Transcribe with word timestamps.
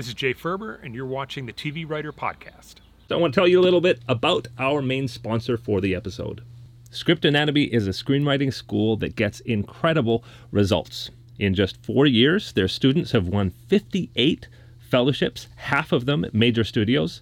This 0.00 0.08
is 0.08 0.14
Jay 0.14 0.32
Faerber, 0.32 0.82
and 0.82 0.94
you're 0.94 1.04
watching 1.04 1.44
the 1.44 1.52
TV 1.52 1.86
Writer 1.86 2.10
Podcast. 2.10 2.76
So, 3.06 3.14
I 3.14 3.20
want 3.20 3.34
to 3.34 3.38
tell 3.38 3.46
you 3.46 3.60
a 3.60 3.68
little 3.68 3.82
bit 3.82 4.00
about 4.08 4.48
our 4.58 4.80
main 4.80 5.08
sponsor 5.08 5.58
for 5.58 5.82
the 5.82 5.94
episode. 5.94 6.42
Script 6.90 7.26
Anatomy 7.26 7.64
is 7.64 7.86
a 7.86 7.90
screenwriting 7.90 8.50
school 8.50 8.96
that 8.96 9.14
gets 9.14 9.40
incredible 9.40 10.24
results. 10.52 11.10
In 11.38 11.54
just 11.54 11.84
four 11.84 12.06
years, 12.06 12.54
their 12.54 12.66
students 12.66 13.12
have 13.12 13.28
won 13.28 13.50
58 13.50 14.48
fellowships, 14.78 15.48
half 15.56 15.92
of 15.92 16.06
them 16.06 16.24
at 16.24 16.32
major 16.32 16.64
studios. 16.64 17.20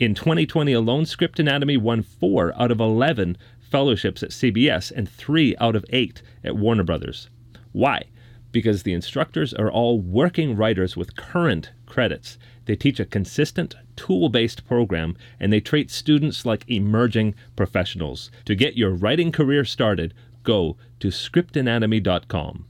In 0.00 0.16
2020 0.16 0.72
alone, 0.72 1.06
Script 1.06 1.38
Anatomy 1.38 1.76
won 1.76 2.02
four 2.02 2.52
out 2.60 2.72
of 2.72 2.80
11 2.80 3.36
fellowships 3.60 4.24
at 4.24 4.30
CBS 4.30 4.90
and 4.90 5.08
three 5.08 5.54
out 5.60 5.76
of 5.76 5.84
eight 5.90 6.22
at 6.42 6.56
Warner 6.56 6.82
Brothers. 6.82 7.30
Why? 7.70 8.06
Because 8.52 8.82
the 8.82 8.92
instructors 8.92 9.54
are 9.54 9.70
all 9.70 10.00
working 10.00 10.56
writers 10.56 10.96
with 10.96 11.16
current 11.16 11.70
credits. 11.86 12.38
They 12.64 12.76
teach 12.76 13.00
a 13.00 13.04
consistent, 13.04 13.74
tool 13.96 14.28
based 14.28 14.66
program 14.66 15.16
and 15.38 15.52
they 15.52 15.60
treat 15.60 15.90
students 15.90 16.46
like 16.46 16.68
emerging 16.68 17.34
professionals. 17.56 18.30
To 18.46 18.54
get 18.54 18.76
your 18.76 18.90
writing 18.90 19.32
career 19.32 19.64
started, 19.64 20.14
go 20.42 20.76
to 21.00 21.08
scriptanatomy.com. 21.08 22.66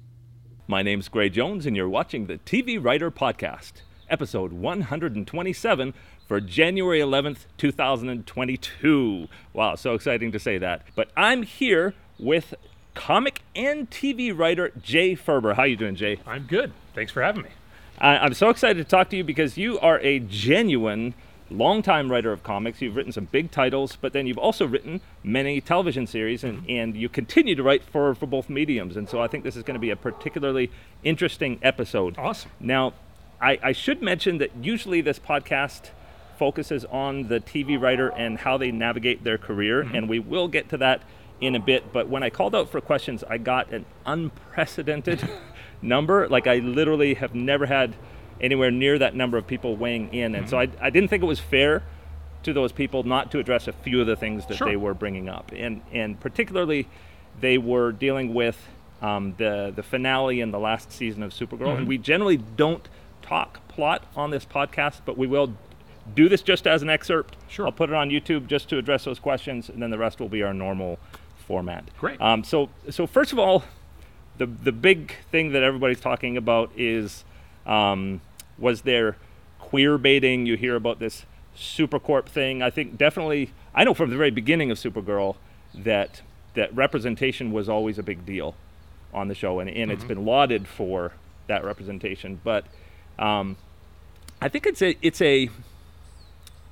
My 0.66 0.82
name's 0.82 1.08
Gray 1.08 1.28
Jones, 1.28 1.66
and 1.66 1.74
you're 1.76 1.88
watching 1.88 2.26
the 2.26 2.38
TV 2.38 2.82
Writer 2.82 3.10
Podcast, 3.10 3.72
episode 4.08 4.52
127 4.52 5.94
for 6.28 6.40
January 6.40 7.00
11th, 7.00 7.46
2022. 7.58 9.26
Wow, 9.52 9.74
so 9.74 9.94
exciting 9.94 10.30
to 10.30 10.38
say 10.38 10.58
that. 10.58 10.82
But 10.94 11.10
I'm 11.16 11.42
here 11.42 11.94
with 12.20 12.54
comic 13.00 13.40
and 13.56 13.88
TV 13.90 14.36
writer 14.36 14.72
Jay 14.82 15.16
Faerber. 15.16 15.54
How 15.54 15.62
you 15.62 15.74
doing, 15.74 15.96
Jay? 15.96 16.18
I'm 16.26 16.42
good. 16.42 16.70
Thanks 16.94 17.10
for 17.10 17.22
having 17.22 17.42
me. 17.42 17.48
I'm 17.98 18.34
so 18.34 18.50
excited 18.50 18.76
to 18.76 18.88
talk 18.88 19.08
to 19.08 19.16
you 19.16 19.24
because 19.24 19.56
you 19.56 19.80
are 19.80 19.98
a 20.00 20.18
genuine 20.18 21.14
longtime 21.50 22.10
writer 22.10 22.30
of 22.30 22.42
comics. 22.42 22.82
You've 22.82 22.96
written 22.96 23.10
some 23.10 23.24
big 23.24 23.50
titles, 23.50 23.96
but 23.96 24.12
then 24.12 24.26
you've 24.26 24.38
also 24.38 24.66
written 24.66 25.00
many 25.24 25.62
television 25.62 26.06
series, 26.06 26.44
and, 26.44 26.58
mm-hmm. 26.58 26.70
and 26.70 26.96
you 26.96 27.08
continue 27.08 27.54
to 27.54 27.62
write 27.62 27.82
for, 27.82 28.14
for 28.14 28.26
both 28.26 28.50
mediums. 28.50 28.98
And 28.98 29.08
so 29.08 29.22
I 29.22 29.28
think 29.28 29.44
this 29.44 29.56
is 29.56 29.62
going 29.62 29.74
to 29.74 29.80
be 29.80 29.90
a 29.90 29.96
particularly 29.96 30.70
interesting 31.02 31.58
episode. 31.62 32.18
Awesome. 32.18 32.50
Now, 32.60 32.92
I, 33.40 33.58
I 33.62 33.72
should 33.72 34.02
mention 34.02 34.38
that 34.38 34.50
usually 34.60 35.00
this 35.00 35.18
podcast 35.18 35.88
focuses 36.38 36.84
on 36.84 37.28
the 37.28 37.40
TV 37.40 37.80
writer 37.80 38.10
and 38.12 38.38
how 38.38 38.58
they 38.58 38.70
navigate 38.70 39.24
their 39.24 39.38
career, 39.38 39.84
mm-hmm. 39.84 39.94
and 39.94 40.08
we 40.08 40.18
will 40.18 40.48
get 40.48 40.68
to 40.68 40.76
that 40.78 41.02
in 41.40 41.54
a 41.54 41.60
bit. 41.60 41.92
But 41.92 42.08
when 42.08 42.22
I 42.22 42.30
called 42.30 42.54
out 42.54 42.68
for 42.68 42.80
questions, 42.80 43.24
I 43.28 43.38
got 43.38 43.72
an 43.72 43.84
unprecedented 44.06 45.28
number. 45.82 46.28
Like 46.28 46.46
I 46.46 46.56
literally 46.56 47.14
have 47.14 47.34
never 47.34 47.66
had 47.66 47.94
anywhere 48.40 48.70
near 48.70 48.98
that 48.98 49.14
number 49.14 49.36
of 49.36 49.46
people 49.46 49.76
weighing 49.76 50.12
in, 50.14 50.34
and 50.34 50.46
mm-hmm. 50.46 50.50
so 50.50 50.58
I, 50.58 50.68
I 50.80 50.90
didn't 50.90 51.10
think 51.10 51.22
it 51.22 51.26
was 51.26 51.40
fair 51.40 51.82
to 52.42 52.52
those 52.52 52.72
people 52.72 53.02
not 53.02 53.30
to 53.32 53.38
address 53.38 53.68
a 53.68 53.72
few 53.72 54.00
of 54.00 54.06
the 54.06 54.16
things 54.16 54.46
that 54.46 54.56
sure. 54.56 54.68
they 54.68 54.76
were 54.76 54.94
bringing 54.94 55.28
up, 55.28 55.52
and 55.54 55.82
and 55.92 56.18
particularly 56.18 56.88
they 57.40 57.58
were 57.58 57.92
dealing 57.92 58.34
with 58.34 58.58
um, 59.02 59.34
the 59.38 59.72
the 59.74 59.82
finale 59.82 60.40
in 60.40 60.50
the 60.50 60.58
last 60.58 60.92
season 60.92 61.22
of 61.22 61.32
Supergirl, 61.32 61.68
mm-hmm. 61.68 61.78
and 61.78 61.88
we 61.88 61.98
generally 61.98 62.38
don't 62.38 62.88
talk 63.22 63.66
plot 63.68 64.04
on 64.16 64.30
this 64.30 64.44
podcast, 64.44 65.00
but 65.04 65.16
we 65.16 65.26
will 65.26 65.54
do 66.14 66.28
this 66.28 66.42
just 66.42 66.66
as 66.66 66.82
an 66.82 66.90
excerpt. 66.90 67.36
Sure. 67.48 67.66
I'll 67.66 67.72
put 67.72 67.90
it 67.90 67.94
on 67.94 68.10
YouTube 68.10 68.46
just 68.46 68.68
to 68.70 68.78
address 68.78 69.04
those 69.04 69.18
questions, 69.18 69.68
and 69.68 69.82
then 69.82 69.90
the 69.90 69.98
rest 69.98 70.20
will 70.20 70.28
be 70.28 70.42
our 70.42 70.54
normal 70.54 70.98
format. 71.50 71.84
Great. 71.98 72.20
Um, 72.20 72.44
so, 72.44 72.70
so 72.90 73.08
first 73.08 73.32
of 73.32 73.38
all, 73.40 73.64
the 74.38 74.46
the 74.46 74.70
big 74.70 75.16
thing 75.32 75.50
that 75.50 75.64
everybody's 75.64 76.00
talking 76.00 76.36
about 76.36 76.70
is 76.76 77.24
um, 77.66 78.20
was 78.56 78.82
there 78.82 79.16
queer 79.58 79.98
baiting? 79.98 80.46
You 80.46 80.56
hear 80.56 80.76
about 80.76 81.00
this 81.00 81.26
Supercorp 81.56 82.26
thing. 82.26 82.62
I 82.62 82.70
think 82.70 82.96
definitely. 82.96 83.50
I 83.74 83.82
know 83.82 83.94
from 83.94 84.10
the 84.10 84.16
very 84.16 84.30
beginning 84.30 84.70
of 84.70 84.78
Supergirl 84.78 85.34
that 85.74 86.22
that 86.54 86.72
representation 86.72 87.50
was 87.50 87.68
always 87.68 87.98
a 87.98 88.02
big 88.04 88.24
deal 88.24 88.54
on 89.12 89.26
the 89.26 89.34
show, 89.34 89.58
and, 89.58 89.68
and 89.68 89.76
mm-hmm. 89.76 89.90
it's 89.90 90.04
been 90.04 90.24
lauded 90.24 90.68
for 90.68 91.14
that 91.48 91.64
representation. 91.64 92.40
But 92.44 92.64
um, 93.18 93.56
I 94.40 94.48
think 94.48 94.66
it's 94.66 94.82
a 94.82 94.96
it's 95.02 95.20
a 95.20 95.50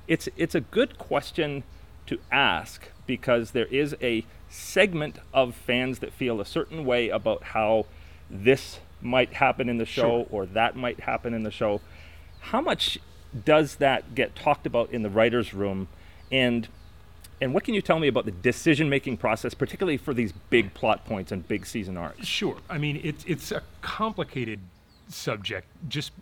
it's 0.06 0.28
it's 0.36 0.54
a 0.54 0.60
good 0.60 0.98
question 0.98 1.64
to 2.06 2.20
ask 2.30 2.90
because 3.08 3.50
there 3.50 3.66
is 3.66 3.96
a 4.00 4.24
segment 4.48 5.18
of 5.32 5.54
fans 5.54 5.98
that 6.00 6.12
feel 6.12 6.40
a 6.40 6.44
certain 6.44 6.84
way 6.84 7.08
about 7.08 7.42
how 7.42 7.86
this 8.30 8.80
might 9.00 9.34
happen 9.34 9.68
in 9.68 9.78
the 9.78 9.86
show 9.86 10.24
sure. 10.24 10.26
or 10.30 10.46
that 10.46 10.76
might 10.76 11.00
happen 11.00 11.34
in 11.34 11.42
the 11.42 11.50
show. 11.50 11.80
How 12.40 12.60
much 12.60 12.98
does 13.44 13.76
that 13.76 14.14
get 14.14 14.34
talked 14.34 14.66
about 14.66 14.90
in 14.90 15.02
the 15.02 15.10
writers' 15.10 15.52
room, 15.52 15.88
and 16.32 16.68
and 17.40 17.54
what 17.54 17.62
can 17.64 17.74
you 17.74 17.82
tell 17.82 18.00
me 18.00 18.08
about 18.08 18.24
the 18.24 18.32
decision-making 18.32 19.16
process, 19.16 19.54
particularly 19.54 19.96
for 19.96 20.12
these 20.12 20.32
big 20.50 20.74
plot 20.74 21.04
points 21.04 21.30
and 21.30 21.46
big 21.46 21.66
season 21.66 21.96
arcs? 21.96 22.26
Sure. 22.26 22.56
I 22.68 22.78
mean, 22.78 23.00
it's 23.04 23.24
it's 23.26 23.52
a 23.52 23.62
complicated 23.80 24.60
subject. 25.08 25.66
Just 25.88 26.12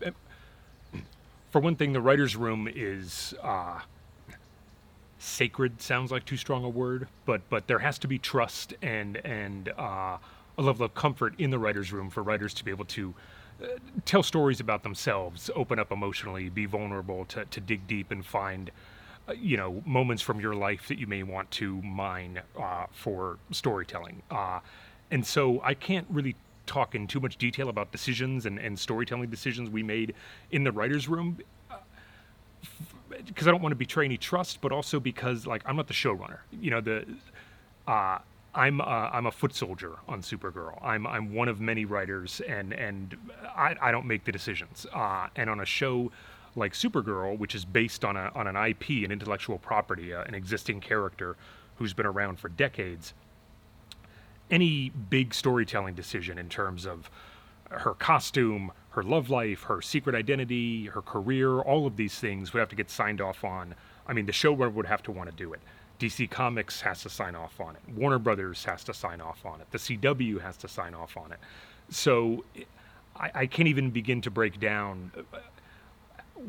for 1.51 1.61
one 1.61 1.77
thing, 1.77 1.93
the 1.93 2.01
writers' 2.01 2.37
room 2.37 2.69
is 2.73 3.35
uh, 3.43 3.81
sacred. 5.27 5.81
Sounds 5.81 6.11
like 6.11 6.25
too 6.25 6.37
strong 6.37 6.65
a 6.65 6.69
word, 6.69 7.09
but 7.25 7.43
but 7.51 7.67
there 7.67 7.81
has 7.81 7.99
to 7.99 8.09
be 8.09 8.19
trust 8.19 8.75
and 8.83 9.17
and 9.19 9.69
uh, 9.77 10.17
a 10.59 10.63
level 10.63 10.87
of 10.87 10.95
comfort 10.95 11.35
in 11.39 11.51
the 11.51 11.59
writers' 11.59 11.93
room 11.93 12.11
for 12.11 12.23
writers 12.23 12.55
to 12.55 12.65
be 12.65 12.71
able 12.71 12.85
to. 12.87 13.15
Uh, 13.63 13.69
tell 14.05 14.23
stories 14.23 14.61
about 14.61 14.83
themselves, 14.83 15.51
open 15.55 15.79
up 15.79 15.91
emotionally, 15.91 16.51
be 16.51 16.67
vulnerable, 16.67 17.25
to, 17.25 17.43
to 17.47 17.59
dig 17.59 17.87
deep 17.87 18.11
and 18.11 18.27
find, 18.27 18.71
uh, 19.31 19.33
you 19.33 19.57
know, 19.57 19.83
moments 19.87 20.23
from 20.23 20.39
your 20.39 20.55
life 20.55 20.89
that 20.89 20.99
you 20.99 21.07
may 21.07 21.23
want 21.23 21.51
to 21.51 21.81
mine 21.81 22.39
uh, 22.61 22.85
for 22.93 23.39
storytelling. 23.53 24.21
Uh, 24.31 24.61
and 25.11 25.25
so 25.25 25.59
I 25.65 25.73
can't 25.73 26.07
really 26.11 26.37
talk 26.67 26.95
in 26.95 27.07
too 27.07 27.19
much 27.19 27.39
detail 27.39 27.71
about 27.71 27.93
decisions 27.93 28.45
and, 28.45 28.59
and 28.59 28.79
storytelling 28.79 29.31
decisions 29.31 29.71
we 29.71 29.83
made 29.83 30.15
in 30.51 30.63
the 30.63 30.73
writers' 30.73 31.09
room 31.09 31.39
because 33.25 33.47
I 33.47 33.51
don't 33.51 33.63
want 33.63 33.73
to 33.73 33.77
betray 33.77 34.05
any 34.05 34.17
trust, 34.17 34.61
but 34.61 34.73
also 34.73 35.01
because 35.01 35.47
like 35.47 35.63
I'm 35.67 35.77
not 35.77 35.87
the 35.89 35.95
showrunner. 35.95 36.39
You 36.53 36.71
know 36.71 36.81
the. 36.81 37.07
Uh, 37.87 38.19
I'm 38.55 38.81
I'm 38.81 39.27
a 39.27 39.31
foot 39.31 39.55
soldier 39.55 39.97
on 40.09 40.23
Supergirl. 40.23 40.83
I'm 40.83 41.07
I'm 41.07 41.35
one 41.35 41.49
of 41.49 41.61
many 41.61 41.85
writers, 41.85 42.41
and 42.49 42.73
and 42.73 43.15
I, 43.55 43.77
I 43.81 43.93
don't 43.93 44.07
make 44.07 44.25
the 44.25 44.33
decisions. 44.33 44.87
Uh, 44.95 45.29
and 45.37 45.51
on 45.51 45.61
a 45.61 45.67
show 45.67 46.11
like 46.57 46.73
Supergirl, 46.73 47.39
which 47.39 47.55
is 47.55 47.67
based 47.67 48.05
on 48.05 48.17
a 48.17 48.33
on 48.35 48.47
an 48.47 48.57
IP, 48.57 49.05
an 49.05 49.13
intellectual 49.13 49.59
property, 49.59 50.15
uh, 50.15 50.23
an 50.23 50.35
existing 50.35 50.81
character 50.81 51.37
who's 51.77 51.93
been 51.93 52.07
around 52.07 52.41
for 52.41 52.49
decades, 52.49 53.13
any 54.51 54.89
big 54.89 55.35
storytelling 55.35 55.95
decision 55.95 56.39
in 56.39 56.49
terms 56.49 56.87
of 56.87 57.11
her 57.71 57.93
costume, 57.93 58.73
her 58.97 59.03
love 59.03 59.29
life, 59.29 59.65
her 59.65 59.83
secret 59.83 60.17
identity, 60.17 60.87
her 60.87 61.03
career, 61.03 61.61
all 61.61 61.87
of 61.87 61.97
these 61.97 62.19
things 62.19 62.53
would 62.53 62.61
have 62.61 62.71
to 62.71 62.75
get 62.75 62.91
signed 62.91 63.21
off 63.21 63.45
on. 63.45 63.75
I 64.07 64.15
mean, 64.15 64.25
the 64.25 64.33
showrunner 64.33 64.73
would 64.73 64.87
have 64.87 65.03
to 65.05 65.13
want 65.13 65.29
to 65.31 65.37
do 65.37 65.53
it. 65.53 65.61
DC 66.01 66.31
Comics 66.31 66.81
has 66.81 67.03
to 67.03 67.11
sign 67.11 67.35
off 67.35 67.61
on 67.61 67.77
it. 67.77 67.83
Warner 67.95 68.19
Brothers 68.19 68.65
has 68.65 68.83
to 68.85 68.95
sign 68.95 69.21
off 69.21 69.45
on 69.45 69.61
it. 69.61 69.67
The 69.71 69.79
CW 69.79 70.41
has 70.41 70.57
to 70.59 70.69
sign 70.69 70.95
off 70.95 71.19
on 71.19 71.31
it. 71.31 71.39
So 71.91 72.45
I, 73.15 73.31
I 73.35 73.47
can't 73.47 73.69
even 73.69 73.91
begin 73.91 74.23
to 74.23 74.31
break 74.31 74.59
down 74.59 75.13
uh, 75.15 75.41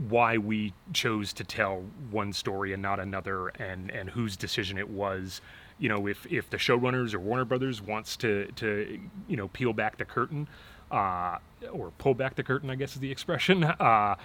why 0.07 0.37
we 0.37 0.73
chose 0.93 1.33
to 1.33 1.43
tell 1.43 1.83
one 2.11 2.31
story 2.31 2.71
and 2.71 2.81
not 2.81 3.01
another 3.01 3.49
and, 3.49 3.91
and 3.91 4.09
whose 4.09 4.37
decision 4.37 4.77
it 4.77 4.89
was 4.89 5.41
you 5.79 5.89
know, 5.89 6.07
if 6.07 6.25
if 6.31 6.49
the 6.49 6.57
showrunners 6.57 7.13
or 7.13 7.19
Warner 7.19 7.45
Brothers 7.45 7.81
wants 7.81 8.17
to 8.17 8.47
to 8.55 8.99
you 9.27 9.37
know 9.37 9.47
peel 9.49 9.73
back 9.73 9.97
the 9.97 10.05
curtain, 10.05 10.47
uh, 10.91 11.37
or 11.71 11.91
pull 11.97 12.13
back 12.13 12.35
the 12.35 12.43
curtain, 12.43 12.69
I 12.69 12.75
guess 12.75 12.93
is 12.93 12.99
the 12.99 13.11
expression. 13.11 13.63
Uh, 13.79 14.15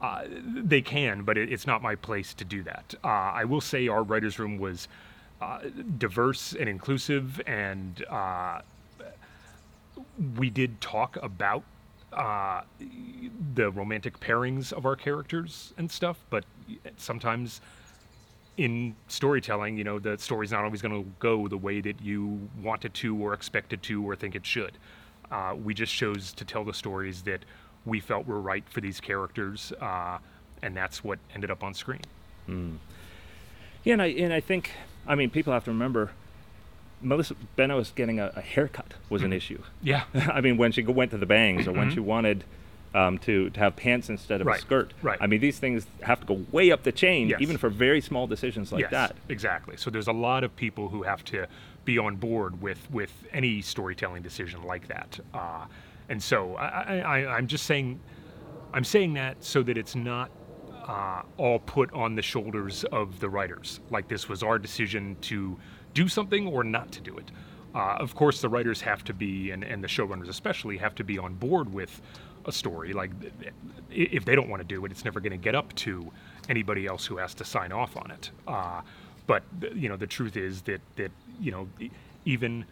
uh, 0.00 0.24
they 0.44 0.82
can, 0.82 1.22
but 1.22 1.38
it, 1.38 1.52
it's 1.52 1.64
not 1.64 1.80
my 1.80 1.94
place 1.94 2.34
to 2.34 2.44
do 2.44 2.64
that. 2.64 2.92
Uh, 3.04 3.06
I 3.06 3.44
will 3.44 3.60
say 3.60 3.86
our 3.86 4.02
writers' 4.02 4.36
room 4.36 4.58
was 4.58 4.88
uh, 5.40 5.60
diverse 5.96 6.54
and 6.58 6.68
inclusive, 6.68 7.40
and 7.46 8.04
uh, 8.10 8.62
we 10.36 10.50
did 10.50 10.80
talk 10.80 11.16
about 11.22 11.62
the 13.54 13.70
romantic 13.70 14.18
pairings 14.18 14.72
of 14.72 14.84
our 14.86 14.96
characters 14.96 15.72
and 15.78 15.88
stuff, 15.88 16.18
but 16.30 16.44
sometimes 16.96 17.60
in 18.56 18.94
storytelling, 19.08 19.76
you 19.76 19.84
know, 19.84 19.98
the 19.98 20.18
story's 20.18 20.52
not 20.52 20.64
always 20.64 20.82
going 20.82 21.02
to 21.02 21.08
go 21.18 21.48
the 21.48 21.56
way 21.56 21.80
that 21.80 22.02
you 22.02 22.48
want 22.60 22.84
it 22.84 22.92
to, 22.94 23.16
or 23.16 23.32
expect 23.34 23.72
it 23.72 23.82
to, 23.82 24.04
or 24.04 24.14
think 24.14 24.34
it 24.34 24.44
should. 24.44 24.72
Uh, 25.32 25.54
we 25.54 25.72
just 25.72 25.92
chose 25.94 26.32
to 26.34 26.44
tell 26.44 26.62
the 26.62 26.74
stories 26.74 27.22
that 27.22 27.44
we 27.86 27.98
felt 27.98 28.26
were 28.26 28.40
right 28.40 28.64
for 28.68 28.80
these 28.80 29.00
characters, 29.00 29.72
uh, 29.80 30.18
and 30.62 30.76
that's 30.76 31.02
what 31.02 31.18
ended 31.34 31.50
up 31.50 31.64
on 31.64 31.72
screen. 31.72 32.02
Mm. 32.48 32.76
Yeah, 33.82 33.94
and 33.94 34.02
I 34.02 34.06
and 34.06 34.32
I 34.32 34.40
think, 34.40 34.70
I 35.06 35.14
mean, 35.14 35.30
people 35.30 35.52
have 35.52 35.64
to 35.64 35.70
remember. 35.70 36.12
Melissa 37.04 37.34
Benoist 37.56 37.96
getting 37.96 38.20
a, 38.20 38.32
a 38.36 38.40
haircut 38.40 38.94
was 39.08 39.22
an 39.22 39.28
mm-hmm. 39.28 39.36
issue. 39.36 39.62
Yeah. 39.82 40.04
I 40.14 40.40
mean, 40.40 40.56
when 40.56 40.70
she 40.70 40.82
went 40.82 41.10
to 41.10 41.18
the 41.18 41.26
bangs 41.26 41.66
or 41.66 41.72
when 41.72 41.86
mm-hmm. 41.86 41.94
she 41.94 41.98
wanted 41.98 42.44
um, 42.94 43.18
to, 43.18 43.50
to 43.50 43.60
have 43.60 43.76
pants 43.76 44.08
instead 44.08 44.40
of 44.40 44.46
Right, 44.46 44.58
a 44.58 44.62
skirt. 44.62 44.92
right. 45.02 45.18
I 45.20 45.26
mean, 45.26 45.40
these 45.40 45.58
things 45.58 45.86
have 46.02 46.20
to 46.20 46.26
go 46.26 46.44
way 46.52 46.70
up 46.70 46.82
the 46.82 46.92
chain, 46.92 47.28
Yes. 47.28 47.40
even 47.40 47.56
for 47.56 47.68
very 47.68 48.00
small 48.00 48.26
decisions 48.26 48.72
like 48.72 48.82
yes, 48.82 48.90
that. 48.92 49.16
exactly. 49.28 49.76
So 49.76 49.90
there's 49.90 50.08
a 50.08 50.12
lot 50.12 50.44
of 50.44 50.54
people 50.56 50.90
who 50.90 51.02
have 51.02 51.24
to 51.26 51.46
be 51.84 51.98
on 51.98 52.16
board 52.16 52.60
with 52.60 52.90
with 52.90 53.12
any 53.32 53.62
storytelling 53.62 54.22
decision 54.22 54.62
like 54.62 54.88
that. 54.88 55.18
Uh, 55.34 55.66
and 56.08 56.22
so 56.22 56.56
I, 56.56 57.36
I'm 57.36 57.46
just 57.46 57.64
saying, 57.64 57.98
I'm 58.74 58.84
saying 58.84 59.14
that 59.14 59.42
so 59.42 59.62
that 59.62 59.78
it's 59.78 59.94
not 59.94 60.30
uh, 60.86 61.22
all 61.36 61.58
put 61.60 61.92
on 61.92 62.14
the 62.14 62.22
shoulders 62.22 62.84
of 62.84 63.20
the 63.20 63.28
writers. 63.28 63.80
Like 63.90 64.08
this 64.08 64.28
was 64.28 64.42
our 64.42 64.58
decision 64.58 65.16
to 65.22 65.56
do 65.94 66.08
something 66.08 66.46
or 66.48 66.64
not 66.64 66.90
to 66.92 67.00
do 67.00 67.16
it. 67.16 67.30
Uh, 67.74 67.96
of 67.98 68.14
course, 68.14 68.40
the 68.42 68.48
writers 68.48 68.80
have 68.82 69.02
to 69.04 69.14
be, 69.14 69.50
and, 69.50 69.64
and 69.64 69.82
the 69.82 69.88
showrunners 69.88 70.28
especially, 70.28 70.76
have 70.76 70.94
to 70.94 71.04
be 71.04 71.18
on 71.18 71.34
board 71.34 71.72
with 71.72 72.02
a 72.44 72.52
story. 72.52 72.92
Like, 72.92 73.10
if 73.90 74.24
they 74.24 74.34
don't 74.34 74.50
want 74.50 74.60
to 74.60 74.68
do 74.68 74.84
it, 74.84 74.92
it's 74.92 75.04
never 75.04 75.20
going 75.20 75.32
to 75.32 75.38
get 75.38 75.54
up 75.54 75.74
to 75.76 76.12
anybody 76.48 76.86
else 76.86 77.06
who 77.06 77.16
has 77.16 77.32
to 77.34 77.44
sign 77.44 77.72
off 77.72 77.96
on 77.96 78.10
it. 78.10 78.30
Uh, 78.46 78.82
but 79.26 79.42
you 79.74 79.88
know, 79.88 79.96
the 79.96 80.06
truth 80.06 80.36
is 80.36 80.62
that 80.62 80.80
that 80.96 81.10
you 81.40 81.50
know, 81.50 81.68
even 82.24 82.64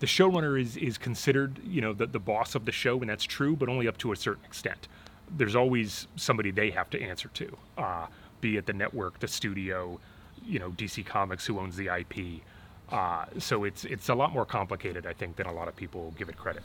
the 0.00 0.06
showrunner 0.06 0.60
is 0.60 0.76
is 0.76 0.96
considered 0.98 1.58
you 1.64 1.80
know 1.80 1.92
the, 1.92 2.06
the 2.06 2.20
boss 2.20 2.54
of 2.54 2.64
the 2.64 2.72
show 2.72 3.00
and 3.00 3.10
that's 3.10 3.24
true 3.24 3.56
but 3.56 3.68
only 3.68 3.88
up 3.88 3.98
to 3.98 4.12
a 4.12 4.16
certain 4.16 4.44
extent. 4.44 4.88
There's 5.36 5.56
always 5.56 6.06
somebody 6.16 6.50
they 6.50 6.70
have 6.70 6.88
to 6.90 7.02
answer 7.02 7.28
to 7.34 7.56
uh, 7.76 8.06
be 8.40 8.56
it 8.56 8.66
the 8.66 8.72
network 8.72 9.18
the 9.20 9.28
studio 9.28 9.98
you 10.46 10.58
know 10.58 10.70
dc 10.70 11.04
comics 11.04 11.44
who 11.46 11.58
owns 11.58 11.76
the 11.76 11.88
ip 11.98 12.42
uh, 12.90 13.26
so 13.38 13.64
it's 13.64 13.84
it's 13.84 14.08
a 14.08 14.14
lot 14.14 14.32
more 14.32 14.46
complicated 14.46 15.04
i 15.06 15.12
think 15.12 15.36
than 15.36 15.46
a 15.46 15.52
lot 15.52 15.66
of 15.68 15.74
people 15.76 16.14
give 16.16 16.28
it 16.28 16.36
credit. 16.36 16.62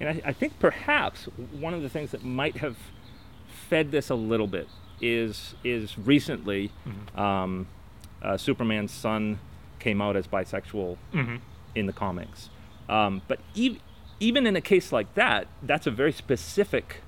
And 0.00 0.08
I, 0.08 0.22
I 0.26 0.32
think 0.32 0.58
perhaps 0.60 1.24
one 1.58 1.74
of 1.74 1.82
the 1.82 1.88
things 1.90 2.12
that 2.12 2.24
might 2.24 2.56
have 2.58 2.76
fed 3.68 3.90
this 3.90 4.08
a 4.08 4.14
little 4.14 4.46
bit 4.46 4.68
is 5.00 5.54
is 5.64 5.98
recently 5.98 6.70
um, 7.16 7.66
uh, 8.26 8.36
Superman's 8.36 8.92
son 8.92 9.38
came 9.78 10.02
out 10.02 10.16
as 10.16 10.26
bisexual 10.26 10.96
in 11.74 11.86
the 11.86 11.92
comics. 11.92 12.50
Um, 12.88 13.22
but 13.28 13.38
ev- 13.56 13.78
even 14.20 14.46
in 14.46 14.56
a 14.56 14.60
case 14.60 14.92
like 14.92 15.14
that, 15.14 15.46
that's 15.62 15.86
a 15.86 15.90
very 15.90 16.12
specific 16.12 17.02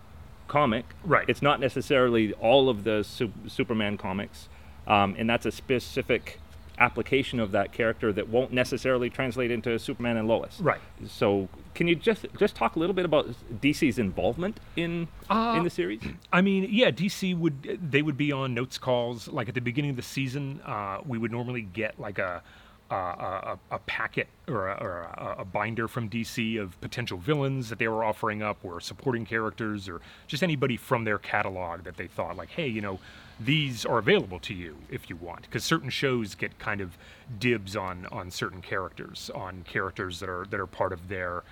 comic. 0.46 0.84
Right. 1.04 1.28
It's 1.28 1.42
not 1.42 1.60
necessarily 1.60 2.32
all 2.34 2.68
of 2.68 2.84
the 2.84 3.02
su- 3.02 3.32
Superman 3.46 3.96
comics, 3.98 4.48
um, 4.86 5.14
and 5.18 5.28
that's 5.28 5.46
a 5.46 5.50
specific 5.52 6.38
application 6.78 7.40
of 7.40 7.52
that 7.52 7.72
character 7.72 8.12
that 8.12 8.28
won't 8.28 8.52
necessarily 8.52 9.10
translate 9.10 9.50
into 9.50 9.78
Superman 9.78 10.16
and 10.16 10.28
Lois. 10.28 10.60
Right. 10.60 10.80
So, 11.06 11.48
can 11.74 11.88
you 11.88 11.94
just 11.94 12.26
just 12.38 12.54
talk 12.54 12.76
a 12.76 12.78
little 12.78 12.94
bit 12.94 13.04
about 13.04 13.28
DC's 13.60 13.98
involvement 13.98 14.60
in 14.76 15.08
in 15.30 15.64
the 15.64 15.70
series? 15.70 16.02
I 16.32 16.40
mean, 16.40 16.68
yeah, 16.70 16.90
DC 16.90 17.36
would 17.38 17.78
they 17.90 18.02
would 18.02 18.16
be 18.16 18.32
on 18.32 18.54
notes 18.54 18.78
calls 18.78 19.28
like 19.28 19.48
at 19.48 19.54
the 19.54 19.60
beginning 19.60 19.90
of 19.90 19.96
the 19.96 20.02
season. 20.02 20.60
Uh, 20.64 21.00
we 21.06 21.18
would 21.18 21.32
normally 21.32 21.62
get 21.62 21.98
like 21.98 22.18
a 22.18 22.42
a, 22.90 22.94
a, 22.94 23.58
a 23.72 23.78
packet 23.80 24.28
or, 24.46 24.68
a, 24.68 24.74
or 24.82 25.00
a, 25.02 25.36
a 25.40 25.44
binder 25.44 25.88
from 25.88 26.08
DC 26.08 26.60
of 26.60 26.80
potential 26.80 27.18
villains 27.18 27.68
that 27.68 27.78
they 27.78 27.88
were 27.88 28.02
offering 28.02 28.42
up, 28.42 28.58
or 28.62 28.80
supporting 28.80 29.26
characters, 29.26 29.88
or 29.88 30.00
just 30.26 30.42
anybody 30.42 30.76
from 30.76 31.04
their 31.04 31.18
catalog 31.18 31.84
that 31.84 31.96
they 31.96 32.06
thought 32.06 32.36
like, 32.36 32.50
hey, 32.50 32.66
you 32.66 32.80
know, 32.80 32.98
these 33.40 33.84
are 33.86 33.98
available 33.98 34.38
to 34.40 34.54
you 34.54 34.76
if 34.90 35.08
you 35.08 35.16
want, 35.16 35.42
because 35.42 35.64
certain 35.64 35.90
shows 35.90 36.34
get 36.34 36.58
kind 36.58 36.80
of 36.80 36.96
dibs 37.38 37.76
on 37.76 38.06
on 38.06 38.30
certain 38.30 38.60
characters, 38.60 39.30
on 39.34 39.62
characters 39.62 40.20
that 40.20 40.28
are 40.28 40.46
that 40.50 40.58
are 40.58 40.66
part 40.66 40.92
of 40.92 41.08
their, 41.08 41.44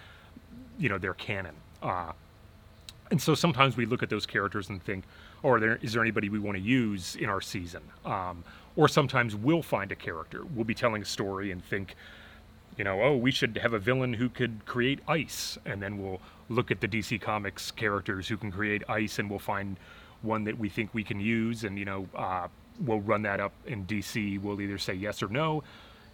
you 0.79 0.89
know, 0.89 0.99
their 0.99 1.15
canon. 1.15 1.55
Uh, 1.83 2.13
and 3.11 3.21
so 3.23 3.35
sometimes 3.35 3.77
we 3.77 3.87
look 3.87 4.03
at 4.03 4.11
those 4.11 4.27
characters 4.27 4.69
and 4.69 4.83
think, 4.83 5.05
oh, 5.45 5.59
there, 5.59 5.79
is 5.83 5.93
there 5.93 6.03
anybody 6.03 6.29
we 6.29 6.39
want 6.39 6.57
to 6.57 6.63
use 6.63 7.17
in 7.17 7.29
our 7.29 7.41
season? 7.41 7.83
Um, 8.05 8.43
or 8.75 8.89
sometimes 8.89 9.35
we'll 9.35 9.63
find 9.63 9.93
a 9.93 9.95
character. 9.95 10.45
We'll 10.55 10.65
be 10.65 10.75
telling 10.75 11.03
a 11.03 11.05
story 11.07 11.53
and 11.53 11.65
think, 11.65 11.95
you 12.77 12.85
know, 12.85 13.01
oh, 13.03 13.17
we 13.17 13.31
should 13.31 13.57
have 13.59 13.73
a 13.73 13.79
villain 13.79 14.13
who 14.13 14.29
could 14.29 14.67
create 14.67 15.01
ice. 15.09 15.57
And 15.65 15.81
then 15.81 16.03
we'll 16.03 16.21
look 16.49 16.71
at 16.71 16.81
the 16.81 16.89
DC 16.89 17.21
Comics 17.21 17.71
characters 17.71 18.29
who 18.29 18.37
can 18.37 18.51
create 18.51 18.83
ice 18.89 19.19
and 19.19 19.31
we'll 19.31 19.39
find 19.39 19.77
one 20.23 20.45
that 20.45 20.59
we 20.59 20.69
think 20.69 20.93
we 20.93 21.05
can 21.05 21.21
use. 21.21 21.65
And, 21.65 21.79
you 21.79 21.85
know, 21.85 22.09
uh, 22.15 22.49
we'll 22.81 23.01
run 23.01 23.23
that 23.23 23.41
up 23.41 23.53
in 23.67 23.87
DC. 23.87 24.41
We'll 24.41 24.61
either 24.61 24.79
say 24.79 24.95
yes 24.95 25.23
or 25.23 25.29
no. 25.29 25.63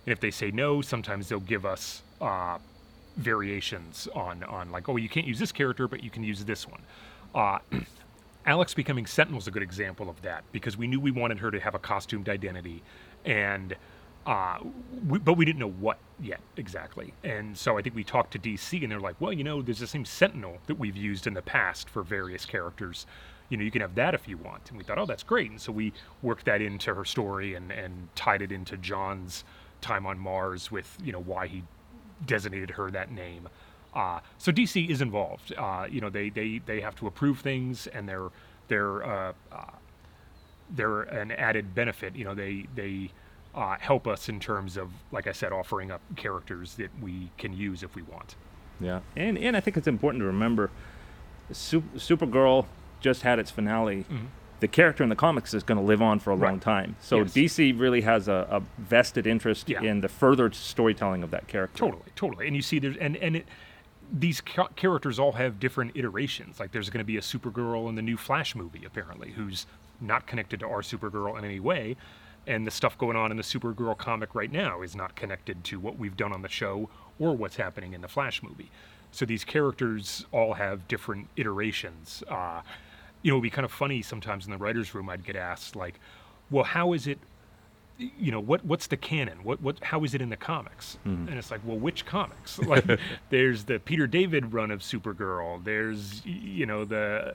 And 0.06 0.12
if 0.12 0.20
they 0.20 0.31
say 0.31 0.50
no, 0.50 0.82
sometimes 0.82 1.28
they'll 1.28 1.40
give 1.40 1.64
us 1.64 2.02
uh, 2.20 2.58
variations 3.16 4.08
on 4.14 4.43
on 4.44 4.70
like, 4.70 4.88
oh, 4.88 4.96
you 4.96 5.08
can't 5.08 5.26
use 5.26 5.38
this 5.38 5.52
character, 5.52 5.87
but 5.88 6.02
you 6.02 6.10
can 6.10 6.25
use 6.25 6.44
this 6.44 6.66
one. 6.66 6.81
Uh, 7.34 7.58
Alex 8.46 8.75
becoming 8.75 9.06
Sentinel 9.06 9.38
is 9.38 9.46
a 9.46 9.52
good 9.52 9.62
example 9.62 10.10
of 10.10 10.20
that 10.22 10.43
because 10.50 10.76
we 10.76 10.88
knew 10.88 10.98
we 10.98 11.12
wanted 11.12 11.38
her 11.38 11.50
to 11.50 11.60
have 11.60 11.75
a 11.75 11.78
costumed 11.78 12.28
identity, 12.28 12.82
and 13.25 13.76
uh, 14.26 14.58
we, 15.08 15.19
but 15.19 15.34
we 15.34 15.44
didn't 15.44 15.60
know 15.60 15.70
what 15.70 15.98
yet 16.20 16.40
exactly. 16.56 17.14
And 17.22 17.56
so 17.56 17.78
I 17.78 17.82
think 17.82 17.94
we 17.94 18.02
talked 18.02 18.32
to 18.32 18.38
DC, 18.38 18.82
and 18.82 18.90
they're 18.90 19.00
like, 19.00 19.20
well, 19.20 19.32
you 19.32 19.44
know, 19.44 19.62
there's 19.62 19.78
the 19.78 19.87
same 19.87 20.05
Sentinel 20.05 20.58
that 20.66 20.78
we've 20.78 20.96
used 20.96 21.28
in 21.28 21.34
the 21.34 21.43
past 21.43 21.88
for 21.88 22.02
various 22.02 22.44
characters. 22.44 23.06
You 23.52 23.58
know, 23.58 23.64
you 23.64 23.70
can 23.70 23.82
have 23.82 23.94
that 23.96 24.14
if 24.14 24.26
you 24.26 24.38
want. 24.38 24.70
And 24.70 24.78
we 24.78 24.84
thought, 24.84 24.99
oh, 24.99 25.04
that's 25.04 25.22
great. 25.22 25.50
And 25.50 25.60
so 25.60 25.72
we 25.72 25.93
worked 26.22 26.46
that 26.46 26.62
into 26.62 26.94
her 26.94 27.04
story 27.04 27.54
and 27.54 27.70
and 27.70 28.08
tied 28.14 28.40
it 28.40 28.50
into 28.50 28.78
John's 28.78 29.44
time 29.82 30.06
on 30.06 30.19
Mars 30.19 30.70
with 30.70 30.96
you 31.04 31.12
know 31.12 31.20
why 31.20 31.46
he 31.49 31.62
designated 32.25 32.70
her 32.70 32.90
that 32.90 33.10
name. 33.10 33.49
Uh, 33.94 34.20
so 34.38 34.50
DC 34.50 34.88
is 34.88 35.02
involved. 35.02 35.52
Uh, 35.56 35.87
you 35.90 36.00
know, 36.00 36.08
they, 36.08 36.31
they, 36.31 36.62
they 36.64 36.81
have 36.81 36.94
to 36.96 37.06
approve 37.06 37.40
things, 37.40 37.87
and 37.88 38.08
they're 38.08 38.31
they're 38.69 39.04
uh, 39.04 39.32
uh, 39.52 39.64
they're 40.70 41.02
an 41.02 41.32
added 41.32 41.75
benefit. 41.75 42.16
You 42.16 42.25
know, 42.25 42.34
they 42.34 42.64
they 42.75 43.10
uh, 43.55 43.76
help 43.78 44.06
us 44.06 44.31
in 44.31 44.40
terms 44.40 44.78
of, 44.78 44.90
like 45.10 45.26
I 45.26 45.32
said, 45.32 45.52
offering 45.52 45.90
up 45.90 46.00
characters 46.16 46.75
that 46.76 46.90
we 47.02 47.31
can 47.37 47.52
use 47.52 47.82
if 47.82 47.94
we 47.94 48.00
want. 48.02 48.34
Yeah, 48.81 49.00
and 49.14 49.37
and 49.37 49.58
I 49.58 49.60
think 49.60 49.76
it's 49.76 49.88
important 49.88 50.22
to 50.22 50.26
remember, 50.26 50.70
Sup- 51.50 51.94
Supergirl 51.96 52.64
just 53.02 53.22
had 53.22 53.38
its 53.38 53.50
finale. 53.50 54.06
The 54.60 54.69
character 54.69 55.02
in 55.02 55.08
the 55.10 55.16
comics 55.16 55.52
is 55.54 55.64
going 55.64 55.78
to 55.78 55.84
live 55.84 56.00
on 56.00 56.20
for 56.20 56.31
a 56.31 56.37
long 56.37 56.60
time. 56.60 56.94
So 57.00 57.19
Yes. 57.19 57.32
DC 57.34 57.78
really 57.78 58.00
has 58.02 58.28
a, 58.28 58.46
a 58.49 58.62
vested 58.81 59.26
interest 59.26 59.69
Yeah. 59.69 59.82
in 59.82 60.00
the 60.00 60.08
further 60.08 60.50
storytelling 60.52 61.22
of 61.25 61.32
that 61.32 61.49
character. 61.49 61.78
Totally, 61.78 62.04
totally. 62.14 62.46
And 62.46 62.54
you 62.56 62.62
see, 62.62 62.78
there's 62.78 62.96
and 62.96 63.16
and 63.16 63.37
it, 63.37 63.46
these 64.12 64.40
ca- 64.40 64.69
characters 64.76 65.19
all 65.19 65.32
have 65.32 65.58
different 65.58 65.96
iterations. 65.96 66.60
Like 66.60 66.70
there's 66.70 66.90
going 66.90 67.00
to 67.00 67.04
be 67.04 67.16
a 67.16 67.20
Supergirl 67.20 67.88
in 67.88 67.96
the 67.96 68.02
new 68.02 68.16
Flash 68.16 68.54
movie, 68.54 68.84
apparently, 68.87 69.32
who's 69.32 69.66
not 70.00 70.26
connected 70.26 70.60
to 70.60 70.67
our 70.67 70.82
Supergirl 70.82 71.36
in 71.38 71.44
any 71.44 71.58
way. 71.60 71.96
And 72.46 72.67
the 72.67 72.70
stuff 72.72 72.96
going 72.98 73.17
on 73.17 73.31
in 73.31 73.36
the 73.36 73.43
Supergirl 73.44 73.96
comic 73.98 74.34
right 74.34 74.50
now 74.50 74.82
is 74.82 74.94
not 74.94 75.15
connected 75.17 75.65
to 75.65 75.81
what 75.81 75.96
we've 75.98 76.17
done 76.17 76.32
on 76.32 76.43
the 76.43 76.48
show 76.48 76.88
or 77.19 77.36
what's 77.36 77.56
happening 77.56 77.94
in 77.94 78.00
the 78.00 78.08
Flash 78.08 78.43
movie. 78.43 78.70
So 79.12 79.24
these 79.24 79.44
characters 79.44 80.24
all 80.32 80.55
have 80.55 80.86
different 80.88 81.29
iterations. 81.36 82.22
Uh, 82.29 82.62
you 83.22 83.31
know, 83.31 83.36
it'd 83.36 83.43
be 83.43 83.50
kind 83.50 83.64
of 83.64 83.72
funny 83.72 84.02
sometimes 84.02 84.44
in 84.44 84.50
the 84.50 84.58
writers' 84.58 84.94
room. 84.94 85.08
I'd 85.08 85.24
get 85.24 85.36
asked 85.36 85.76
like, 85.76 85.98
"Well, 86.50 86.64
how 86.64 86.93
is 86.93 87.06
it 87.06 87.19
you 87.98 88.32
know 88.32 88.41
what 88.41 88.64
what's 88.64 88.86
the 88.86 88.96
canon? 88.96 89.44
What 89.44 89.60
what 89.60 89.82
how 89.82 90.02
is 90.05 90.14
it 90.14 90.20
in 90.20 90.29
the 90.29 90.36
comics? 90.36 90.98
And 91.29 91.38
it's 91.38 91.50
like 91.50 91.60
well 91.64 91.79
which 91.79 92.05
comics? 92.06 92.58
Like 92.67 92.84
there's 93.31 93.64
the 93.64 93.79
peter 93.79 94.06
david 94.06 94.52
run 94.52 94.70
of 94.70 94.81
supergirl 94.81 95.62
there's 95.62 96.24
you 96.24 96.64
know 96.64 96.84
the 96.84 97.34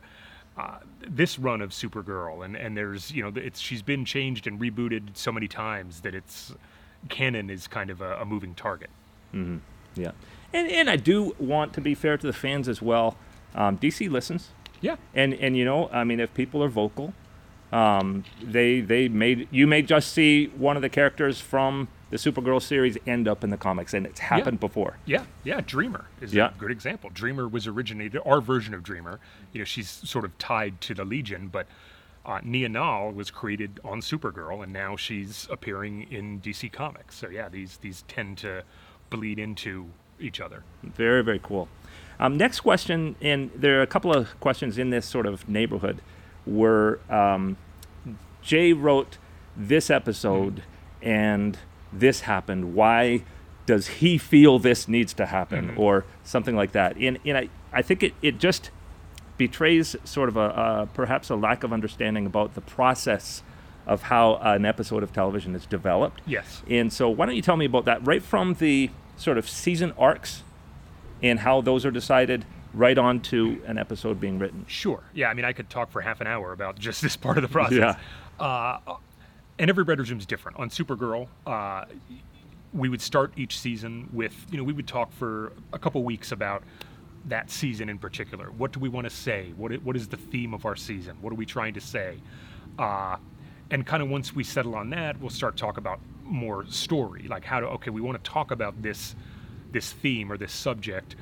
uh, 0.57 0.79
this 1.07 1.37
run 1.37 1.61
of 1.61 1.69
supergirl 1.69 2.43
and 2.43 2.55
and 2.55 2.75
there's 2.75 3.11
you 3.11 3.21
know 3.23 3.31
it's 3.35 3.59
she's 3.59 3.83
been 3.83 4.03
changed 4.03 4.47
and 4.47 4.59
rebooted 4.59 5.15
so 5.15 5.31
many 5.31 5.47
times 5.47 6.01
that 6.01 6.15
it's 6.15 6.53
canon 7.09 7.49
is 7.49 7.67
kind 7.67 7.89
of 7.91 8.01
a, 8.01 8.17
a 8.17 8.25
moving 8.25 8.55
target. 8.55 8.89
Yeah, 9.95 10.11
and 10.53 10.67
and 10.69 10.89
I 10.89 10.95
do 10.95 11.35
want 11.37 11.73
to 11.73 11.81
be 11.81 11.93
fair 11.93 12.17
to 12.17 12.25
the 12.25 12.33
fans 12.33 12.67
as 12.67 12.81
well. 12.81 13.15
Um, 13.53 13.77
DC 13.77 14.09
listens, 14.09 14.49
yeah 14.81 14.95
and 15.13 15.33
and 15.33 15.57
you 15.57 15.65
know, 15.65 15.89
I 15.91 16.03
mean, 16.03 16.19
if 16.19 16.33
people 16.33 16.63
are 16.63 16.69
vocal, 16.69 17.13
um, 17.71 18.23
they 18.41 18.79
they 18.81 19.07
made 19.09 19.47
you 19.51 19.67
may 19.67 19.81
just 19.81 20.13
see 20.13 20.47
one 20.47 20.75
of 20.75 20.81
the 20.81 20.89
characters 20.89 21.41
from 21.41 21.87
the 22.09 22.15
Supergirl 22.17 22.61
series 22.61 22.97
end 23.05 23.27
up 23.27 23.43
in 23.43 23.49
the 23.49 23.57
comics, 23.57 23.93
and 23.93 24.05
it's 24.05 24.21
happened 24.21 24.61
before. 24.61 24.97
Yeah, 25.05 25.25
yeah. 25.43 25.59
Dreamer 25.65 26.05
is 26.21 26.33
Yeah. 26.33 26.51
a 26.55 26.57
good 26.57 26.71
example. 26.71 27.09
Dreamer 27.13 27.49
was 27.49 27.67
originated 27.67 28.21
our 28.25 28.39
version 28.39 28.73
of 28.73 28.81
Dreamer. 28.81 29.19
You 29.51 29.59
know, 29.59 29.65
she's 29.65 29.89
sort 29.89 30.23
of 30.23 30.37
tied 30.37 30.79
to 30.81 30.93
the 30.93 31.03
Legion, 31.03 31.49
but 31.49 31.67
uh, 32.25 32.39
Nia 32.43 32.69
Nal 32.69 33.11
was 33.11 33.29
created 33.29 33.81
on 33.83 33.99
Supergirl, 33.99 34.63
and 34.63 34.71
now 34.71 34.95
she's 34.95 35.47
appearing 35.51 36.03
in 36.09 36.39
DC 36.39 36.71
Comics. 36.71 37.15
So 37.15 37.27
yeah, 37.27 37.49
these 37.49 37.75
these 37.77 38.03
tend 38.07 38.37
to 38.37 38.63
bleed 39.09 39.37
into 39.37 39.87
each 40.19 40.39
other. 40.39 40.63
Very, 40.83 41.23
very 41.23 41.39
cool. 41.43 41.67
Um, 42.19 42.37
next 42.37 42.61
question, 42.61 43.15
and 43.21 43.51
there 43.55 43.79
are 43.79 43.83
a 43.83 43.87
couple 43.87 44.13
of 44.13 44.39
questions 44.39 44.77
in 44.77 44.89
this 44.89 45.05
sort 45.05 45.25
of 45.25 45.47
neighborhood. 45.47 46.01
Were 46.45 46.99
um, 47.09 47.57
Jay 48.41 48.73
wrote 48.73 49.17
this 49.55 49.89
episode 49.89 50.63
and 51.01 51.57
this 51.91 52.21
happened. 52.21 52.73
Why 52.73 53.23
does 53.65 53.87
he 53.87 54.17
feel 54.17 54.59
this 54.59 54.87
needs 54.87 55.13
to 55.15 55.25
happen, 55.25 55.75
or 55.77 56.05
something 56.23 56.55
like 56.55 56.71
that? 56.71 56.95
And 56.97 57.19
and 57.25 57.37
I, 57.37 57.49
I 57.73 57.81
think 57.81 58.03
it, 58.03 58.13
it 58.21 58.39
just 58.39 58.71
betrays 59.37 59.95
sort 60.03 60.29
of 60.29 60.37
a, 60.37 60.49
a 60.49 60.89
perhaps 60.93 61.29
a 61.29 61.35
lack 61.35 61.63
of 61.63 61.71
understanding 61.71 62.25
about 62.25 62.55
the 62.55 62.61
process 62.61 63.43
of 63.85 64.03
how 64.03 64.35
an 64.37 64.65
episode 64.65 65.03
of 65.03 65.13
television 65.13 65.55
is 65.55 65.65
developed. 65.65 66.21
Yes. 66.25 66.61
And 66.69 66.91
so, 66.91 67.09
why 67.09 67.25
don't 67.25 67.35
you 67.35 67.41
tell 67.41 67.57
me 67.57 67.65
about 67.65 67.85
that 67.85 68.05
right 68.05 68.23
from 68.23 68.55
the 68.55 68.89
sort 69.17 69.37
of 69.37 69.49
season 69.49 69.93
arcs 69.97 70.43
and 71.21 71.39
how 71.39 71.61
those 71.61 71.85
are 71.85 71.91
decided 71.91 72.45
right 72.73 72.97
on 72.97 73.19
to 73.21 73.61
an 73.65 73.77
episode 73.77 74.19
being 74.19 74.39
written? 74.39 74.65
Sure. 74.67 75.01
Yeah. 75.13 75.29
I 75.29 75.33
mean, 75.33 75.45
I 75.45 75.53
could 75.53 75.69
talk 75.69 75.91
for 75.91 76.01
half 76.01 76.21
an 76.21 76.27
hour 76.27 76.53
about 76.53 76.77
just 76.79 77.01
this 77.01 77.15
part 77.15 77.37
of 77.37 77.41
the 77.41 77.49
process. 77.49 77.97
Yeah. 78.39 78.45
Uh, 78.45 78.97
and 79.59 79.69
every 79.69 79.83
writer's 79.83 80.09
room 80.09 80.19
is 80.19 80.25
different. 80.25 80.59
On 80.59 80.69
Supergirl, 80.69 81.27
uh, 81.45 81.85
we 82.73 82.89
would 82.89 83.01
start 83.01 83.33
each 83.37 83.57
season 83.59 84.07
with, 84.13 84.35
you 84.51 84.57
know, 84.57 84.63
we 84.63 84.73
would 84.73 84.87
talk 84.87 85.11
for 85.11 85.53
a 85.73 85.79
couple 85.79 86.03
weeks 86.03 86.31
about 86.31 86.63
that 87.25 87.49
season 87.49 87.89
in 87.89 87.97
particular. 87.97 88.51
What 88.51 88.71
do 88.71 88.79
we 88.79 88.89
want 88.89 89.09
to 89.09 89.15
say? 89.15 89.53
What, 89.57 89.73
what 89.83 89.95
is 89.95 90.07
the 90.07 90.17
theme 90.17 90.53
of 90.53 90.65
our 90.65 90.75
season? 90.75 91.17
What 91.21 91.31
are 91.31 91.35
we 91.35 91.45
trying 91.45 91.73
to 91.73 91.81
say? 91.81 92.17
Uh, 92.77 93.17
and 93.71 93.85
kind 93.85 94.01
of 94.03 94.09
once 94.09 94.35
we 94.35 94.43
settle 94.43 94.75
on 94.75 94.89
that, 94.91 95.19
we'll 95.19 95.29
start 95.29 95.57
talk 95.57 95.77
about 95.77 95.99
more 96.23 96.65
story, 96.67 97.27
like 97.27 97.43
how 97.43 97.59
to, 97.59 97.67
okay, 97.67 97.89
we 97.89 98.01
want 98.01 98.21
to 98.23 98.29
talk 98.29 98.51
about 98.51 98.81
this, 98.81 99.15
this 99.77 99.93
theme 99.93 100.31
or 100.31 100.37
this 100.37 100.51
subject, 100.51 101.15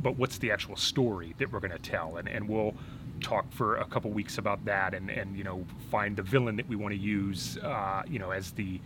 but 0.00 0.18
what's 0.18 0.36
the 0.36 0.50
actual 0.50 0.76
story 0.76 1.34
that 1.38 1.50
we're 1.50 1.60
going 1.60 1.72
to 1.72 1.78
tell? 1.78 2.18
And, 2.18 2.28
and 2.28 2.46
we'll 2.46 2.74
talk 3.22 3.50
for 3.50 3.76
a 3.76 3.86
couple 3.86 4.10
weeks 4.10 4.36
about 4.36 4.62
that 4.66 4.92
and, 4.92 5.08
and, 5.08 5.34
you 5.34 5.44
know, 5.44 5.64
find 5.90 6.14
the 6.14 6.22
villain 6.22 6.56
that 6.56 6.68
we 6.68 6.76
want 6.76 6.92
to 6.92 7.00
use, 7.00 7.56
uh, 7.56 8.02
you 8.06 8.18
know, 8.18 8.30
as 8.30 8.50
the, 8.50 8.78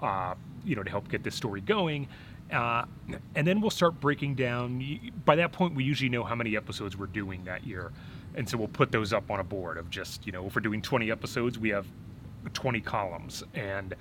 uh, 0.00 0.34
you 0.64 0.74
know, 0.74 0.82
to 0.82 0.90
help 0.90 1.08
get 1.08 1.22
this 1.22 1.36
story 1.36 1.60
going. 1.60 2.08
Uh, 2.50 2.86
and 3.36 3.46
then 3.46 3.60
we'll 3.60 3.70
start 3.70 4.00
breaking 4.00 4.34
down. 4.34 4.98
By 5.24 5.36
that 5.36 5.52
point, 5.52 5.76
we 5.76 5.84
usually 5.84 6.10
know 6.10 6.24
how 6.24 6.34
many 6.34 6.56
episodes 6.56 6.96
we're 6.96 7.06
doing 7.06 7.44
that 7.44 7.64
year. 7.64 7.92
And 8.34 8.48
so 8.48 8.58
we'll 8.58 8.66
put 8.66 8.90
those 8.90 9.12
up 9.12 9.30
on 9.30 9.38
a 9.38 9.44
board 9.44 9.78
of 9.78 9.90
just, 9.90 10.26
you 10.26 10.32
know, 10.32 10.44
if 10.46 10.56
we're 10.56 10.60
doing 10.60 10.82
20 10.82 11.08
episodes, 11.08 11.56
we 11.56 11.68
have 11.68 11.86
20 12.52 12.80
columns. 12.80 13.44
And 13.54 13.94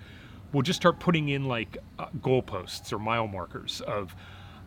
we'll 0.51 0.63
just 0.63 0.77
start 0.81 0.99
putting 0.99 1.29
in 1.29 1.45
like 1.45 1.77
uh, 1.99 2.07
goalposts 2.19 2.91
or 2.91 2.97
mile 2.97 3.27
markers 3.27 3.81
of, 3.81 4.15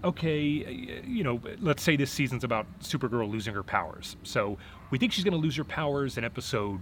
okay, 0.05 1.03
you 1.07 1.25
know, 1.25 1.41
let's 1.61 1.83
say 1.83 1.97
this 1.97 2.11
season's 2.11 2.45
about 2.45 2.67
Supergirl 2.81 3.31
losing 3.31 3.55
her 3.55 3.63
powers. 3.63 4.17
So 4.23 4.59
we 4.91 4.99
think 4.99 5.13
she's 5.13 5.25
going 5.25 5.33
to 5.33 5.41
lose 5.41 5.57
her 5.57 5.65
powers 5.65 6.19
in 6.19 6.25
episode 6.25 6.81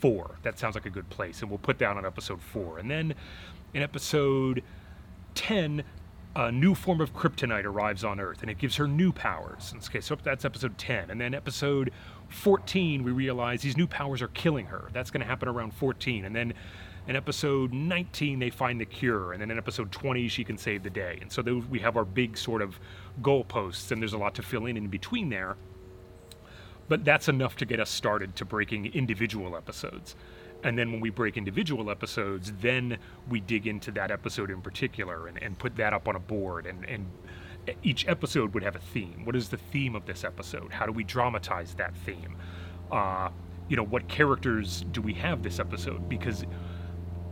four. 0.00 0.36
That 0.42 0.58
sounds 0.58 0.74
like 0.74 0.86
a 0.86 0.90
good 0.90 1.08
place. 1.10 1.40
And 1.40 1.50
we'll 1.50 1.58
put 1.58 1.78
down 1.78 1.96
on 1.96 2.06
episode 2.06 2.40
four. 2.40 2.78
And 2.78 2.90
then 2.90 3.14
in 3.74 3.82
episode 3.82 4.62
10, 5.34 5.82
a 6.36 6.52
new 6.52 6.74
form 6.74 7.00
of 7.00 7.14
kryptonite 7.14 7.64
arrives 7.64 8.04
on 8.04 8.20
Earth 8.20 8.42
and 8.42 8.50
it 8.50 8.58
gives 8.58 8.76
her 8.76 8.86
new 8.86 9.12
powers. 9.12 9.74
Okay, 9.88 10.00
so 10.00 10.16
that's 10.22 10.44
episode 10.44 10.78
10. 10.78 11.10
And 11.10 11.20
then 11.20 11.34
episode 11.34 11.90
14, 12.28 13.02
we 13.02 13.10
realize 13.10 13.62
these 13.62 13.76
new 13.76 13.86
powers 13.86 14.22
are 14.22 14.28
killing 14.28 14.66
her. 14.66 14.88
That's 14.92 15.10
going 15.10 15.20
to 15.20 15.26
happen 15.26 15.48
around 15.48 15.74
14. 15.74 16.24
And 16.24 16.36
then 16.36 16.54
in 17.08 17.16
episode 17.16 17.72
19, 17.72 18.38
they 18.38 18.50
find 18.50 18.80
the 18.80 18.84
cure. 18.84 19.32
And 19.32 19.40
then 19.40 19.50
in 19.50 19.58
episode 19.58 19.90
20, 19.90 20.28
she 20.28 20.44
can 20.44 20.58
save 20.58 20.82
the 20.82 20.90
day. 20.90 21.18
And 21.20 21.32
so 21.32 21.42
we 21.68 21.80
have 21.80 21.96
our 21.96 22.04
big 22.04 22.36
sort 22.36 22.62
of 22.62 22.78
goalposts, 23.22 23.90
and 23.90 24.00
there's 24.00 24.12
a 24.12 24.18
lot 24.18 24.34
to 24.36 24.42
fill 24.42 24.66
in 24.66 24.76
in 24.76 24.88
between 24.88 25.30
there 25.30 25.56
but 26.88 27.04
that's 27.04 27.28
enough 27.28 27.56
to 27.56 27.66
get 27.66 27.80
us 27.80 27.90
started 27.90 28.34
to 28.36 28.44
breaking 28.44 28.86
individual 28.86 29.56
episodes. 29.56 30.16
And 30.64 30.76
then 30.76 30.90
when 30.90 31.00
we 31.00 31.10
break 31.10 31.36
individual 31.36 31.90
episodes, 31.90 32.52
then 32.60 32.98
we 33.28 33.40
dig 33.40 33.66
into 33.66 33.92
that 33.92 34.10
episode 34.10 34.50
in 34.50 34.60
particular 34.60 35.28
and, 35.28 35.40
and 35.40 35.56
put 35.56 35.76
that 35.76 35.92
up 35.92 36.08
on 36.08 36.16
a 36.16 36.18
board. 36.18 36.66
And, 36.66 36.84
and 36.86 37.06
each 37.82 38.08
episode 38.08 38.54
would 38.54 38.62
have 38.62 38.74
a 38.74 38.80
theme. 38.80 39.24
What 39.24 39.36
is 39.36 39.50
the 39.50 39.58
theme 39.58 39.94
of 39.94 40.06
this 40.06 40.24
episode? 40.24 40.72
How 40.72 40.86
do 40.86 40.92
we 40.92 41.04
dramatize 41.04 41.74
that 41.74 41.94
theme? 41.98 42.36
Uh, 42.90 43.28
you 43.68 43.76
know, 43.76 43.84
what 43.84 44.08
characters 44.08 44.84
do 44.90 45.02
we 45.02 45.12
have 45.14 45.42
this 45.42 45.60
episode? 45.60 46.08
Because 46.08 46.44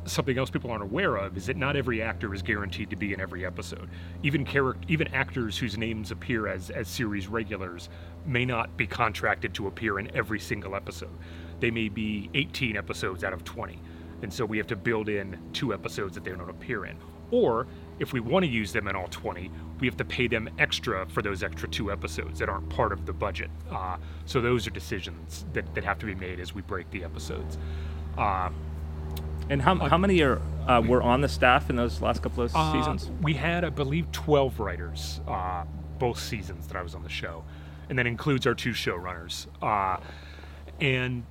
something 0.07 0.39
else 0.39 0.51
people 0.51 0.71
aren't 0.71 0.83
aware 0.83 1.17
of 1.17 1.37
is 1.37 1.47
that 1.47 1.57
not 1.57 1.77
every 1.77 2.03
actor 2.03 2.33
is 2.35 2.43
guaranteed 2.43 2.91
to 2.91 2.97
be 2.97 3.13
in 3.13 3.21
every 3.21 3.45
episode. 3.45 3.89
Even 4.23 4.45
character, 4.45 4.81
even 4.89 5.09
actors 5.09 5.59
whose 5.59 5.77
names 5.77 6.11
appear 6.11 6.47
as 6.47 6.71
as 6.71 6.89
series 6.89 7.27
regulars 7.27 7.89
may 8.25 8.45
not 8.45 8.77
be 8.77 8.87
contracted 8.87 9.55
to 9.55 9.67
appear 9.67 9.99
in 9.99 10.15
every 10.17 10.41
single 10.41 10.75
episode. 10.75 11.17
They 11.61 11.71
may 11.71 11.89
be 11.89 12.31
18 12.35 12.77
episodes 12.77 13.25
out 13.25 13.33
of 13.33 13.45
20, 13.45 13.79
and 14.23 14.33
so 14.33 14.45
we 14.45 14.59
have 14.59 14.67
to 14.69 14.77
build 14.77 15.09
in 15.09 15.39
two 15.53 15.73
episodes 15.73 16.15
that 16.15 16.25
they 16.25 16.31
don't 16.31 16.51
appear 16.51 16.87
in. 16.87 16.97
Or 17.31 17.67
if 17.99 18.13
we 18.13 18.21
want 18.21 18.45
to 18.45 18.51
use 18.51 18.73
them 18.73 18.89
in 18.89 18.95
all 18.95 19.09
20, 19.09 19.51
we 19.81 19.87
have 19.87 19.97
to 19.97 20.05
pay 20.05 20.29
them 20.29 20.49
extra 20.59 21.07
for 21.07 21.23
those 21.23 21.43
extra 21.43 21.69
two 21.69 21.91
episodes 21.91 22.39
that 22.39 22.49
aren't 22.49 22.69
part 22.69 22.93
of 22.93 23.05
the 23.07 23.13
budget. 23.13 23.51
Uh, 23.71 23.97
so 24.27 24.41
those 24.41 24.67
are 24.67 24.71
decisions 24.71 25.45
that, 25.53 25.75
that 25.75 25.83
have 25.83 25.99
to 25.99 26.07
be 26.07 26.15
made 26.15 26.39
as 26.39 26.55
we 26.55 26.63
break 26.63 26.89
the 26.91 27.03
episodes. 27.03 27.59
Uh, 28.17 28.51
And 29.49 29.63
how, 29.63 29.77
how 29.77 29.97
many 29.99 30.21
are 30.23 30.41
uh, 30.67 30.81
were 30.87 31.03
on 31.03 31.21
the 31.21 31.29
staff 31.29 31.71
in 31.71 31.77
those 31.77 32.03
last 32.03 32.23
couple 32.23 32.43
of 32.43 32.55
Uh, 32.55 32.73
seasons? 32.73 33.11
We 33.23 33.35
had, 33.35 33.65
I 33.65 33.71
believe, 33.71 34.11
12 34.13 34.59
writers 34.59 35.21
uh, 35.29 35.65
both 35.99 36.19
seasons 36.19 36.67
that 36.67 36.77
I 36.77 36.83
was 36.83 36.95
on 36.95 37.03
the 37.03 37.09
show, 37.09 37.45
and 37.89 37.99
that 37.99 38.07
includes 38.07 38.47
our 38.47 38.55
two 38.55 38.73
showrunners. 38.73 39.47
Uh, 39.63 39.99
and 40.81 41.25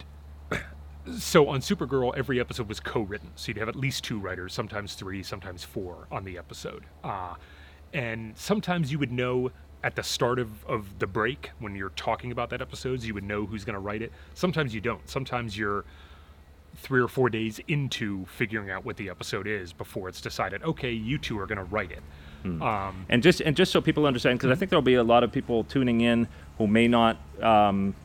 so 1.18 1.50
on 1.50 1.60
Supergirl, 1.60 2.16
every 2.18 2.40
episode 2.40 2.70
was 2.70 2.80
co-written, 2.80 3.32
so 3.36 3.50
you'd 3.50 3.58
have 3.58 3.70
at 3.70 3.76
least 3.76 4.04
two 4.06 4.18
writers, 4.18 4.54
sometimes 4.54 4.94
three, 4.96 5.22
sometimes 5.22 5.64
four 5.64 6.08
on 6.10 6.24
the 6.24 6.38
episode. 6.38 6.86
Uh, 7.04 7.36
and 7.94 8.38
sometimes 8.38 8.92
you 8.92 9.00
would 9.00 9.12
know 9.12 9.52
at 9.84 9.96
the 9.96 10.04
start 10.04 10.40
of, 10.40 10.66
of 10.66 10.98
the 11.00 11.06
break 11.06 11.52
when 11.60 11.76
you're 11.76 11.90
talking 11.92 12.32
about 12.32 12.50
that 12.50 12.62
episodes, 12.62 13.06
you 13.06 13.14
would 13.14 13.24
know 13.24 13.46
who's 13.46 13.64
going 13.66 13.76
to 13.76 13.80
write 13.80 14.02
it. 14.02 14.12
Sometimes 14.34 14.74
you 14.74 14.82
don't. 14.82 15.08
Sometimes 15.08 15.56
you're 15.58 15.86
three 16.76 17.02
or 17.02 17.08
four 17.08 17.30
days 17.30 17.60
into 17.68 18.26
figuring 18.26 18.70
out 18.70 18.86
what 18.86 18.98
the 18.98 19.10
episode 19.10 19.48
is 19.48 19.74
before 19.74 20.10
it's 20.10 20.22
decided. 20.22 20.62
Okay, 20.64 20.92
you 20.92 21.18
two 21.18 21.40
are 21.40 21.46
going 21.46 21.58
to 21.58 21.64
write 21.64 21.92
it. 21.92 22.02
Um, 22.62 23.06
And 23.10 23.24
just 23.24 23.42
and 23.42 23.56
just 23.56 23.72
so 23.72 23.82
people 23.82 24.06
understand, 24.06 24.38
because 24.38 24.52
I 24.52 24.56
think 24.56 24.70
there'll 24.70 24.84
be 24.84 24.94
a 24.94 25.04
lot 25.04 25.24
of 25.24 25.32
people 25.32 25.64
tuning 25.64 26.02
in 26.02 26.28
who 26.60 26.68
may 26.68 26.88
not 26.88 27.18
um, 27.42 27.96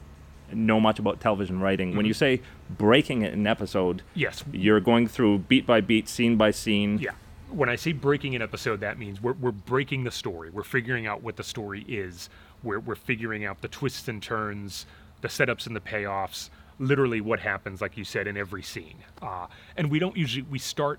know 0.50 0.80
much 0.80 0.98
about 0.98 1.20
television 1.20 1.60
writing. 1.60 1.94
When 1.94 2.06
you 2.06 2.14
say 2.14 2.40
breaking 2.70 3.22
an 3.24 3.46
episode, 3.46 4.00
yes, 4.14 4.42
you're 4.50 4.80
going 4.80 5.08
through 5.08 5.40
beat 5.40 5.66
by 5.66 5.82
beat, 5.82 6.08
scene 6.08 6.36
by 6.36 6.52
scene. 6.52 6.98
yeah. 6.98 7.10
When 7.50 7.68
I 7.68 7.74
say 7.76 7.92
breaking 7.92 8.34
an 8.36 8.42
episode, 8.42 8.78
that 8.80 8.96
means 8.96 9.20
we're, 9.20 9.32
we're 9.32 9.50
breaking 9.50 10.04
the 10.04 10.10
story. 10.12 10.50
We're 10.50 10.62
figuring 10.62 11.06
out 11.08 11.20
what 11.22 11.36
the 11.36 11.42
story 11.42 11.84
is. 11.88 12.30
We're, 12.62 12.78
we're 12.78 12.94
figuring 12.94 13.44
out 13.44 13.60
the 13.60 13.66
twists 13.68 14.06
and 14.06 14.22
turns, 14.22 14.86
the 15.20 15.26
setups 15.28 15.66
and 15.66 15.74
the 15.74 15.80
payoffs, 15.80 16.48
literally 16.80 17.20
what 17.20 17.38
happens, 17.38 17.80
like 17.80 17.96
you 17.96 18.04
said, 18.04 18.26
in 18.26 18.36
every 18.36 18.62
scene. 18.62 18.96
Uh, 19.22 19.46
and 19.76 19.88
we 19.88 20.00
don't 20.00 20.16
usually, 20.16 20.42
we 20.50 20.58
start 20.58 20.98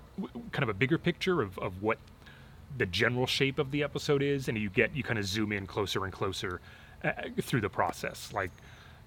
kind 0.50 0.62
of 0.62 0.70
a 0.70 0.74
bigger 0.74 0.96
picture 0.96 1.42
of, 1.42 1.58
of 1.58 1.82
what 1.82 1.98
the 2.78 2.86
general 2.86 3.26
shape 3.26 3.58
of 3.58 3.70
the 3.70 3.82
episode 3.82 4.22
is, 4.22 4.48
and 4.48 4.56
you 4.56 4.70
get, 4.70 4.96
you 4.96 5.02
kind 5.02 5.18
of 5.18 5.26
zoom 5.26 5.52
in 5.52 5.66
closer 5.66 6.04
and 6.04 6.12
closer 6.12 6.62
uh, 7.04 7.12
through 7.42 7.60
the 7.60 7.68
process. 7.68 8.32
Like 8.32 8.50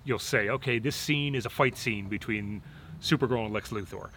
you'll 0.03 0.19
say, 0.19 0.49
okay, 0.49 0.77
this 0.77 0.95
scene 0.95 1.33
is 1.33 1.47
a 1.47 1.49
fight 1.49 1.75
scene 1.75 2.07
between 2.07 2.61
Supergirl 3.01 3.45
and 3.45 3.53
Lex 3.53 3.71
Luthor 3.71 4.09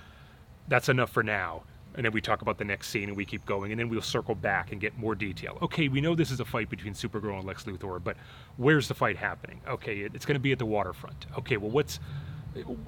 that's 0.69 0.89
enough 0.89 1.11
for 1.11 1.23
now. 1.23 1.63
And 1.95 2.05
then 2.05 2.13
we 2.13 2.21
talk 2.21 2.43
about 2.43 2.59
the 2.59 2.65
next 2.65 2.91
scene 2.91 3.09
and 3.09 3.17
we 3.17 3.25
keep 3.25 3.45
going. 3.45 3.73
And 3.73 3.81
then 3.81 3.89
we'll 3.89 4.03
circle 4.03 4.35
back 4.35 4.71
and 4.71 4.81
get 4.81 4.97
more 4.99 5.15
detail. 5.15 5.59
Okay, 5.63 5.89
we 5.89 6.01
know 6.01 6.15
this 6.15 6.31
is 6.31 6.39
a 6.39 6.45
fight 6.45 6.71
between 6.71 6.95
Supergirl 6.95 7.39
and 7.39 7.45
Lex 7.45 7.65
Luthor, 7.65 8.03
but 8.03 8.17
where's 8.57 8.87
the 8.87 8.95
fight 8.95 9.17
happening? 9.17 9.61
Okay, 9.67 10.01
it's 10.01 10.25
going 10.25 10.37
to 10.37 10.41
be 10.41 10.53
at 10.53 10.59
the 10.59 10.67
waterfront. 10.67 11.27
Okay, 11.39 11.57
well, 11.57 11.71
what's, 11.71 11.99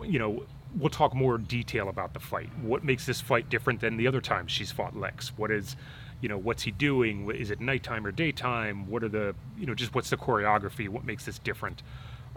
you 0.03 0.19
know, 0.19 0.45
we'll 0.77 0.91
talk 0.91 1.15
more 1.15 1.39
detail 1.39 1.89
about 1.89 2.15
the 2.15 2.21
fight. 2.21 2.51
What 2.63 2.85
makes 2.85 3.07
this 3.07 3.21
fight 3.21 3.49
different 3.49 3.81
than 3.81 3.97
the 3.97 4.07
other 4.07 4.21
times 4.21 4.53
she's 4.53 4.71
fought 4.71 4.97
Lex? 4.97 5.33
What 5.37 5.51
is, 5.51 5.77
you 6.21 6.29
know, 6.29 6.39
what's 6.39 6.63
he 6.63 6.71
doing? 6.71 7.31
Is 7.31 7.51
it 7.51 7.61
nighttime 7.61 8.07
or 8.07 8.13
daytime? 8.13 8.89
What 8.89 9.03
are 9.03 9.09
the, 9.09 9.35
you 9.59 9.67
know, 9.67 9.75
just 9.75 9.95
what's 9.95 10.11
the 10.11 10.17
choreography? 10.17 10.89
What 10.89 11.05
makes 11.05 11.25
this 11.25 11.39
different? 11.39 11.83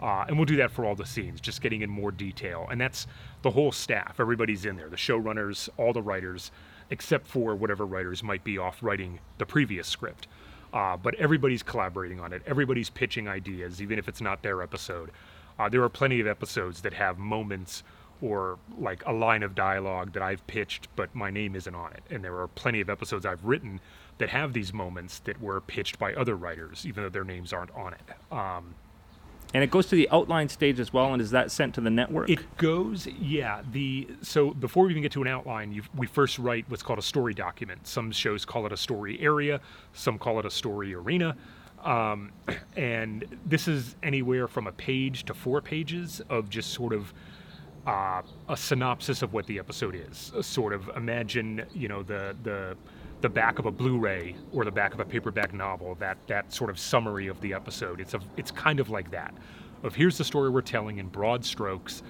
Uh, 0.00 0.24
and 0.26 0.36
we'll 0.36 0.46
do 0.46 0.56
that 0.56 0.70
for 0.70 0.84
all 0.84 0.94
the 0.94 1.06
scenes, 1.06 1.40
just 1.40 1.62
getting 1.62 1.82
in 1.82 1.88
more 1.88 2.10
detail. 2.10 2.66
And 2.70 2.80
that's 2.80 3.06
the 3.42 3.50
whole 3.50 3.72
staff. 3.72 4.16
Everybody's 4.18 4.64
in 4.64 4.76
there 4.76 4.88
the 4.88 4.96
showrunners, 4.96 5.68
all 5.76 5.92
the 5.92 6.02
writers, 6.02 6.50
except 6.90 7.26
for 7.26 7.54
whatever 7.54 7.86
writers 7.86 8.22
might 8.22 8.44
be 8.44 8.58
off 8.58 8.82
writing 8.82 9.20
the 9.38 9.46
previous 9.46 9.86
script. 9.86 10.26
Uh, 10.72 10.96
but 10.96 11.14
everybody's 11.14 11.62
collaborating 11.62 12.18
on 12.20 12.32
it. 12.32 12.42
Everybody's 12.46 12.90
pitching 12.90 13.28
ideas, 13.28 13.80
even 13.80 13.98
if 13.98 14.08
it's 14.08 14.20
not 14.20 14.42
their 14.42 14.60
episode. 14.60 15.10
Uh, 15.58 15.68
there 15.68 15.82
are 15.82 15.88
plenty 15.88 16.20
of 16.20 16.26
episodes 16.26 16.80
that 16.82 16.94
have 16.94 17.18
moments 17.18 17.82
or 18.22 18.58
like 18.78 19.04
a 19.06 19.12
line 19.12 19.42
of 19.42 19.54
dialogue 19.54 20.12
that 20.12 20.22
I've 20.22 20.46
pitched, 20.46 20.88
but 20.96 21.14
my 21.14 21.30
name 21.30 21.54
isn't 21.56 21.74
on 21.74 21.92
it. 21.92 22.02
And 22.10 22.24
there 22.24 22.38
are 22.38 22.48
plenty 22.48 22.80
of 22.80 22.88
episodes 22.88 23.26
I've 23.26 23.44
written 23.44 23.80
that 24.18 24.30
have 24.30 24.52
these 24.52 24.72
moments 24.72 25.18
that 25.20 25.40
were 25.40 25.60
pitched 25.60 25.98
by 25.98 26.14
other 26.14 26.36
writers, 26.36 26.86
even 26.86 27.02
though 27.02 27.10
their 27.10 27.24
names 27.24 27.52
aren't 27.52 27.72
on 27.72 27.94
it. 27.94 28.32
Um, 28.32 28.74
And 29.52 29.62
it 29.62 29.70
goes 29.70 29.86
to 29.86 29.94
the 29.94 30.08
outline 30.10 30.48
stage 30.48 30.80
as 30.80 30.92
well, 30.92 31.12
and 31.12 31.22
is 31.22 31.30
that 31.30 31.50
sent 31.50 31.74
to 31.74 31.80
the 31.80 31.90
network? 31.90 32.28
It 32.28 32.56
goes, 32.56 33.06
yeah. 33.06 33.62
The 33.70 34.08
so 34.20 34.52
before 34.52 34.84
we 34.84 34.90
even 34.90 35.02
get 35.02 35.12
to 35.12 35.22
an 35.22 35.28
outline, 35.28 35.80
we 35.94 36.06
first 36.06 36.38
write 36.40 36.64
what's 36.68 36.82
called 36.82 36.98
a 36.98 37.02
story 37.02 37.34
document. 37.34 37.86
Some 37.86 38.10
shows 38.10 38.44
call 38.44 38.66
it 38.66 38.72
a 38.72 38.76
story 38.76 39.20
area, 39.20 39.60
some 39.92 40.18
call 40.18 40.40
it 40.40 40.46
a 40.46 40.50
story 40.50 40.92
arena. 40.94 41.36
Um, 41.84 42.32
and 42.76 43.24
this 43.44 43.68
is 43.68 43.94
anywhere 44.02 44.48
from 44.48 44.66
a 44.66 44.72
page 44.72 45.24
to 45.24 45.34
four 45.34 45.60
pages 45.60 46.22
of 46.30 46.48
just 46.48 46.70
sort 46.72 46.92
of 46.92 47.12
uh, 47.86 48.22
a 48.48 48.56
synopsis 48.56 49.22
of 49.22 49.32
what 49.34 49.46
the 49.46 49.58
episode 49.58 49.94
is. 49.94 50.32
Sort 50.40 50.72
of 50.72 50.88
imagine, 50.96 51.64
you 51.74 51.88
know, 51.88 52.02
the 52.02 52.34
the 52.42 52.76
the 53.20 53.28
back 53.28 53.58
of 53.58 53.66
a 53.66 53.70
Blu-ray 53.70 54.36
or 54.52 54.64
the 54.64 54.70
back 54.70 54.92
of 54.94 55.00
a 55.00 55.04
paperback 55.04 55.52
novel. 55.52 55.94
That 55.96 56.16
that 56.26 56.52
sort 56.52 56.70
of 56.70 56.78
summary 56.78 57.26
of 57.26 57.40
the 57.42 57.52
episode. 57.52 58.00
It's 58.00 58.14
a 58.14 58.20
it's 58.36 58.50
kind 58.50 58.80
of 58.80 58.88
like 58.88 59.10
that. 59.10 59.34
Of 59.82 59.94
here's 59.94 60.16
the 60.16 60.24
story 60.24 60.48
we're 60.48 60.62
telling 60.62 60.98
in 60.98 61.08
broad 61.08 61.44
strokes. 61.44 62.02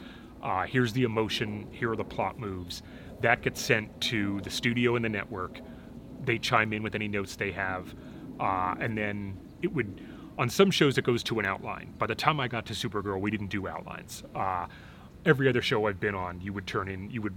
Uh, 0.42 0.62
here's 0.64 0.92
the 0.92 1.02
emotion. 1.02 1.66
Here 1.72 1.90
are 1.90 1.96
the 1.96 2.04
plot 2.04 2.38
moves. 2.38 2.82
That 3.20 3.42
gets 3.42 3.60
sent 3.60 4.00
to 4.02 4.40
the 4.42 4.50
studio 4.50 4.94
and 4.94 5.04
the 5.04 5.08
network. 5.08 5.58
They 6.24 6.38
chime 6.38 6.72
in 6.72 6.82
with 6.82 6.94
any 6.94 7.08
notes 7.08 7.34
they 7.34 7.50
have, 7.52 7.94
uh, 8.38 8.74
and 8.78 8.96
then 8.96 9.36
it 9.64 9.74
would. 9.74 10.00
On 10.36 10.48
some 10.48 10.70
shows, 10.70 10.98
it 10.98 11.04
goes 11.04 11.22
to 11.24 11.38
an 11.38 11.46
outline. 11.46 11.94
By 11.98 12.06
the 12.06 12.14
time 12.14 12.40
I 12.40 12.48
got 12.48 12.66
to 12.66 12.72
Supergirl, 12.72 13.20
we 13.20 13.30
didn't 13.30 13.48
do 13.48 13.68
outlines. 13.68 14.24
Uh, 14.34 14.66
every 15.24 15.48
other 15.48 15.62
show 15.62 15.86
I've 15.86 16.00
been 16.00 16.14
on, 16.14 16.40
you 16.40 16.52
would 16.52 16.66
turn 16.66 16.88
in, 16.88 17.08
you 17.10 17.22
would 17.22 17.34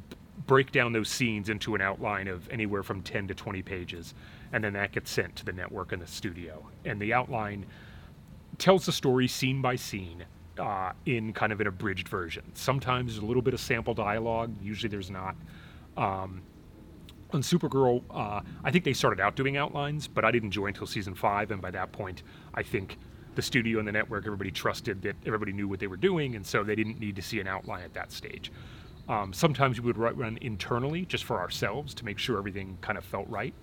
break 0.47 0.71
down 0.71 0.93
those 0.93 1.09
scenes 1.09 1.49
into 1.49 1.75
an 1.75 1.81
outline 1.81 2.27
of 2.27 2.49
anywhere 2.49 2.81
from 2.81 3.01
10 3.01 3.27
to 3.27 3.35
20 3.35 3.61
pages, 3.61 4.13
and 4.51 4.63
then 4.63 4.73
that 4.73 4.93
gets 4.93 5.11
sent 5.11 5.35
to 5.35 5.45
the 5.45 5.53
network 5.53 5.91
and 5.91 6.01
the 6.01 6.07
studio. 6.07 6.65
And 6.85 6.99
the 6.99 7.13
outline 7.13 7.65
tells 8.57 8.85
the 8.85 8.91
story 8.91 9.27
scene 9.27 9.61
by 9.61 9.75
scene 9.75 10.25
uh, 10.57 10.93
in 11.05 11.33
kind 11.33 11.51
of 11.51 11.61
an 11.61 11.67
abridged 11.67 12.07
version. 12.07 12.43
Sometimes 12.55 13.13
there's 13.13 13.23
a 13.23 13.25
little 13.25 13.41
bit 13.43 13.53
of 13.53 13.59
sample 13.59 13.93
dialogue, 13.93 14.51
usually 14.61 14.89
there's 14.89 15.11
not. 15.11 15.35
Um, 15.95 16.41
on 17.31 17.41
Supergirl, 17.41 18.03
uh, 18.09 18.41
I 18.63 18.71
think 18.71 18.83
they 18.83 18.93
started 18.93 19.19
out 19.19 19.35
doing 19.35 19.57
outlines, 19.57 20.07
but 20.07 20.23
I 20.23 20.31
didn't 20.31 20.51
join 20.51 20.69
until 20.69 20.87
season 20.87 21.13
five, 21.13 21.51
and 21.51 21.61
by 21.61 21.71
that 21.71 21.91
point, 21.91 22.23
I 22.53 22.63
think 22.63 22.97
the 23.35 23.41
studio 23.41 23.79
and 23.79 23.87
the 23.87 23.91
network, 23.91 24.25
everybody 24.25 24.49
trusted 24.49 25.01
that 25.03 25.15
everybody 25.25 25.51
knew 25.51 25.67
what 25.67 25.79
they 25.79 25.87
were 25.87 25.97
doing, 25.97 26.35
and 26.35 26.45
so 26.45 26.63
they 26.63 26.75
didn't 26.75 26.99
need 26.99 27.15
to 27.17 27.21
see 27.21 27.39
an 27.39 27.47
outline 27.47 27.83
at 27.83 27.93
that 27.93 28.11
stage. 28.11 28.51
Um, 29.09 29.31
sometimes 29.31 29.79
we 29.79 29.91
would 29.91 29.97
run 29.97 30.37
internally 30.41 31.05
just 31.05 31.23
for 31.23 31.39
ourselves 31.39 31.93
to 31.95 32.05
make 32.05 32.17
sure 32.17 32.37
everything 32.37 32.77
kind 32.81 32.97
of 32.97 33.05
felt 33.05 33.27
right. 33.29 33.53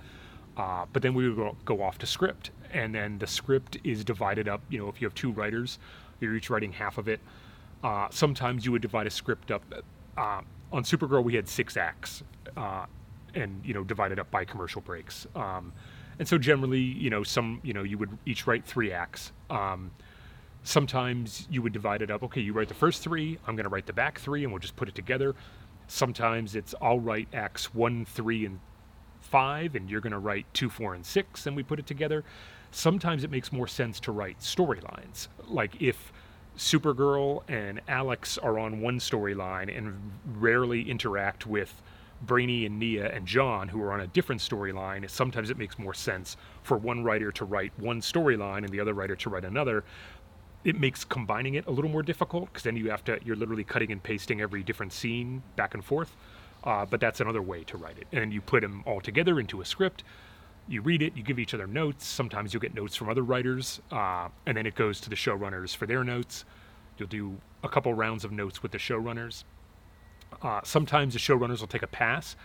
Uh, 0.56 0.86
but 0.92 1.02
then 1.02 1.14
we 1.14 1.28
would 1.28 1.56
go, 1.64 1.82
off 1.82 1.98
to 1.98 2.06
script, 2.06 2.50
and 2.72 2.94
then 2.94 3.18
the 3.18 3.26
script 3.26 3.76
is 3.82 4.04
divided 4.04 4.48
up. 4.48 4.62
You 4.70 4.78
know, 4.78 4.88
if 4.88 5.00
you 5.00 5.06
have 5.06 5.14
two 5.14 5.32
writers, 5.32 5.78
you're 6.20 6.36
each 6.36 6.48
writing 6.48 6.72
half 6.72 6.96
of 6.96 7.08
it. 7.08 7.20
Uh, 7.82 8.06
sometimes 8.10 8.64
you 8.64 8.72
would 8.72 8.82
divide 8.82 9.06
a 9.06 9.10
script 9.10 9.50
up. 9.50 9.62
Uh, 10.16 10.42
on 10.72 10.84
Supergirl, 10.84 11.24
we 11.24 11.34
had 11.34 11.48
six 11.48 11.76
acts, 11.76 12.22
uh, 12.56 12.86
and 13.34 13.64
you 13.64 13.74
know, 13.74 13.84
divided 13.84 14.18
up 14.18 14.30
by 14.30 14.44
commercial 14.44 14.80
breaks. 14.80 15.26
Um, 15.34 15.72
and 16.18 16.28
so 16.28 16.38
generally, 16.38 16.80
you 16.80 17.10
know, 17.10 17.22
some, 17.22 17.60
you 17.62 17.72
know, 17.72 17.82
you 17.82 17.98
would 17.98 18.16
each 18.24 18.46
write 18.46 18.64
three 18.64 18.92
acts. 18.92 19.32
Um, 19.50 19.90
sometimes 20.62 21.46
you 21.50 21.62
would 21.62 21.72
divide 21.72 22.02
it 22.02 22.10
up. 22.10 22.22
Okay, 22.22 22.40
you 22.40 22.52
write 22.52 22.68
the 22.68 22.74
first 22.74 23.02
three. 23.02 23.38
I'm 23.46 23.56
going 23.56 23.64
to 23.64 23.70
write 23.70 23.86
the 23.86 23.92
back 23.92 24.18
three, 24.18 24.44
and 24.44 24.52
we'll 24.52 24.60
just 24.60 24.76
put 24.76 24.88
it 24.88 24.94
together. 24.94 25.34
Sometimes 25.86 26.54
it's 26.54 26.74
I'll 26.80 27.00
write 27.00 27.28
acts 27.32 27.74
one, 27.74 28.04
three, 28.04 28.46
and 28.46 28.60
five, 29.20 29.74
and 29.74 29.90
you're 29.90 30.00
going 30.00 30.12
to 30.12 30.18
write 30.18 30.46
two, 30.54 30.70
four, 30.70 30.94
and 30.94 31.04
six, 31.04 31.46
and 31.46 31.56
we 31.56 31.62
put 31.62 31.78
it 31.78 31.86
together. 31.86 32.24
Sometimes 32.70 33.24
it 33.24 33.30
makes 33.30 33.52
more 33.52 33.66
sense 33.66 34.00
to 34.00 34.12
write 34.12 34.40
storylines. 34.40 35.28
Like 35.46 35.80
if 35.80 36.12
Supergirl 36.56 37.42
and 37.48 37.80
Alex 37.88 38.38
are 38.38 38.58
on 38.58 38.80
one 38.80 38.98
storyline 38.98 39.76
and 39.76 40.12
rarely 40.36 40.88
interact 40.88 41.46
with 41.46 41.82
Brainy 42.24 42.66
and 42.66 42.78
Nia 42.78 43.10
and 43.10 43.26
John, 43.26 43.68
who 43.68 43.80
are 43.82 43.92
on 43.92 44.00
a 44.00 44.06
different 44.06 44.40
storyline, 44.40 45.08
sometimes 45.08 45.50
it 45.50 45.58
makes 45.58 45.78
more 45.78 45.94
sense 45.94 46.36
for 46.62 46.76
one 46.76 47.04
writer 47.04 47.30
to 47.32 47.44
write 47.44 47.72
one 47.78 48.00
storyline 48.00 48.58
and 48.58 48.68
the 48.68 48.80
other 48.80 48.94
writer 48.94 49.16
to 49.16 49.30
write 49.30 49.44
another. 49.44 49.84
It 50.64 50.80
makes 50.80 51.04
combining 51.04 51.54
it 51.54 51.66
a 51.66 51.70
little 51.70 51.90
more 51.90 52.02
difficult 52.02 52.46
because 52.46 52.62
then 52.62 52.76
you 52.76 52.90
have 52.90 53.04
to, 53.04 53.18
you're 53.24 53.36
literally 53.36 53.64
cutting 53.64 53.92
and 53.92 54.02
pasting 54.02 54.40
every 54.40 54.62
different 54.62 54.92
scene 54.92 55.42
back 55.56 55.74
and 55.74 55.84
forth. 55.84 56.16
Uh, 56.64 56.86
but 56.86 57.00
that's 57.00 57.20
another 57.20 57.42
way 57.42 57.62
to 57.64 57.76
write 57.76 57.98
it. 57.98 58.06
And 58.12 58.32
you 58.32 58.40
put 58.40 58.62
them 58.62 58.82
all 58.86 59.00
together 59.00 59.38
into 59.38 59.60
a 59.60 59.64
script. 59.64 60.02
You 60.66 60.80
read 60.80 61.02
it, 61.02 61.14
you 61.14 61.22
give 61.22 61.38
each 61.38 61.52
other 61.52 61.66
notes. 61.66 62.06
Sometimes 62.06 62.54
you'll 62.54 62.62
get 62.62 62.74
notes 62.74 62.96
from 62.96 63.10
other 63.10 63.22
writers, 63.22 63.82
uh, 63.92 64.28
and 64.46 64.56
then 64.56 64.64
it 64.64 64.74
goes 64.74 64.98
to 65.02 65.10
the 65.10 65.16
showrunners 65.16 65.76
for 65.76 65.84
their 65.84 66.02
notes. 66.02 66.46
You'll 66.96 67.08
do 67.08 67.36
a 67.62 67.68
couple 67.68 67.92
rounds 67.92 68.24
of 68.24 68.32
notes 68.32 68.62
with 68.62 68.72
the 68.72 68.78
showrunners 68.78 69.44
uh, 70.42 70.60
sometimes 70.64 71.14
the 71.14 71.20
showrunners 71.20 71.60
will 71.60 71.66
take 71.66 71.82
a 71.82 71.88
pass 71.88 72.36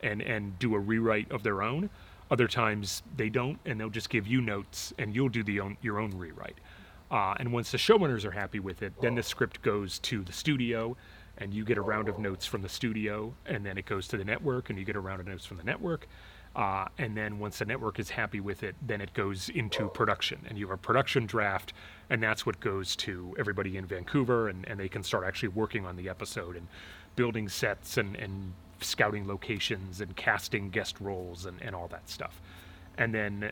and 0.00 0.22
and 0.22 0.58
do 0.58 0.74
a 0.74 0.78
rewrite 0.78 1.30
of 1.30 1.42
their 1.42 1.62
own. 1.62 1.90
Other 2.30 2.46
times 2.46 3.02
they 3.16 3.30
don't, 3.30 3.58
and 3.64 3.80
they'll 3.80 3.88
just 3.88 4.10
give 4.10 4.26
you 4.26 4.40
notes, 4.40 4.92
and 4.98 5.14
you'll 5.14 5.30
do 5.30 5.42
the 5.42 5.60
own, 5.60 5.76
your 5.80 5.98
own 5.98 6.10
rewrite. 6.10 6.58
Uh, 7.10 7.34
and 7.40 7.52
once 7.52 7.70
the 7.70 7.78
showrunners 7.78 8.24
are 8.24 8.32
happy 8.32 8.60
with 8.60 8.82
it, 8.82 8.92
then 9.00 9.14
the 9.14 9.22
script 9.22 9.62
goes 9.62 9.98
to 10.00 10.22
the 10.22 10.32
studio, 10.32 10.94
and 11.38 11.54
you 11.54 11.64
get 11.64 11.78
a 11.78 11.80
round 11.80 12.08
of 12.08 12.18
notes 12.18 12.44
from 12.44 12.60
the 12.60 12.68
studio, 12.68 13.32
and 13.46 13.64
then 13.64 13.78
it 13.78 13.86
goes 13.86 14.06
to 14.08 14.18
the 14.18 14.24
network, 14.24 14.68
and 14.68 14.78
you 14.78 14.84
get 14.84 14.94
a 14.94 15.00
round 15.00 15.20
of 15.20 15.26
notes 15.26 15.46
from 15.46 15.56
the 15.56 15.64
network. 15.64 16.06
Uh, 16.54 16.86
and 16.98 17.16
then 17.16 17.38
once 17.38 17.58
the 17.58 17.64
network 17.64 17.98
is 17.98 18.10
happy 18.10 18.40
with 18.40 18.62
it, 18.62 18.74
then 18.82 19.00
it 19.00 19.14
goes 19.14 19.48
into 19.50 19.88
production, 19.88 20.38
and 20.48 20.58
you 20.58 20.66
have 20.66 20.74
a 20.74 20.82
production 20.82 21.24
draft, 21.24 21.72
and 22.10 22.22
that's 22.22 22.44
what 22.44 22.58
goes 22.60 22.96
to 22.96 23.34
everybody 23.38 23.76
in 23.76 23.86
Vancouver, 23.86 24.48
and, 24.48 24.66
and 24.68 24.78
they 24.78 24.88
can 24.88 25.02
start 25.02 25.24
actually 25.24 25.48
working 25.48 25.86
on 25.86 25.96
the 25.96 26.08
episode. 26.08 26.56
And 26.56 26.66
building 27.18 27.48
sets 27.48 27.96
and, 27.96 28.14
and 28.14 28.52
scouting 28.80 29.26
locations 29.26 30.00
and 30.00 30.14
casting 30.14 30.70
guest 30.70 31.00
roles 31.00 31.46
and, 31.46 31.60
and 31.60 31.74
all 31.74 31.88
that 31.88 32.08
stuff. 32.08 32.40
And 32.96 33.12
then 33.12 33.50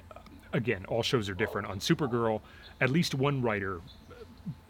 again, 0.52 0.84
all 0.86 1.02
shows 1.02 1.28
are 1.28 1.34
different. 1.34 1.66
On 1.66 1.80
Supergirl, 1.80 2.42
at 2.80 2.90
least 2.90 3.12
one 3.12 3.42
writer 3.42 3.80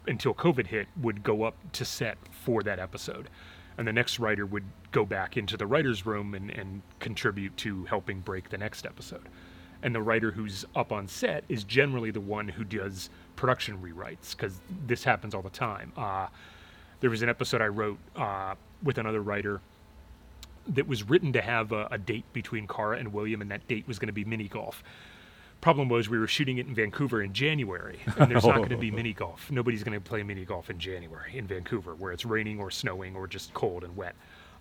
until 0.07 0.33
COVID 0.33 0.65
hit 0.65 0.87
would 0.99 1.21
go 1.21 1.43
up 1.43 1.53
to 1.73 1.85
set 1.85 2.17
for 2.31 2.63
that 2.63 2.79
episode. 2.79 3.29
And 3.77 3.87
the 3.87 3.93
next 3.93 4.17
writer 4.17 4.47
would 4.47 4.63
go 4.91 5.05
back 5.05 5.37
into 5.37 5.57
the 5.57 5.67
writer's 5.67 6.07
room 6.07 6.33
and, 6.33 6.49
and 6.49 6.81
contribute 6.99 7.55
to 7.57 7.85
helping 7.85 8.21
break 8.21 8.49
the 8.49 8.57
next 8.57 8.87
episode. 8.87 9.29
And 9.83 9.93
the 9.93 10.01
writer 10.01 10.31
who's 10.31 10.65
up 10.75 10.91
on 10.91 11.07
set 11.07 11.43
is 11.49 11.63
generally 11.63 12.09
the 12.09 12.19
one 12.19 12.47
who 12.47 12.63
does 12.63 13.11
production 13.35 13.77
rewrites 13.77 14.31
because 14.31 14.59
this 14.87 15.03
happens 15.03 15.35
all 15.35 15.43
the 15.43 15.51
time. 15.51 15.93
Uh, 15.95 16.29
there 16.99 17.11
was 17.11 17.21
an 17.21 17.29
episode 17.29 17.61
I 17.61 17.67
wrote 17.67 17.99
uh, 18.15 18.55
with 18.83 18.97
another 18.97 19.21
writer 19.21 19.61
that 20.67 20.87
was 20.87 21.07
written 21.07 21.33
to 21.33 21.41
have 21.41 21.71
a, 21.71 21.87
a 21.91 21.97
date 21.97 22.25
between 22.33 22.67
Kara 22.67 22.97
and 22.97 23.13
William, 23.13 23.41
and 23.41 23.51
that 23.51 23.67
date 23.67 23.87
was 23.87 23.99
going 23.99 24.07
to 24.07 24.13
be 24.13 24.25
mini 24.25 24.47
golf. 24.47 24.83
Problem 25.61 25.89
was 25.89 26.07
we 26.07 26.19
were 26.19 26.27
shooting 26.27 26.59
it 26.59 26.67
in 26.67 26.75
Vancouver 26.75 27.21
in 27.21 27.33
January, 27.33 27.99
and 28.17 28.29
there's 28.29 28.45
not 28.45 28.57
going 28.57 28.69
to 28.69 28.77
be 28.77 28.91
mini 28.91 29.13
golf. 29.13 29.49
Nobody's 29.49 29.83
going 29.83 29.99
to 29.99 30.03
play 30.03 30.21
mini 30.23 30.45
golf 30.45 30.69
in 30.69 30.77
January 30.77 31.37
in 31.37 31.47
Vancouver, 31.47 31.95
where 31.95 32.11
it's 32.11 32.25
raining 32.25 32.59
or 32.59 32.69
snowing 32.69 33.15
or 33.15 33.27
just 33.27 33.53
cold 33.53 33.83
and 33.83 33.95
wet. 33.95 34.15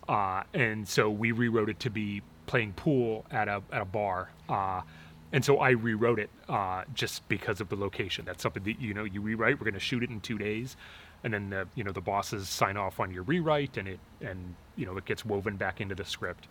Uh, 0.08 0.42
and 0.54 0.88
so 0.88 1.10
we 1.10 1.32
rewrote 1.32 1.68
it 1.68 1.80
to 1.80 1.90
be 1.90 2.22
playing 2.46 2.72
pool 2.72 3.26
at 3.30 3.48
a 3.48 3.62
at 3.72 3.82
a 3.82 3.84
bar. 3.84 4.30
Uh, 4.48 4.82
and 5.32 5.44
so 5.44 5.58
I 5.58 5.70
rewrote 5.70 6.18
it 6.18 6.30
uh, 6.48 6.84
just 6.94 7.28
because 7.28 7.60
of 7.60 7.68
the 7.68 7.76
location. 7.76 8.24
That's 8.24 8.42
something 8.42 8.62
that 8.62 8.80
you 8.80 8.94
know 8.94 9.04
you 9.04 9.20
rewrite. 9.20 9.60
We're 9.60 9.64
going 9.64 9.74
to 9.74 9.80
shoot 9.80 10.02
it 10.02 10.08
in 10.08 10.20
two 10.20 10.38
days 10.38 10.76
and 11.24 11.34
then 11.34 11.50
the 11.50 11.66
you 11.74 11.84
know 11.84 11.92
the 11.92 12.00
bosses 12.00 12.48
sign 12.48 12.76
off 12.76 13.00
on 13.00 13.12
your 13.12 13.22
rewrite 13.22 13.76
and 13.76 13.88
it 13.88 14.00
and 14.20 14.54
you 14.76 14.86
know 14.86 14.96
it 14.96 15.04
gets 15.04 15.24
woven 15.24 15.56
back 15.56 15.80
into 15.80 15.94
the 15.94 16.04
script. 16.04 16.48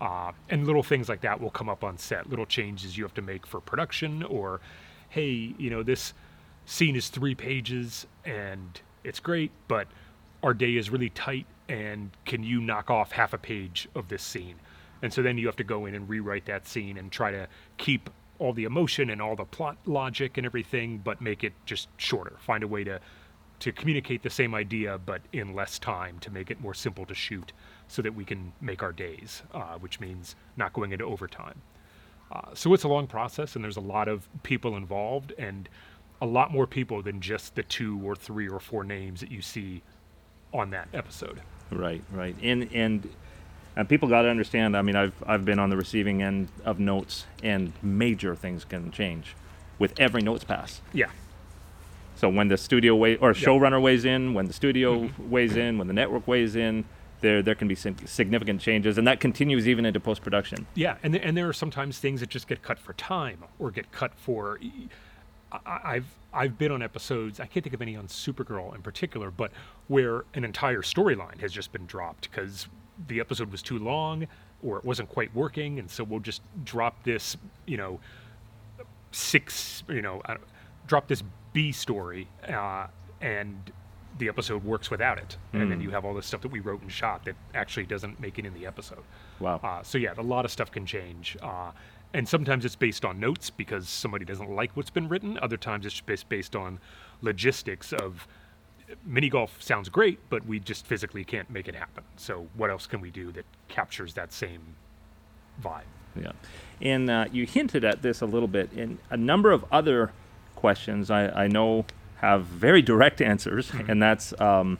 Uh, 0.00 0.32
and 0.50 0.66
little 0.66 0.82
things 0.82 1.08
like 1.08 1.20
that 1.20 1.40
will 1.40 1.50
come 1.50 1.68
up 1.68 1.84
on 1.84 1.96
set 1.96 2.28
little 2.28 2.46
changes 2.46 2.96
you 2.96 3.04
have 3.04 3.14
to 3.14 3.22
make 3.22 3.46
for 3.46 3.60
production 3.60 4.22
or 4.24 4.60
hey 5.10 5.54
you 5.58 5.70
know 5.70 5.82
this 5.82 6.12
scene 6.66 6.96
is 6.96 7.08
three 7.08 7.34
pages 7.34 8.06
and 8.24 8.80
it's 9.04 9.20
great 9.20 9.52
but 9.68 9.86
our 10.42 10.54
day 10.54 10.76
is 10.76 10.90
really 10.90 11.10
tight 11.10 11.46
and 11.68 12.10
can 12.26 12.42
you 12.42 12.60
knock 12.60 12.90
off 12.90 13.12
half 13.12 13.32
a 13.32 13.38
page 13.38 13.88
of 13.94 14.08
this 14.08 14.22
scene? 14.22 14.56
And 15.00 15.12
so 15.12 15.22
then 15.22 15.38
you 15.38 15.46
have 15.46 15.56
to 15.56 15.64
go 15.64 15.86
in 15.86 15.94
and 15.94 16.08
rewrite 16.08 16.44
that 16.46 16.66
scene 16.66 16.98
and 16.98 17.10
try 17.10 17.30
to 17.30 17.48
keep 17.78 18.10
all 18.38 18.52
the 18.52 18.64
emotion 18.64 19.08
and 19.08 19.22
all 19.22 19.36
the 19.36 19.44
plot 19.44 19.78
logic 19.86 20.36
and 20.36 20.44
everything 20.44 20.98
but 20.98 21.20
make 21.20 21.42
it 21.44 21.52
just 21.64 21.88
shorter. 21.96 22.34
Find 22.40 22.62
a 22.62 22.68
way 22.68 22.84
to 22.84 23.00
to 23.62 23.70
communicate 23.70 24.24
the 24.24 24.30
same 24.30 24.56
idea 24.56 24.98
but 25.06 25.20
in 25.32 25.54
less 25.54 25.78
time 25.78 26.18
to 26.18 26.32
make 26.32 26.50
it 26.50 26.60
more 26.60 26.74
simple 26.74 27.06
to 27.06 27.14
shoot 27.14 27.52
so 27.86 28.02
that 28.02 28.12
we 28.12 28.24
can 28.24 28.52
make 28.60 28.82
our 28.82 28.90
days, 28.90 29.42
uh, 29.54 29.78
which 29.78 30.00
means 30.00 30.34
not 30.56 30.72
going 30.72 30.90
into 30.90 31.04
overtime. 31.04 31.62
Uh, 32.32 32.40
so 32.54 32.74
it's 32.74 32.82
a 32.82 32.88
long 32.88 33.06
process 33.06 33.54
and 33.54 33.64
there's 33.64 33.76
a 33.76 33.80
lot 33.80 34.08
of 34.08 34.28
people 34.42 34.76
involved 34.76 35.32
and 35.38 35.68
a 36.20 36.26
lot 36.26 36.50
more 36.50 36.66
people 36.66 37.02
than 37.02 37.20
just 37.20 37.54
the 37.54 37.62
two 37.62 38.00
or 38.02 38.16
three 38.16 38.48
or 38.48 38.58
four 38.58 38.82
names 38.82 39.20
that 39.20 39.30
you 39.30 39.40
see 39.40 39.80
on 40.52 40.70
that 40.70 40.88
episode. 40.92 41.40
Right, 41.70 42.02
right. 42.10 42.34
And 42.42 42.68
and 42.72 43.08
and 43.76 43.88
people 43.88 44.08
got 44.08 44.22
to 44.22 44.28
understand. 44.28 44.76
I 44.76 44.82
mean, 44.82 44.96
I've 44.96 45.14
I've 45.24 45.44
been 45.44 45.60
on 45.60 45.70
the 45.70 45.76
receiving 45.76 46.20
end 46.20 46.48
of 46.64 46.78
notes, 46.78 47.26
and 47.42 47.72
major 47.80 48.34
things 48.34 48.64
can 48.64 48.90
change 48.90 49.34
with 49.78 49.98
every 49.98 50.22
notes 50.22 50.44
pass. 50.44 50.80
Yeah, 50.92 51.10
so 52.22 52.28
when 52.28 52.46
the 52.46 52.56
studio 52.56 52.94
weigh 52.94 53.16
or 53.16 53.32
showrunner 53.32 53.82
weighs 53.82 54.04
in, 54.04 54.32
when 54.32 54.46
the 54.46 54.52
studio 54.52 55.00
mm-hmm. 55.00 55.28
weighs 55.28 55.56
in, 55.56 55.76
when 55.76 55.88
the 55.88 55.92
network 55.92 56.28
weighs 56.28 56.54
in, 56.54 56.84
there 57.20 57.42
there 57.42 57.56
can 57.56 57.66
be 57.66 57.74
significant 57.74 58.60
changes, 58.60 58.96
and 58.96 59.08
that 59.08 59.18
continues 59.18 59.66
even 59.66 59.84
into 59.84 59.98
post 59.98 60.22
production. 60.22 60.64
Yeah, 60.76 60.98
and 61.02 61.14
th- 61.14 61.26
and 61.26 61.36
there 61.36 61.48
are 61.48 61.52
sometimes 61.52 61.98
things 61.98 62.20
that 62.20 62.28
just 62.28 62.46
get 62.46 62.62
cut 62.62 62.78
for 62.78 62.92
time 62.92 63.42
or 63.58 63.72
get 63.72 63.90
cut 63.90 64.14
for. 64.14 64.60
I, 65.50 65.80
I've 65.82 66.06
I've 66.32 66.56
been 66.58 66.70
on 66.70 66.80
episodes. 66.80 67.40
I 67.40 67.46
can't 67.46 67.64
think 67.64 67.74
of 67.74 67.82
any 67.82 67.96
on 67.96 68.06
Supergirl 68.06 68.72
in 68.72 68.82
particular, 68.82 69.32
but 69.32 69.50
where 69.88 70.24
an 70.34 70.44
entire 70.44 70.82
storyline 70.82 71.40
has 71.40 71.52
just 71.52 71.72
been 71.72 71.86
dropped 71.86 72.30
because 72.30 72.68
the 73.08 73.18
episode 73.18 73.50
was 73.50 73.62
too 73.62 73.80
long 73.80 74.28
or 74.62 74.78
it 74.78 74.84
wasn't 74.84 75.08
quite 75.08 75.34
working, 75.34 75.80
and 75.80 75.90
so 75.90 76.04
we'll 76.04 76.20
just 76.20 76.42
drop 76.62 77.02
this, 77.02 77.36
you 77.66 77.76
know, 77.76 77.98
six, 79.10 79.82
you 79.88 80.02
know, 80.02 80.22
I 80.24 80.34
don't- 80.34 80.46
drop 80.86 81.08
this 81.08 81.22
B 81.52 81.72
story, 81.72 82.28
uh, 82.48 82.86
and 83.20 83.72
the 84.18 84.28
episode 84.28 84.62
works 84.64 84.90
without 84.90 85.18
it, 85.18 85.36
and 85.52 85.70
then 85.70 85.80
you 85.80 85.90
have 85.90 86.04
all 86.04 86.14
this 86.14 86.26
stuff 86.26 86.42
that 86.42 86.52
we 86.52 86.60
wrote 86.60 86.82
and 86.82 86.92
shot 86.92 87.24
that 87.24 87.34
actually 87.54 87.86
doesn't 87.86 88.20
make 88.20 88.38
it 88.38 88.44
in 88.44 88.52
the 88.54 88.66
episode. 88.66 89.02
Wow. 89.40 89.60
Uh, 89.62 89.82
so 89.82 89.96
yeah, 89.96 90.12
a 90.16 90.22
lot 90.22 90.44
of 90.44 90.50
stuff 90.50 90.70
can 90.70 90.84
change, 90.84 91.36
uh, 91.42 91.72
and 92.14 92.28
sometimes 92.28 92.64
it's 92.64 92.76
based 92.76 93.04
on 93.04 93.18
notes 93.18 93.48
because 93.50 93.88
somebody 93.88 94.24
doesn't 94.24 94.50
like 94.50 94.70
what's 94.76 94.90
been 94.90 95.08
written. 95.08 95.38
Other 95.38 95.56
times 95.56 95.86
it's 95.86 95.94
just 95.94 96.28
based 96.28 96.54
on 96.54 96.78
logistics 97.22 97.92
of 97.92 98.26
mini 99.04 99.28
golf 99.28 99.62
sounds 99.62 99.88
great, 99.88 100.18
but 100.28 100.44
we 100.46 100.60
just 100.60 100.86
physically 100.86 101.24
can't 101.24 101.48
make 101.50 101.68
it 101.68 101.74
happen. 101.74 102.04
So 102.16 102.48
what 102.54 102.70
else 102.70 102.86
can 102.86 103.00
we 103.00 103.10
do 103.10 103.32
that 103.32 103.44
captures 103.68 104.14
that 104.14 104.32
same 104.32 104.60
vibe? 105.62 105.82
Yeah. 106.20 106.32
And 106.80 107.08
uh, 107.08 107.26
you 107.32 107.46
hinted 107.46 107.84
at 107.84 108.02
this 108.02 108.20
a 108.20 108.26
little 108.26 108.48
bit 108.48 108.72
in 108.72 108.98
a 109.08 109.16
number 109.16 109.50
of 109.50 109.64
other 109.72 110.12
questions 110.66 111.10
I, 111.10 111.22
I 111.44 111.46
know 111.56 111.84
have 112.26 112.44
very 112.44 112.82
direct 112.92 113.20
answers, 113.20 113.64
Mm-hmm. 113.72 113.90
and 113.90 113.98
that's 114.06 114.26
um, 114.40 114.78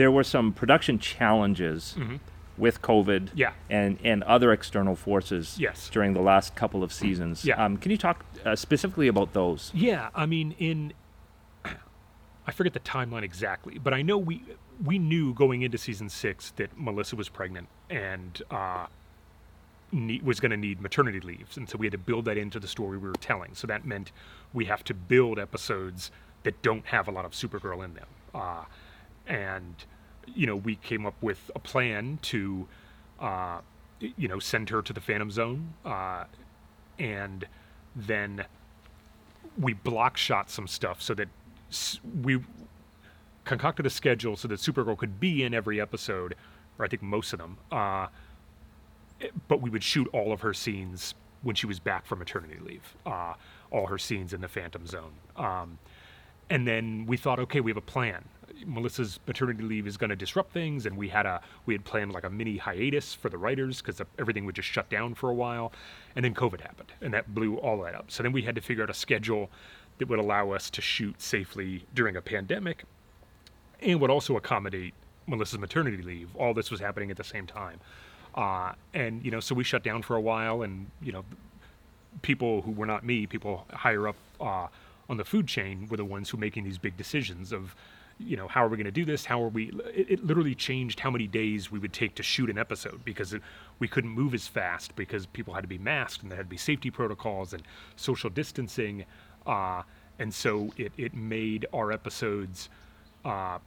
there 0.00 0.10
were 0.10 0.24
some 0.24 0.52
production 0.52 0.98
challenges 0.98 1.96
with 2.58 2.76
COVID 2.82 3.22
Mm-hmm. 3.28 3.38
Yeah. 3.38 3.52
and, 3.70 3.98
and 4.10 4.18
other 4.34 4.48
external 4.58 4.96
forces 4.96 5.56
Yes. 5.66 5.88
during 5.96 6.14
the 6.14 6.20
last 6.32 6.48
couple 6.56 6.82
of 6.82 6.90
seasons. 6.92 7.44
Yeah. 7.44 7.62
Um, 7.64 7.76
can 7.76 7.90
you 7.94 7.96
talk 8.08 8.24
uh, 8.44 8.56
specifically 8.56 9.08
about 9.14 9.32
those? 9.40 9.70
Yeah, 9.74 10.08
I 10.22 10.26
mean, 10.26 10.48
in 10.58 10.92
I 12.48 12.52
forget 12.52 12.72
the 12.74 12.80
timeline 12.96 13.22
exactly, 13.24 13.78
but 13.78 13.92
I 13.94 14.02
know 14.02 14.18
we 14.18 14.36
we 14.90 14.98
knew 14.98 15.32
going 15.34 15.62
into 15.62 15.78
season 15.78 16.08
six 16.08 16.50
that 16.58 16.70
Melissa 16.86 17.16
was 17.16 17.28
pregnant 17.28 17.66
and 17.90 18.32
uh, 18.50 18.86
need, 19.90 20.22
was 20.22 20.38
going 20.38 20.50
to 20.52 20.56
need 20.68 20.80
maternity 20.80 21.20
leaves, 21.20 21.56
and 21.56 21.68
so 21.68 21.74
we 21.78 21.86
had 21.86 21.92
to 21.92 21.98
build 22.10 22.24
that 22.26 22.36
into 22.44 22.58
the 22.60 22.68
story 22.68 22.98
we 22.98 23.08
were 23.08 23.14
telling. 23.32 23.52
So 23.54 23.66
that 23.66 23.84
meant 23.84 24.12
we 24.56 24.64
have 24.64 24.82
to 24.84 24.94
build 24.94 25.38
episodes 25.38 26.10
that 26.42 26.60
don't 26.62 26.86
have 26.86 27.06
a 27.06 27.10
lot 27.10 27.24
of 27.24 27.32
Supergirl 27.32 27.84
in 27.84 27.94
them, 27.94 28.06
uh, 28.34 28.64
and 29.26 29.74
you 30.34 30.46
know 30.46 30.56
we 30.56 30.76
came 30.76 31.06
up 31.06 31.14
with 31.20 31.50
a 31.54 31.58
plan 31.58 32.18
to 32.22 32.66
uh, 33.20 33.60
you 34.00 34.26
know 34.26 34.38
send 34.38 34.70
her 34.70 34.80
to 34.80 34.92
the 34.92 35.00
Phantom 35.00 35.30
Zone, 35.30 35.74
uh, 35.84 36.24
and 36.98 37.46
then 37.94 38.44
we 39.58 39.74
block 39.74 40.16
shot 40.16 40.50
some 40.50 40.66
stuff 40.66 41.02
so 41.02 41.14
that 41.14 41.28
we 42.22 42.40
concocted 43.44 43.86
a 43.86 43.90
schedule 43.90 44.36
so 44.36 44.48
that 44.48 44.58
Supergirl 44.58 44.96
could 44.96 45.20
be 45.20 45.44
in 45.44 45.52
every 45.52 45.80
episode, 45.80 46.34
or 46.78 46.84
I 46.86 46.88
think 46.88 47.02
most 47.02 47.32
of 47.32 47.38
them. 47.38 47.58
Uh, 47.70 48.06
but 49.48 49.60
we 49.60 49.70
would 49.70 49.82
shoot 49.82 50.08
all 50.12 50.32
of 50.32 50.40
her 50.40 50.52
scenes 50.52 51.14
when 51.42 51.54
she 51.54 51.66
was 51.66 51.78
back 51.78 52.06
from 52.06 52.18
maternity 52.18 52.58
leave, 52.60 52.96
uh, 53.06 53.34
all 53.70 53.86
her 53.86 53.98
scenes 53.98 54.32
in 54.32 54.40
the 54.40 54.48
Phantom 54.48 54.86
Zone. 54.86 55.12
Um, 55.36 55.78
and 56.50 56.66
then 56.66 57.06
we 57.06 57.16
thought, 57.16 57.38
okay, 57.40 57.60
we 57.60 57.70
have 57.70 57.76
a 57.76 57.80
plan. 57.80 58.24
Melissa's 58.64 59.20
maternity 59.26 59.62
leave 59.62 59.86
is 59.86 59.96
going 59.96 60.10
to 60.10 60.16
disrupt 60.16 60.52
things, 60.52 60.86
and 60.86 60.96
we 60.96 61.08
had 61.08 61.26
a 61.26 61.40
we 61.66 61.74
had 61.74 61.84
planned 61.84 62.12
like 62.12 62.24
a 62.24 62.30
mini 62.30 62.56
hiatus 62.56 63.14
for 63.14 63.28
the 63.28 63.36
writers 63.36 63.82
because 63.82 64.00
everything 64.18 64.46
would 64.46 64.54
just 64.54 64.68
shut 64.68 64.88
down 64.88 65.14
for 65.14 65.28
a 65.28 65.34
while, 65.34 65.72
and 66.14 66.24
then 66.24 66.34
COVID 66.34 66.60
happened, 66.60 66.92
and 67.02 67.12
that 67.12 67.34
blew 67.34 67.56
all 67.58 67.82
that 67.82 67.94
up. 67.94 68.10
So 68.10 68.22
then 68.22 68.32
we 68.32 68.42
had 68.42 68.54
to 68.54 68.60
figure 68.60 68.82
out 68.82 68.90
a 68.90 68.94
schedule 68.94 69.50
that 69.98 70.08
would 70.08 70.18
allow 70.18 70.52
us 70.52 70.70
to 70.70 70.80
shoot 70.80 71.20
safely 71.20 71.84
during 71.94 72.16
a 72.16 72.22
pandemic, 72.22 72.84
and 73.80 74.00
would 74.00 74.10
also 74.10 74.36
accommodate 74.36 74.94
Melissa's 75.26 75.58
maternity 75.58 76.02
leave. 76.02 76.34
All 76.36 76.54
this 76.54 76.70
was 76.70 76.80
happening 76.80 77.10
at 77.10 77.16
the 77.16 77.24
same 77.24 77.46
time, 77.46 77.80
uh, 78.34 78.72
and 78.94 79.22
you 79.24 79.30
know, 79.30 79.40
so 79.40 79.54
we 79.54 79.64
shut 79.64 79.82
down 79.82 80.02
for 80.02 80.16
a 80.16 80.20
while, 80.20 80.62
and 80.62 80.90
you 81.02 81.12
know, 81.12 81.24
people 82.22 82.62
who 82.62 82.72
were 82.72 82.86
not 82.86 83.04
me, 83.04 83.26
people 83.26 83.66
higher 83.72 84.08
up 84.08 84.16
uh, 84.40 84.66
on 85.08 85.16
the 85.16 85.24
food 85.24 85.46
chain, 85.46 85.86
were 85.88 85.96
the 85.96 86.04
ones 86.04 86.30
who 86.30 86.36
were 86.36 86.40
making 86.40 86.64
these 86.64 86.78
big 86.78 86.96
decisions 86.96 87.52
of, 87.52 87.74
you 88.18 88.36
know, 88.36 88.48
how 88.48 88.64
are 88.64 88.68
we 88.68 88.76
going 88.76 88.86
to 88.86 88.90
do 88.90 89.04
this? 89.04 89.26
How 89.26 89.42
are 89.42 89.48
we? 89.48 89.70
It, 89.94 90.10
it 90.10 90.26
literally 90.26 90.54
changed 90.54 91.00
how 91.00 91.10
many 91.10 91.26
days 91.26 91.70
we 91.70 91.78
would 91.78 91.92
take 91.92 92.14
to 92.16 92.22
shoot 92.22 92.48
an 92.48 92.58
episode 92.58 93.04
because 93.04 93.32
it, 93.32 93.42
we 93.78 93.88
couldn't 93.88 94.10
move 94.10 94.34
as 94.34 94.46
fast 94.48 94.96
because 94.96 95.26
people 95.26 95.54
had 95.54 95.62
to 95.62 95.68
be 95.68 95.78
masked 95.78 96.22
and 96.22 96.30
there 96.30 96.36
had 96.36 96.46
to 96.46 96.50
be 96.50 96.56
safety 96.56 96.90
protocols 96.90 97.52
and 97.52 97.62
social 97.96 98.30
distancing, 98.30 99.04
uh, 99.46 99.82
and 100.18 100.32
so 100.32 100.70
it 100.76 100.92
it 100.96 101.14
made 101.14 101.66
our 101.74 101.92
episodes. 101.92 102.70
Uh, 103.24 103.58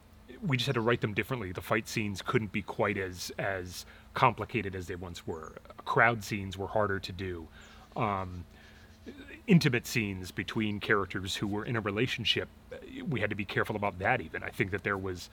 we 0.45 0.57
just 0.57 0.67
had 0.67 0.75
to 0.75 0.81
write 0.81 1.01
them 1.01 1.13
differently. 1.13 1.51
The 1.51 1.61
fight 1.61 1.87
scenes 1.87 2.21
couldn't 2.21 2.51
be 2.51 2.61
quite 2.61 2.97
as 2.97 3.31
as 3.37 3.85
complicated 4.13 4.75
as 4.75 4.87
they 4.87 4.95
once 4.95 5.27
were. 5.27 5.53
Crowd 5.85 6.23
scenes 6.23 6.57
were 6.57 6.67
harder 6.67 6.99
to 6.99 7.11
do. 7.11 7.47
Um, 8.01 8.45
intimate 9.47 9.87
scenes 9.87 10.29
between 10.31 10.79
characters 10.79 11.35
who 11.35 11.47
were 11.47 11.65
in 11.65 11.75
a 11.75 11.81
relationship, 11.81 12.47
we 13.07 13.19
had 13.19 13.31
to 13.31 13.35
be 13.35 13.45
careful 13.45 13.75
about 13.75 13.97
that. 13.99 14.21
Even 14.21 14.43
I 14.43 14.49
think 14.49 14.71
that 14.71 14.83
there 14.83 14.97
was 14.97 15.29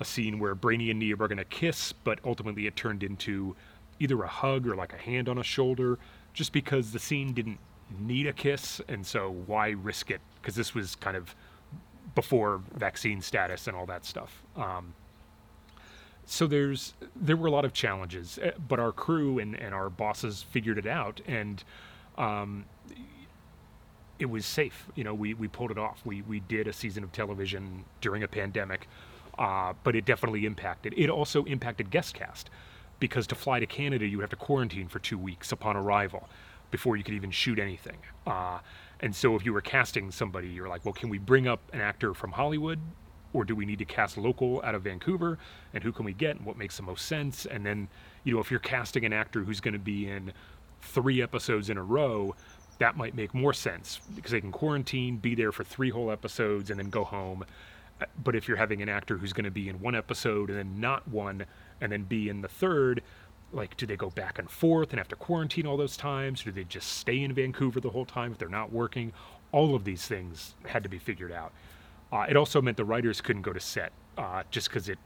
a 0.00 0.04
scene 0.04 0.40
where 0.40 0.54
Brainy 0.54 0.90
and 0.90 0.98
Nia 0.98 1.16
were 1.16 1.28
going 1.28 1.38
to 1.38 1.44
kiss, 1.44 1.92
but 1.92 2.18
ultimately 2.24 2.66
it 2.66 2.74
turned 2.74 3.02
into 3.04 3.54
either 4.00 4.20
a 4.22 4.28
hug 4.28 4.66
or 4.66 4.74
like 4.74 4.92
a 4.92 4.96
hand 4.96 5.28
on 5.28 5.38
a 5.38 5.44
shoulder, 5.44 5.98
just 6.32 6.52
because 6.52 6.92
the 6.92 6.98
scene 6.98 7.32
didn't 7.32 7.58
need 8.00 8.26
a 8.26 8.32
kiss, 8.32 8.80
and 8.88 9.06
so 9.06 9.30
why 9.46 9.70
risk 9.70 10.10
it? 10.10 10.20
Because 10.40 10.56
this 10.56 10.74
was 10.74 10.96
kind 10.96 11.16
of 11.16 11.34
before 12.14 12.60
vaccine 12.74 13.20
status 13.22 13.68
and 13.68 13.76
all 13.76 13.86
that 13.86 14.04
stuff. 14.04 14.42
Um, 14.56 14.94
so 16.26 16.46
there's 16.46 16.94
there 17.14 17.36
were 17.36 17.46
a 17.46 17.50
lot 17.50 17.64
of 17.64 17.72
challenges, 17.72 18.38
eh, 18.42 18.52
but 18.68 18.80
our 18.80 18.92
crew 18.92 19.38
and, 19.38 19.54
and 19.54 19.74
our 19.74 19.90
bosses 19.90 20.42
figured 20.42 20.78
it 20.78 20.86
out, 20.86 21.20
and 21.26 21.62
um, 22.16 22.64
it 24.18 24.26
was 24.26 24.46
safe. 24.46 24.86
You 24.94 25.04
know, 25.04 25.14
we, 25.14 25.34
we 25.34 25.48
pulled 25.48 25.70
it 25.70 25.78
off. 25.78 26.00
We 26.04 26.22
we 26.22 26.40
did 26.40 26.68
a 26.68 26.72
season 26.72 27.04
of 27.04 27.12
television 27.12 27.84
during 28.00 28.22
a 28.22 28.28
pandemic, 28.28 28.88
uh, 29.38 29.72
but 29.82 29.96
it 29.96 30.04
definitely 30.04 30.46
impacted. 30.46 30.94
It 30.96 31.10
also 31.10 31.44
impacted 31.44 31.90
guest 31.90 32.14
cast 32.14 32.50
because 33.00 33.26
to 33.26 33.34
fly 33.34 33.60
to 33.60 33.66
Canada, 33.66 34.06
you 34.06 34.20
have 34.20 34.30
to 34.30 34.36
quarantine 34.36 34.88
for 34.88 34.98
two 34.98 35.18
weeks 35.18 35.52
upon 35.52 35.76
arrival 35.76 36.28
before 36.70 36.96
you 36.96 37.04
could 37.04 37.14
even 37.14 37.30
shoot 37.30 37.58
anything. 37.58 37.98
Uh, 38.26 38.58
and 39.00 39.14
so 39.14 39.36
if 39.36 39.44
you 39.44 39.52
were 39.52 39.60
casting 39.60 40.10
somebody, 40.10 40.48
you're 40.48 40.68
like, 40.68 40.84
well, 40.84 40.94
can 40.94 41.08
we 41.08 41.18
bring 41.18 41.46
up 41.46 41.60
an 41.72 41.80
actor 41.80 42.14
from 42.14 42.32
Hollywood? 42.32 42.80
Or 43.32 43.44
do 43.44 43.56
we 43.56 43.66
need 43.66 43.80
to 43.80 43.84
cast 43.84 44.16
local 44.16 44.62
out 44.62 44.76
of 44.76 44.82
Vancouver? 44.82 45.38
And 45.72 45.82
who 45.82 45.90
can 45.90 46.04
we 46.04 46.12
get? 46.12 46.36
And 46.36 46.46
what 46.46 46.56
makes 46.56 46.76
the 46.76 46.84
most 46.84 47.06
sense? 47.06 47.46
And 47.46 47.66
then, 47.66 47.88
you 48.22 48.34
know, 48.34 48.40
if 48.40 48.50
you're 48.50 48.60
casting 48.60 49.04
an 49.04 49.12
actor 49.12 49.42
who's 49.42 49.60
going 49.60 49.74
to 49.74 49.80
be 49.80 50.08
in 50.08 50.32
three 50.84 51.22
episodes 51.22 51.70
in 51.70 51.76
a 51.76 51.82
row, 51.82 52.34
that 52.78 52.96
might 52.96 53.14
make 53.14 53.34
more 53.34 53.52
sense 53.52 54.00
because 54.14 54.32
they 54.32 54.40
can 54.40 54.52
quarantine, 54.52 55.16
be 55.16 55.34
there 55.34 55.52
for 55.52 55.64
three 55.64 55.90
whole 55.90 56.10
episodes, 56.10 56.70
and 56.70 56.78
then 56.78 56.90
go 56.90 57.04
home. 57.04 57.44
But 58.22 58.34
if 58.34 58.48
you're 58.48 58.56
having 58.56 58.82
an 58.82 58.88
actor 58.88 59.16
who's 59.16 59.32
going 59.32 59.44
to 59.44 59.50
be 59.50 59.68
in 59.68 59.80
one 59.80 59.94
episode 59.94 60.50
and 60.50 60.58
then 60.58 60.80
not 60.80 61.06
one, 61.08 61.46
and 61.80 61.92
then 61.92 62.02
be 62.02 62.28
in 62.28 62.40
the 62.40 62.48
third, 62.48 63.02
like, 63.52 63.76
do 63.76 63.86
they 63.86 63.96
go 63.96 64.10
back 64.10 64.38
and 64.38 64.50
forth 64.50 64.90
and 64.90 64.98
have 64.98 65.08
to 65.08 65.16
quarantine 65.16 65.66
all 65.66 65.76
those 65.76 65.96
times? 65.96 66.42
Or 66.42 66.46
do 66.46 66.52
they 66.52 66.64
just 66.64 66.88
stay 66.88 67.20
in 67.22 67.32
Vancouver 67.32 67.80
the 67.80 67.90
whole 67.90 68.04
time 68.04 68.32
if 68.32 68.38
they're 68.38 68.48
not 68.48 68.72
working? 68.72 69.12
All 69.52 69.76
of 69.76 69.84
these 69.84 70.06
things 70.06 70.54
had 70.66 70.82
to 70.82 70.88
be 70.88 70.98
figured 70.98 71.30
out. 71.30 71.52
Uh, 72.12 72.26
it 72.28 72.36
also 72.36 72.60
meant 72.60 72.76
the 72.76 72.84
writers 72.84 73.20
couldn't 73.20 73.42
go 73.42 73.52
to 73.52 73.60
set 73.60 73.92
uh, 74.18 74.42
just 74.50 74.68
because 74.68 74.88
it. 74.88 74.98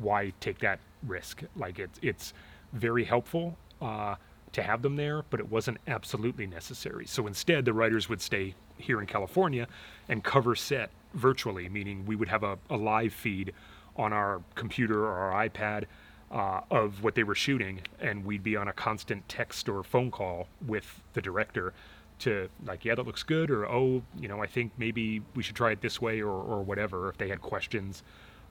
Why 0.00 0.32
take 0.40 0.58
that 0.60 0.80
risk? 1.06 1.42
Like 1.54 1.78
it's 1.78 1.98
it's 2.02 2.32
very 2.72 3.04
helpful 3.04 3.56
uh, 3.80 4.16
to 4.56 4.62
have 4.62 4.80
them 4.80 4.96
there, 4.96 5.22
but 5.28 5.38
it 5.38 5.50
wasn't 5.50 5.76
absolutely 5.86 6.46
necessary. 6.46 7.04
So 7.06 7.26
instead, 7.26 7.66
the 7.66 7.74
writers 7.74 8.08
would 8.08 8.22
stay 8.22 8.54
here 8.78 9.00
in 9.00 9.06
California 9.06 9.68
and 10.08 10.24
cover 10.24 10.54
set 10.54 10.90
virtually, 11.12 11.68
meaning 11.68 12.06
we 12.06 12.16
would 12.16 12.28
have 12.28 12.42
a, 12.42 12.58
a 12.70 12.76
live 12.76 13.12
feed 13.12 13.52
on 13.96 14.14
our 14.14 14.42
computer 14.54 15.04
or 15.04 15.14
our 15.14 15.46
iPad 15.46 15.84
uh, 16.30 16.62
of 16.70 17.02
what 17.02 17.14
they 17.14 17.22
were 17.22 17.34
shooting, 17.34 17.82
and 18.00 18.24
we'd 18.24 18.42
be 18.42 18.56
on 18.56 18.66
a 18.66 18.72
constant 18.72 19.28
text 19.28 19.68
or 19.68 19.82
phone 19.82 20.10
call 20.10 20.48
with 20.66 21.02
the 21.12 21.20
director 21.20 21.74
to 22.18 22.48
like, 22.64 22.82
yeah, 22.82 22.94
that 22.94 23.06
looks 23.06 23.22
good, 23.22 23.50
or 23.50 23.68
oh, 23.68 24.02
you 24.18 24.26
know, 24.26 24.42
I 24.42 24.46
think 24.46 24.72
maybe 24.78 25.20
we 25.34 25.42
should 25.42 25.54
try 25.54 25.72
it 25.72 25.82
this 25.82 26.00
way, 26.00 26.22
or 26.22 26.32
or 26.32 26.62
whatever. 26.62 27.10
If 27.10 27.18
they 27.18 27.28
had 27.28 27.42
questions, 27.42 28.02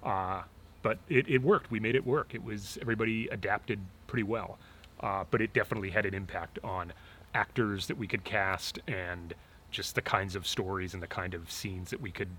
uh, 0.04 0.44
but 0.84 1.00
it, 1.10 1.28
it 1.28 1.41
worked. 1.41 1.72
We 1.72 1.80
made 1.80 1.96
it 1.96 2.06
work. 2.06 2.36
It 2.36 2.44
was 2.44 2.78
everybody 2.80 3.28
adapted 3.30 3.80
pretty 4.06 4.24
well, 4.24 4.60
uh, 5.01 5.23
but 5.31 5.41
it 5.41 5.53
definitely 5.53 5.89
had 5.91 6.05
an 6.05 6.13
impact 6.13 6.60
on 6.63 6.93
actors 7.34 7.88
that 7.88 7.97
we 7.97 8.08
could 8.08 8.23
cast 8.23 8.79
and 8.88 9.34
just 9.71 9.95
the 9.95 10.01
kinds 10.01 10.36
of 10.36 10.47
stories 10.47 10.93
and 10.93 11.03
the 11.03 11.08
kind 11.08 11.34
of 11.34 11.51
scenes 11.51 11.89
that 11.89 11.99
we 12.01 12.12
could 12.12 12.29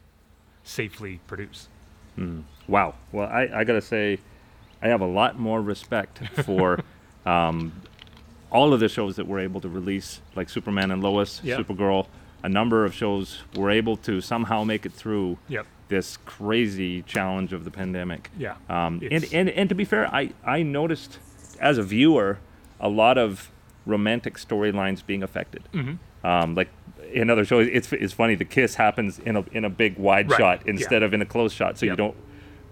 safely 0.64 1.20
produce. 1.26 1.68
Wow. 2.66 2.94
Well, 3.12 3.28
I, 3.28 3.48
I 3.54 3.64
got 3.64 3.74
to 3.74 3.82
say, 3.82 4.18
I 4.80 4.88
have 4.88 5.02
a 5.02 5.06
lot 5.06 5.38
more 5.38 5.60
respect 5.60 6.18
for 6.44 6.80
um, 7.26 7.72
all 8.50 8.72
of 8.72 8.80
the 8.80 8.88
shows 8.88 9.16
that 9.16 9.26
we're 9.26 9.40
able 9.40 9.60
to 9.60 9.68
release, 9.68 10.20
like 10.34 10.48
Superman 10.48 10.90
and 10.90 11.02
Lois, 11.02 11.40
Yeah. 11.44 11.58
Supergirl, 11.58 12.06
a 12.42 12.48
number 12.48 12.84
of 12.86 12.94
shows 12.94 13.42
were 13.54 13.70
able 13.70 13.96
to 13.98 14.20
somehow 14.22 14.64
make 14.64 14.86
it 14.86 14.92
through 14.92 15.36
Yep. 15.48 15.66
this 15.88 16.16
crazy 16.24 17.02
challenge 17.02 17.52
of 17.52 17.64
the 17.64 17.70
pandemic. 17.70 18.30
Yeah. 18.38 18.54
Um, 18.70 19.00
and, 19.10 19.26
and 19.32 19.48
and 19.50 19.68
to 19.68 19.74
be 19.74 19.84
fair, 19.84 20.06
I 20.14 20.30
I 20.44 20.62
noticed 20.62 21.18
as 21.60 21.78
a 21.78 21.82
viewer 21.82 22.38
a 22.80 22.88
lot 22.88 23.16
of 23.18 23.50
romantic 23.86 24.34
storylines 24.34 25.04
being 25.04 25.22
affected. 25.22 25.62
Mm-hmm. 25.72 26.26
Um, 26.26 26.54
like 26.54 26.68
in 27.12 27.30
other 27.30 27.44
shows, 27.44 27.68
it's 27.72 27.92
it's 27.92 28.12
funny. 28.12 28.34
The 28.34 28.44
kiss 28.44 28.74
happens 28.74 29.18
in 29.20 29.36
a 29.36 29.44
in 29.52 29.64
a 29.64 29.70
big 29.70 29.96
wide 29.96 30.30
Right, 30.30 30.38
shot 30.38 30.62
yeah. 30.64 30.70
instead 30.72 31.02
of 31.02 31.14
in 31.14 31.22
a 31.22 31.26
close 31.26 31.52
shot, 31.52 31.78
so 31.78 31.86
you 31.86 31.96
don't 31.96 32.16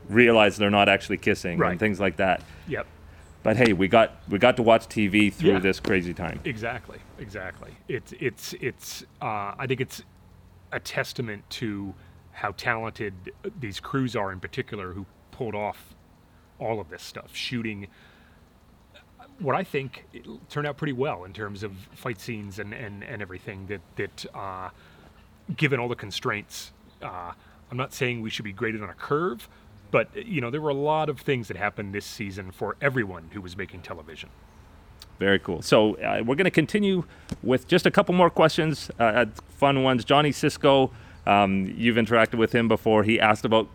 realize 0.08 0.56
they're 0.56 0.70
not 0.70 0.88
actually 0.88 1.16
kissing 1.18 1.58
Right. 1.58 1.70
and 1.72 1.80
things 1.80 2.00
like 2.00 2.16
that. 2.16 2.42
Yep. 2.68 2.86
But 3.42 3.56
hey, 3.56 3.72
we 3.72 3.88
got 3.88 4.16
we 4.28 4.38
got 4.38 4.56
to 4.56 4.62
watch 4.62 4.86
TV 4.88 5.32
through 5.32 5.52
Yeah. 5.52 5.58
this 5.60 5.78
crazy 5.80 6.14
time. 6.14 6.40
Exactly, 6.44 6.98
exactly. 7.18 7.72
It's 7.88 8.12
it's 8.18 8.54
it's. 8.60 9.04
Uh, 9.22 9.54
I 9.58 9.66
think 9.66 9.80
it's 9.80 10.02
a 10.72 10.80
testament 10.80 11.48
to 11.50 11.94
how 12.32 12.50
talented 12.52 13.14
these 13.60 13.78
crews 13.78 14.16
are, 14.16 14.32
in 14.32 14.40
particular, 14.40 14.92
who 14.92 15.06
pulled 15.30 15.54
off 15.54 15.94
all 16.58 16.80
of 16.80 16.88
this 16.90 17.02
stuff, 17.02 17.36
shooting 17.36 17.86
what 19.38 19.54
I 19.54 19.64
think 19.64 20.06
turned 20.48 20.66
out 20.66 20.76
pretty 20.76 20.92
well 20.92 21.24
in 21.24 21.32
terms 21.32 21.62
of 21.62 21.72
fight 21.94 22.20
scenes 22.20 22.58
and 22.58 22.72
and, 22.72 23.02
and 23.02 23.22
everything. 23.22 23.66
That 23.66 23.80
that 23.96 24.26
uh, 24.34 24.70
given 25.56 25.80
all 25.80 25.88
the 25.88 25.96
constraints, 25.96 26.72
uh, 27.02 27.32
I'm 27.70 27.76
not 27.76 27.92
saying 27.92 28.22
we 28.22 28.30
should 28.30 28.44
be 28.44 28.52
graded 28.52 28.82
on 28.82 28.90
a 28.90 28.94
curve. 28.94 29.48
But 29.90 30.26
you 30.26 30.40
know 30.40 30.50
there 30.50 30.60
were 30.60 30.70
a 30.70 30.74
lot 30.74 31.08
of 31.08 31.20
things 31.20 31.48
that 31.48 31.56
happened 31.56 31.94
this 31.94 32.06
season 32.06 32.50
for 32.50 32.76
everyone 32.80 33.30
who 33.32 33.40
was 33.40 33.56
making 33.56 33.82
television. 33.82 34.30
Very 35.18 35.38
cool. 35.38 35.62
So 35.62 35.94
uh, 35.96 36.22
we're 36.24 36.34
going 36.34 36.44
to 36.44 36.50
continue 36.50 37.04
with 37.42 37.68
just 37.68 37.86
a 37.86 37.90
couple 37.90 38.14
more 38.14 38.30
questions, 38.30 38.90
uh, 38.98 39.02
uh, 39.02 39.26
fun 39.48 39.82
ones. 39.82 40.04
Johnny 40.04 40.32
Cisco, 40.32 40.90
um, 41.26 41.72
you've 41.76 41.96
interacted 41.96 42.34
with 42.34 42.52
him 42.52 42.66
before. 42.66 43.04
He 43.04 43.20
asked 43.20 43.44
about, 43.44 43.68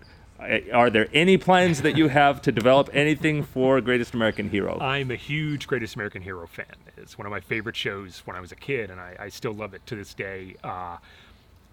are 0.74 0.90
there 0.90 1.08
any 1.14 1.38
plans 1.38 1.82
that 1.82 1.98
you 1.98 2.08
have 2.08 2.42
to 2.44 2.52
develop 2.52 2.90
anything 2.94 3.44
for 3.44 3.82
Greatest 3.82 4.14
American 4.14 4.50
Hero? 4.50 4.80
I'm 4.80 5.12
a 5.12 5.16
huge 5.16 5.68
Greatest 5.68 5.96
American 5.96 6.22
Hero 6.22 6.48
fan. 6.48 6.66
It's 6.98 7.18
one 7.18 7.26
of 7.26 7.32
my 7.32 7.40
favorite 7.42 7.76
shows 7.76 8.22
when 8.26 8.36
I 8.36 8.40
was 8.40 8.52
a 8.52 8.56
kid, 8.56 8.90
and 8.90 9.00
I, 9.00 9.16
I 9.20 9.30
still 9.30 9.54
love 9.54 9.74
it 9.74 9.86
to 9.88 9.96
this 9.96 10.14
day. 10.14 10.56
Uh, 10.64 10.98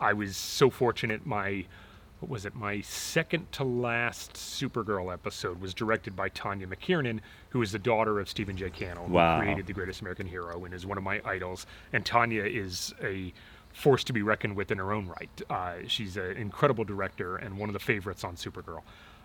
I 0.00 0.12
was 0.12 0.36
so 0.36 0.68
fortunate. 0.70 1.24
My 1.26 1.64
what 2.20 2.30
was 2.30 2.46
it? 2.46 2.54
My 2.54 2.80
second 2.80 3.52
to 3.52 3.62
last 3.64 4.32
Supergirl 4.34 5.12
episode 5.12 5.60
was 5.60 5.74
directed 5.74 6.16
by 6.16 6.30
Tawnia 6.30 6.66
McKiernan, 6.66 7.20
who 7.50 7.60
is 7.60 7.72
the 7.72 7.78
daughter 7.78 8.18
of 8.18 8.28
Stephen 8.30 8.56
J. 8.56 8.70
Cannell, 8.70 9.06
Wow. 9.06 9.36
who 9.36 9.42
created 9.42 9.66
the 9.66 9.74
Greatest 9.74 10.00
American 10.00 10.26
Hero 10.26 10.64
and 10.64 10.72
is 10.72 10.86
one 10.86 10.96
of 10.96 11.04
my 11.04 11.20
idols. 11.26 11.66
And 11.92 12.06
Tawnia 12.06 12.46
is 12.46 12.94
a 13.02 13.34
force 13.76 14.02
to 14.04 14.12
be 14.14 14.22
reckoned 14.22 14.56
with 14.56 14.70
in 14.70 14.78
her 14.78 14.90
own 14.92 15.06
right. 15.06 15.42
Uh, 15.50 15.74
she's 15.86 16.16
an 16.16 16.36
incredible 16.38 16.82
director 16.82 17.36
and 17.36 17.58
one 17.58 17.68
of 17.68 17.74
the 17.74 17.78
favorites 17.78 18.24
on 18.24 18.34
Supergirl. 18.34 18.80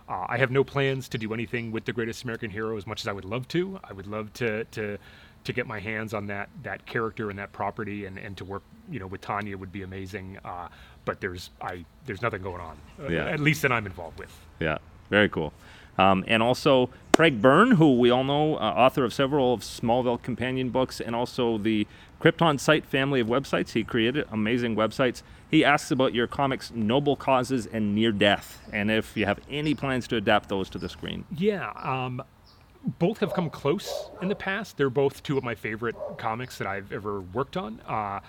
Uh, 0.10 0.26
I 0.28 0.38
have 0.40 0.52
no 0.52 0.64
plans 0.66 1.08
to 1.10 1.18
do 1.18 1.34
anything 1.34 1.72
with 1.72 1.86
the 1.86 1.94
Greatest 1.94 2.24
American 2.24 2.52
Hero 2.52 2.76
as 2.76 2.86
much 2.86 3.00
as 3.02 3.08
I 3.08 3.14
would 3.14 3.24
love 3.24 3.48
to. 3.50 3.80
I 3.84 3.94
would 3.94 4.08
love 4.08 4.34
to 4.34 4.66
to 4.66 4.98
to 5.46 5.54
get 5.54 5.66
my 5.68 5.80
hands 5.80 6.14
on 6.14 6.28
that 6.28 6.50
that 6.64 6.86
character 6.86 7.30
and 7.30 7.40
that 7.40 7.54
property 7.54 8.06
and, 8.06 8.18
and 8.18 8.36
to 8.38 8.44
work 8.46 8.64
you 8.90 9.00
know 9.00 9.08
with 9.08 9.22
Tawnia 9.22 9.56
would 9.56 9.72
be 9.72 9.84
amazing. 9.84 10.38
Uh, 10.44 10.68
but 11.06 11.22
there's 11.22 11.50
I 11.62 11.86
there's 12.06 12.22
nothing 12.22 12.42
going 12.42 12.60
on. 12.62 12.78
uh, 13.02 13.08
Yeah. 13.08 13.28
At 13.28 13.40
least 13.40 13.62
that 13.62 13.72
I'm 13.72 13.86
involved 13.86 14.20
with. 14.20 14.36
Yeah, 14.60 14.80
very 15.10 15.30
cool. 15.30 15.54
Um, 15.98 16.26
and 16.28 16.44
also 16.44 16.90
Craig 17.14 17.42
Byrne, 17.42 17.72
who 17.72 17.98
we 17.98 18.10
all 18.10 18.24
know, 18.24 18.56
uh, 18.56 18.60
author 18.60 19.06
of 19.06 19.14
several 19.14 19.54
of 19.54 19.62
Smallville 19.62 20.22
companion 20.22 20.70
books 20.72 21.00
and 21.00 21.16
also 21.16 21.58
the 21.58 21.88
KryptonSite 22.22 22.86
family 22.86 23.20
of 23.20 23.28
websites. 23.28 23.72
He 23.72 23.84
created 23.84 24.28
amazing 24.32 24.76
websites. 24.76 25.24
He 25.50 25.66
asks 25.66 25.90
about 25.90 26.14
your 26.14 26.28
comics 26.28 26.72
Noble 26.72 27.16
Causes 27.16 27.66
and 27.66 27.96
Near 27.96 28.12
Death, 28.12 28.62
and 28.72 28.92
if 28.92 29.18
you 29.18 29.26
have 29.26 29.40
any 29.50 29.74
plans 29.74 30.08
to 30.10 30.18
adapt 30.18 30.48
those 30.48 30.70
to 30.70 30.78
the 30.78 30.88
screen. 30.88 31.26
Yeah, 31.36 31.72
um, 31.72 32.22
both 33.00 33.18
have 33.20 33.34
come 33.34 33.50
close 33.50 34.12
in 34.22 34.28
the 34.28 34.36
past. 34.36 34.78
They're 34.78 34.92
both 34.92 35.24
two 35.24 35.38
of 35.38 35.44
my 35.44 35.56
favorite 35.56 35.96
comics 36.18 36.60
that 36.60 36.68
I've 36.68 36.92
ever 36.92 37.22
worked 37.22 37.58
on. 37.58 37.82
Uh, 37.88 38.20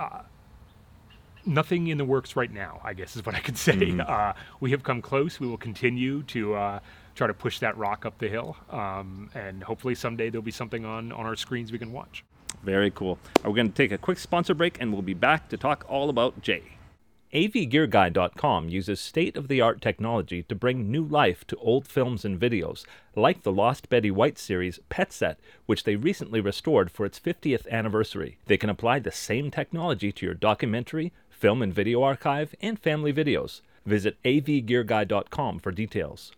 uh, 0.00 0.22
nothing 1.46 1.86
in 1.86 1.98
the 1.98 2.04
works 2.04 2.34
right 2.34 2.52
now, 2.52 2.80
I 2.82 2.94
guess 2.94 3.14
is 3.14 3.24
what 3.24 3.36
I 3.36 3.40
could 3.40 3.56
say. 3.68 3.96
Uh, 3.98 4.32
we 4.58 4.72
have 4.72 4.82
come 4.82 5.00
close. 5.00 5.38
We 5.38 5.46
will 5.46 5.56
continue 5.56 6.24
to 6.24 6.54
uh, 6.54 6.80
try 7.14 7.28
to 7.28 7.34
push 7.34 7.60
that 7.60 7.76
rock 7.78 8.04
up 8.04 8.18
the 8.18 8.28
hill, 8.28 8.56
um, 8.70 9.30
and 9.34 9.62
hopefully 9.62 9.94
someday 9.94 10.30
there'll 10.30 10.42
be 10.42 10.50
something 10.50 10.84
on 10.84 11.12
on 11.12 11.26
our 11.26 11.36
screens 11.36 11.70
we 11.70 11.78
can 11.78 11.92
watch. 11.92 12.24
Very 12.62 12.90
cool. 12.90 13.18
We're 13.44 13.52
going 13.52 13.68
to 13.68 13.74
take 13.74 13.92
a 13.92 13.98
quick 13.98 14.18
sponsor 14.18 14.54
break 14.54 14.78
and 14.80 14.92
we'll 14.92 15.02
be 15.02 15.14
back 15.14 15.48
to 15.50 15.56
talk 15.56 15.84
all 15.88 16.10
about 16.10 16.42
Jay. 16.42 16.76
AVGearGuide.com 17.32 18.68
uses 18.68 19.00
state 19.00 19.36
of 19.36 19.48
the 19.48 19.60
art 19.60 19.80
technology 19.82 20.42
to 20.44 20.54
bring 20.54 20.90
new 20.90 21.04
life 21.04 21.46
to 21.48 21.56
old 21.56 21.86
films 21.86 22.24
and 22.24 22.40
videos, 22.40 22.86
like 23.14 23.42
the 23.42 23.52
Lost 23.52 23.88
Betty 23.88 24.10
White 24.10 24.38
series 24.38 24.78
Pet 24.88 25.12
Set, 25.12 25.38
which 25.66 25.84
they 25.84 25.96
recently 25.96 26.40
restored 26.40 26.90
for 26.90 27.04
its 27.04 27.20
50th 27.20 27.68
anniversary. 27.68 28.38
They 28.46 28.56
can 28.56 28.70
apply 28.70 29.00
the 29.00 29.10
same 29.10 29.50
technology 29.50 30.12
to 30.12 30.24
your 30.24 30.34
documentary, 30.34 31.12
film 31.28 31.62
and 31.62 31.74
video 31.74 32.02
archive, 32.02 32.54
and 32.60 32.78
family 32.78 33.12
videos. 33.12 33.60
Visit 33.84 34.16
avgearguide.com 34.24 35.58
for 35.58 35.72
details. 35.72 36.32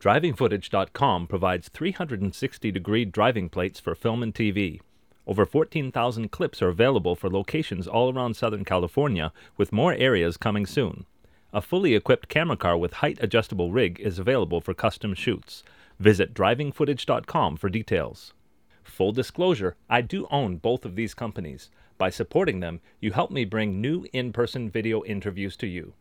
DrivingFootage.com 0.00 1.26
provides 1.26 1.68
360 1.68 2.72
degree 2.72 3.04
driving 3.04 3.48
plates 3.48 3.78
for 3.78 3.94
film 3.94 4.22
and 4.22 4.34
TV. 4.34 4.80
Over 5.26 5.46
14,000 5.46 6.30
clips 6.30 6.60
are 6.62 6.68
available 6.68 7.14
for 7.14 7.30
locations 7.30 7.86
all 7.86 8.12
around 8.12 8.34
Southern 8.34 8.64
California, 8.64 9.32
with 9.56 9.72
more 9.72 9.94
areas 9.94 10.36
coming 10.36 10.66
soon. 10.66 11.06
A 11.52 11.60
fully 11.60 11.94
equipped 11.94 12.28
camera 12.28 12.56
car 12.56 12.76
with 12.76 12.94
height 12.94 13.18
adjustable 13.20 13.72
rig 13.72 14.00
is 14.00 14.18
available 14.18 14.60
for 14.60 14.74
custom 14.74 15.14
shoots. 15.14 15.62
Visit 16.00 16.34
drivingfootage.com 16.34 17.56
for 17.56 17.68
details. 17.68 18.32
Full 18.82 19.12
disclosure, 19.12 19.76
I 19.88 20.00
do 20.00 20.26
own 20.30 20.56
both 20.56 20.84
of 20.84 20.96
these 20.96 21.14
companies. 21.14 21.70
By 21.98 22.10
supporting 22.10 22.60
them, 22.60 22.80
you 23.00 23.12
help 23.12 23.30
me 23.30 23.44
bring 23.44 23.80
new 23.80 24.06
in 24.12 24.32
person 24.32 24.70
video 24.70 25.04
interviews 25.04 25.56
to 25.58 25.66
you. 25.66 25.92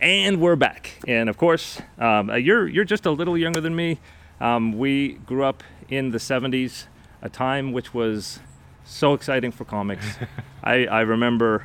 And 0.00 0.40
we're 0.40 0.56
back. 0.56 1.00
And 1.08 1.28
of 1.28 1.36
course, 1.36 1.80
um, 1.98 2.30
uh, 2.30 2.36
you're 2.36 2.68
you're 2.68 2.84
just 2.84 3.06
a 3.06 3.10
little 3.10 3.36
younger 3.36 3.60
than 3.60 3.76
me. 3.76 3.98
Um, 4.40 4.78
we 4.78 5.14
grew 5.26 5.44
up 5.44 5.62
in 5.88 6.10
the 6.10 6.18
'70s, 6.18 6.86
a 7.22 7.28
time 7.28 7.72
which 7.72 7.92
was 7.94 8.40
so 8.84 9.14
exciting 9.14 9.52
for 9.52 9.64
comics. 9.64 10.16
I, 10.64 10.86
I 10.86 11.00
remember 11.00 11.64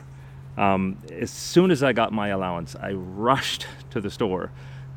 um, 0.57 0.97
as 1.11 1.31
soon 1.31 1.71
as 1.71 1.83
I 1.83 1.93
got 1.93 2.13
my 2.13 2.29
allowance, 2.29 2.75
I 2.75 2.91
rushed 2.93 3.67
to 3.91 3.99
the 3.99 4.09
store 4.09 4.51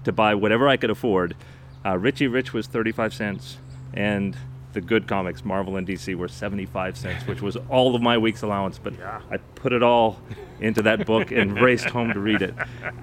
to 0.05 0.13
buy 0.13 0.35
whatever 0.35 0.69
I 0.69 0.77
could 0.77 0.91
afford. 0.91 1.37
Uh, 1.85 1.97
Richie 1.97 2.29
Rich 2.29 2.53
was 2.53 2.67
35 2.67 3.15
cents, 3.15 3.59
and 3.93 4.37
the 4.73 4.81
good 4.81 5.07
comics, 5.09 5.45
Marvel 5.45 5.77
and 5.77 5.87
DC, 5.87 6.15
were 6.15 6.29
75 6.29 6.97
cents, 6.97 7.27
which 7.27 7.41
was 7.41 7.57
all 7.69 7.95
of 7.95 8.03
my 8.03 8.19
week's 8.19 8.43
allowance. 8.43 8.79
But 8.79 8.95
Yeah. 8.99 9.21
I 9.31 9.39
put 9.39 9.73
it 9.73 9.83
all 9.83 10.21
into 10.61 10.83
that 10.83 11.07
book 11.07 11.31
and 11.31 11.59
raced 11.61 11.89
home 11.91 12.13
to 12.13 12.21
read 12.21 12.43
it. 12.43 12.55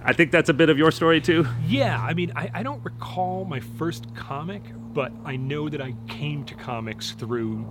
I 0.04 0.14
think 0.14 0.32
that's 0.32 0.50
a 0.50 0.54
bit 0.54 0.70
of 0.70 0.78
your 0.78 0.92
story 0.92 1.22
too. 1.22 1.48
Yeah, 1.68 2.00
I 2.02 2.14
mean, 2.14 2.32
I, 2.36 2.50
I 2.54 2.64
don't 2.64 2.84
recall 2.84 3.46
my 3.46 3.60
first 3.60 4.14
comic, 4.16 4.62
but 4.94 5.12
I 5.26 5.36
know 5.38 5.70
that 5.70 5.82
I 5.82 5.96
came 6.08 6.44
to 6.46 6.56
comics 6.56 7.12
through 7.12 7.66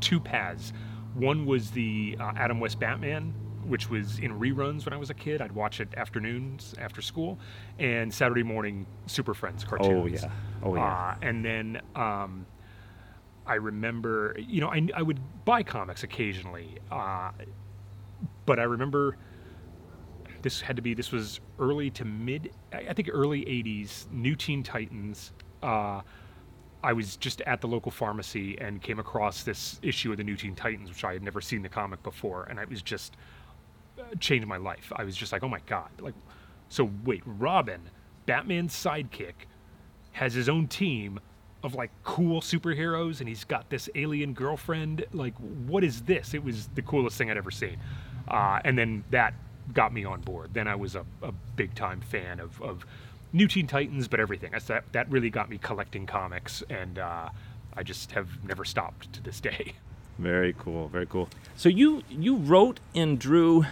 two 0.00 0.18
paths. 0.20 0.72
One 1.14 1.46
was 1.46 1.70
the 1.70 2.16
uh, 2.20 2.32
Adam 2.36 2.60
West 2.60 2.78
Batman, 2.78 3.34
which 3.66 3.90
was 3.90 4.18
in 4.18 4.38
reruns 4.38 4.84
when 4.84 4.92
I 4.92 4.96
was 4.96 5.10
a 5.10 5.14
kid. 5.14 5.40
I'd 5.42 5.52
watch 5.52 5.80
it 5.80 5.88
afternoons 5.96 6.74
after 6.78 7.02
school, 7.02 7.38
and 7.78 8.12
Saturday 8.12 8.42
morning 8.42 8.86
Super 9.06 9.34
Friends 9.34 9.64
cartoons. 9.64 10.22
Oh 10.22 10.26
yeah. 10.26 10.32
Oh 10.62 10.74
yeah. 10.74 10.82
Uh, 10.84 11.14
and 11.22 11.44
then 11.44 11.80
um, 11.94 12.46
I 13.48 13.54
remember, 13.54 14.36
you 14.38 14.60
know, 14.60 14.68
I, 14.68 14.86
I 14.94 15.02
would 15.02 15.18
buy 15.46 15.62
comics 15.62 16.04
occasionally, 16.04 16.78
uh, 16.92 17.30
but 18.44 18.58
I 18.58 18.64
remember 18.64 19.16
this 20.42 20.60
had 20.60 20.76
to 20.76 20.82
be 20.82 20.94
this 20.94 21.10
was 21.10 21.40
early 21.58 21.90
to 21.90 22.04
mid, 22.04 22.52
I 22.72 22.92
think 22.92 23.08
early 23.10 23.44
'80s. 23.44 24.10
New 24.12 24.36
Teen 24.36 24.62
Titans. 24.62 25.32
Uh, 25.62 26.02
I 26.84 26.92
was 26.92 27.16
just 27.16 27.40
at 27.40 27.60
the 27.60 27.66
local 27.66 27.90
pharmacy 27.90 28.56
and 28.60 28.80
came 28.80 29.00
across 29.00 29.42
this 29.42 29.80
issue 29.82 30.12
of 30.12 30.18
the 30.18 30.24
New 30.24 30.36
Teen 30.36 30.54
Titans, 30.54 30.90
which 30.90 31.02
I 31.02 31.14
had 31.14 31.22
never 31.22 31.40
seen 31.40 31.62
the 31.62 31.68
comic 31.68 32.02
before, 32.02 32.44
and 32.44 32.58
it 32.58 32.68
was 32.68 32.82
just 32.82 33.16
uh, 33.98 34.14
changed 34.20 34.46
my 34.46 34.58
life. 34.58 34.92
I 34.94 35.04
was 35.04 35.16
just 35.16 35.32
like, 35.32 35.42
oh 35.42 35.48
my 35.48 35.60
god, 35.66 35.88
like, 36.00 36.14
so 36.68 36.90
wait, 37.04 37.22
Robin, 37.24 37.80
Batman's 38.26 38.74
sidekick, 38.74 39.46
has 40.12 40.34
his 40.34 40.48
own 40.48 40.68
team 40.68 41.18
of 41.62 41.74
like 41.74 41.90
cool 42.04 42.40
superheroes, 42.40 43.20
and 43.20 43.28
he's 43.28 43.44
got 43.44 43.68
this 43.70 43.88
alien 43.94 44.32
girlfriend. 44.32 45.04
Like, 45.12 45.34
what 45.36 45.82
is 45.84 46.02
this? 46.02 46.34
It 46.34 46.44
was 46.44 46.68
the 46.74 46.82
coolest 46.82 47.16
thing 47.18 47.30
I'd 47.30 47.36
ever 47.36 47.50
seen, 47.50 47.78
uh, 48.28 48.60
and 48.64 48.78
then 48.78 49.04
that 49.10 49.34
got 49.72 49.92
me 49.92 50.04
on 50.04 50.20
board. 50.20 50.50
Then 50.54 50.66
I 50.68 50.74
was 50.76 50.94
a, 50.94 51.04
a 51.22 51.32
big 51.56 51.74
time 51.74 52.00
fan 52.00 52.40
of, 52.40 52.60
of 52.62 52.86
New 53.32 53.46
Teen 53.48 53.66
Titans, 53.66 54.08
but 54.08 54.20
everything. 54.20 54.52
That's, 54.52 54.66
that 54.66 54.84
that 54.92 55.10
really 55.10 55.30
got 55.30 55.50
me 55.50 55.58
collecting 55.58 56.06
comics, 56.06 56.62
and 56.70 56.98
uh, 56.98 57.28
I 57.76 57.82
just 57.82 58.12
have 58.12 58.28
never 58.44 58.64
stopped 58.64 59.12
to 59.14 59.22
this 59.22 59.40
day. 59.40 59.74
Very 60.18 60.52
cool. 60.58 60.88
Very 60.88 61.06
cool. 61.06 61.28
So 61.56 61.68
you 61.68 62.02
you 62.08 62.36
wrote 62.36 62.80
and 62.94 63.18
drew 63.18 63.66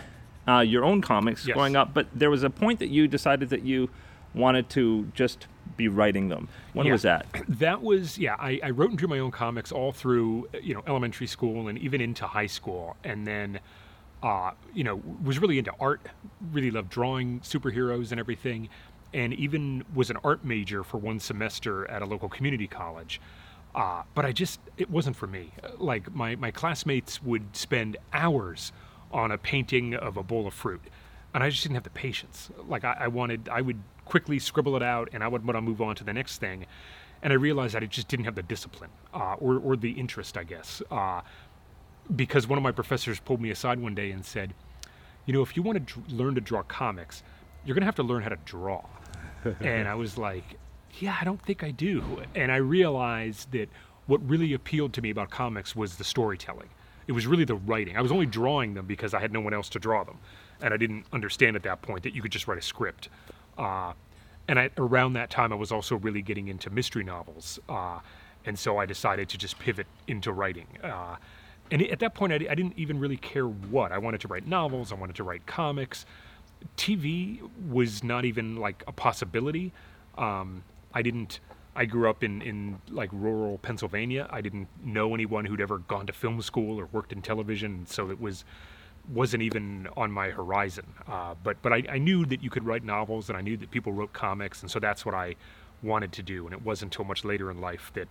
uh, 0.46 0.60
your 0.60 0.84
own 0.84 1.02
comics 1.02 1.46
Yes. 1.46 1.54
growing 1.54 1.74
up, 1.74 1.92
but 1.94 2.06
there 2.14 2.30
was 2.30 2.42
a 2.44 2.50
point 2.50 2.78
that 2.78 2.88
you 2.88 3.08
decided 3.08 3.50
that 3.50 3.62
you 3.62 3.90
wanted 4.34 4.68
to 4.70 5.10
just 5.14 5.46
be 5.76 5.88
writing 5.88 6.28
them. 6.28 6.48
When 6.72 6.86
Yeah. 6.86 6.92
was 6.92 7.02
that? 7.02 7.26
That 7.48 7.82
was 7.82 8.18
yeah. 8.18 8.36
I, 8.38 8.60
I 8.62 8.70
wrote 8.70 8.90
and 8.90 8.98
drew 8.98 9.08
my 9.08 9.18
own 9.18 9.30
comics 9.30 9.72
all 9.72 9.92
through 9.92 10.48
you 10.62 10.74
know 10.74 10.82
elementary 10.86 11.26
school 11.26 11.68
and 11.68 11.78
even 11.78 12.00
into 12.00 12.26
high 12.26 12.46
school, 12.46 12.96
and 13.04 13.26
then 13.26 13.60
uh, 14.22 14.52
you 14.74 14.84
know 14.84 15.00
was 15.22 15.38
really 15.38 15.58
into 15.58 15.72
art. 15.80 16.00
Really 16.52 16.70
loved 16.70 16.90
drawing 16.90 17.40
superheroes 17.40 18.10
and 18.10 18.18
everything, 18.20 18.68
and 19.14 19.32
even 19.34 19.84
was 19.94 20.10
an 20.10 20.16
art 20.24 20.44
major 20.44 20.82
for 20.84 20.98
one 20.98 21.20
semester 21.20 21.88
at 21.90 22.02
a 22.02 22.06
local 22.06 22.28
community 22.28 22.66
college. 22.66 23.20
Uh, 23.74 24.02
but 24.14 24.24
I 24.24 24.32
just 24.32 24.58
it 24.78 24.88
wasn't 24.90 25.16
for 25.16 25.26
me. 25.26 25.52
Like 25.78 26.14
my 26.14 26.34
my 26.36 26.50
classmates 26.50 27.22
would 27.22 27.54
spend 27.56 27.96
hours 28.12 28.72
on 29.12 29.30
a 29.30 29.38
painting 29.38 29.94
of 29.94 30.16
a 30.16 30.22
bowl 30.22 30.46
of 30.46 30.54
fruit, 30.54 30.80
and 31.34 31.44
I 31.44 31.50
just 31.50 31.62
didn't 31.62 31.74
have 31.76 31.84
the 31.84 31.90
patience. 31.90 32.50
Like 32.66 32.84
I, 32.84 32.96
I 33.00 33.08
wanted, 33.08 33.48
I 33.50 33.60
would 33.60 33.78
quickly 34.06 34.38
scribble 34.38 34.76
it 34.76 34.82
out, 34.82 35.10
and 35.12 35.22
I 35.22 35.28
would 35.28 35.44
want 35.44 35.56
to 35.56 35.60
move 35.60 35.82
on 35.82 35.94
to 35.96 36.04
the 36.04 36.14
next 36.14 36.38
thing. 36.38 36.64
And 37.22 37.32
I 37.32 37.36
realized 37.36 37.74
that 37.74 37.82
I 37.82 37.86
just 37.86 38.08
didn't 38.08 38.24
have 38.24 38.34
the 38.34 38.42
discipline 38.42 38.90
uh, 39.12 39.34
or 39.34 39.58
or 39.58 39.76
the 39.76 39.90
interest, 39.90 40.38
I 40.38 40.44
guess, 40.44 40.80
uh, 40.90 41.20
because 42.14 42.46
one 42.46 42.56
of 42.56 42.62
my 42.62 42.72
professors 42.72 43.20
pulled 43.20 43.40
me 43.40 43.50
aside 43.50 43.78
one 43.80 43.94
day 43.94 44.10
and 44.10 44.24
said, 44.24 44.54
"You 45.26 45.34
know, 45.34 45.42
if 45.42 45.56
you 45.56 45.62
want 45.62 45.86
to 45.86 46.02
learn 46.08 46.34
to 46.36 46.40
draw 46.40 46.62
comics, 46.62 47.22
you're 47.64 47.74
gonna 47.74 47.86
have 47.86 47.96
to 47.96 48.02
learn 48.02 48.22
how 48.22 48.30
to 48.30 48.38
draw." 48.44 48.84
and 49.60 49.88
I 49.88 49.94
was 49.94 50.16
like, 50.16 50.58
"Yeah, 50.98 51.16
I 51.20 51.24
don't 51.24 51.42
think 51.42 51.62
I 51.64 51.70
do." 51.70 52.22
And 52.34 52.52
I 52.52 52.56
realized 52.56 53.50
that 53.52 53.68
what 54.06 54.26
really 54.28 54.52
appealed 54.52 54.92
to 54.94 55.02
me 55.02 55.10
about 55.10 55.30
comics 55.30 55.74
was 55.74 55.96
the 55.96 56.04
storytelling. 56.04 56.68
It 57.08 57.12
was 57.12 57.26
really 57.26 57.44
the 57.44 57.54
writing. 57.54 57.96
I 57.96 58.02
was 58.02 58.12
only 58.12 58.26
drawing 58.26 58.74
them 58.74 58.86
because 58.86 59.14
I 59.14 59.20
had 59.20 59.32
no 59.32 59.40
one 59.40 59.54
else 59.54 59.68
to 59.70 59.78
draw 59.78 60.04
them, 60.04 60.18
and 60.60 60.74
I 60.74 60.76
didn't 60.76 61.06
understand 61.12 61.56
at 61.56 61.62
that 61.64 61.82
point 61.82 62.02
that 62.02 62.14
you 62.14 62.22
could 62.22 62.32
just 62.32 62.46
write 62.46 62.58
a 62.58 62.62
script. 62.62 63.08
Uh, 63.56 63.92
and 64.48 64.58
I, 64.58 64.70
around 64.76 65.14
that 65.14 65.30
time, 65.30 65.52
I 65.52 65.56
was 65.56 65.72
also 65.72 65.96
really 65.96 66.22
getting 66.22 66.48
into 66.48 66.70
mystery 66.70 67.04
novels, 67.04 67.58
uh, 67.68 67.98
and 68.44 68.58
so 68.58 68.78
I 68.78 68.86
decided 68.86 69.28
to 69.30 69.38
just 69.38 69.58
pivot 69.58 69.86
into 70.06 70.32
writing. 70.32 70.66
Uh, 70.82 71.16
and 71.70 71.82
at 71.82 71.98
that 71.98 72.14
point, 72.14 72.32
I, 72.32 72.36
I 72.36 72.54
didn't 72.54 72.74
even 72.76 72.98
really 73.00 73.16
care 73.16 73.46
what 73.46 73.90
I 73.90 73.98
wanted 73.98 74.20
to 74.20 74.28
write 74.28 74.46
novels. 74.46 74.92
I 74.92 74.94
wanted 74.94 75.16
to 75.16 75.24
write 75.24 75.46
comics. 75.46 76.06
TV 76.76 77.40
was 77.68 78.04
not 78.04 78.24
even 78.24 78.56
like 78.56 78.84
a 78.86 78.92
possibility. 78.92 79.72
Um, 80.16 80.62
I 80.94 81.02
didn't. 81.02 81.40
I 81.74 81.84
grew 81.84 82.08
up 82.08 82.24
in, 82.24 82.40
in 82.40 82.78
like 82.88 83.10
rural 83.12 83.58
Pennsylvania. 83.58 84.26
I 84.30 84.40
didn't 84.40 84.68
know 84.82 85.12
anyone 85.12 85.44
who'd 85.44 85.60
ever 85.60 85.78
gone 85.78 86.06
to 86.06 86.12
film 86.12 86.40
school 86.40 86.80
or 86.80 86.86
worked 86.86 87.12
in 87.12 87.20
television, 87.20 87.84
so 87.86 88.10
it 88.10 88.18
was 88.18 88.44
wasn't 89.12 89.42
even 89.42 89.88
on 89.96 90.10
my 90.10 90.30
horizon. 90.30 90.86
Uh, 91.08 91.34
but 91.42 91.60
but 91.62 91.72
I, 91.72 91.82
I 91.90 91.98
knew 91.98 92.24
that 92.26 92.42
you 92.42 92.50
could 92.50 92.64
write 92.64 92.84
novels, 92.84 93.28
and 93.28 93.36
I 93.36 93.40
knew 93.40 93.56
that 93.58 93.70
people 93.70 93.92
wrote 93.92 94.12
comics, 94.12 94.62
and 94.62 94.70
so 94.70 94.78
that's 94.80 95.04
what 95.06 95.14
I 95.14 95.34
wanted 95.82 96.12
to 96.12 96.22
do. 96.22 96.44
And 96.46 96.52
it 96.54 96.62
wasn't 96.62 96.92
until 96.94 97.04
much 97.04 97.24
later 97.24 97.50
in 97.50 97.60
life 97.60 97.90
that 97.94 98.08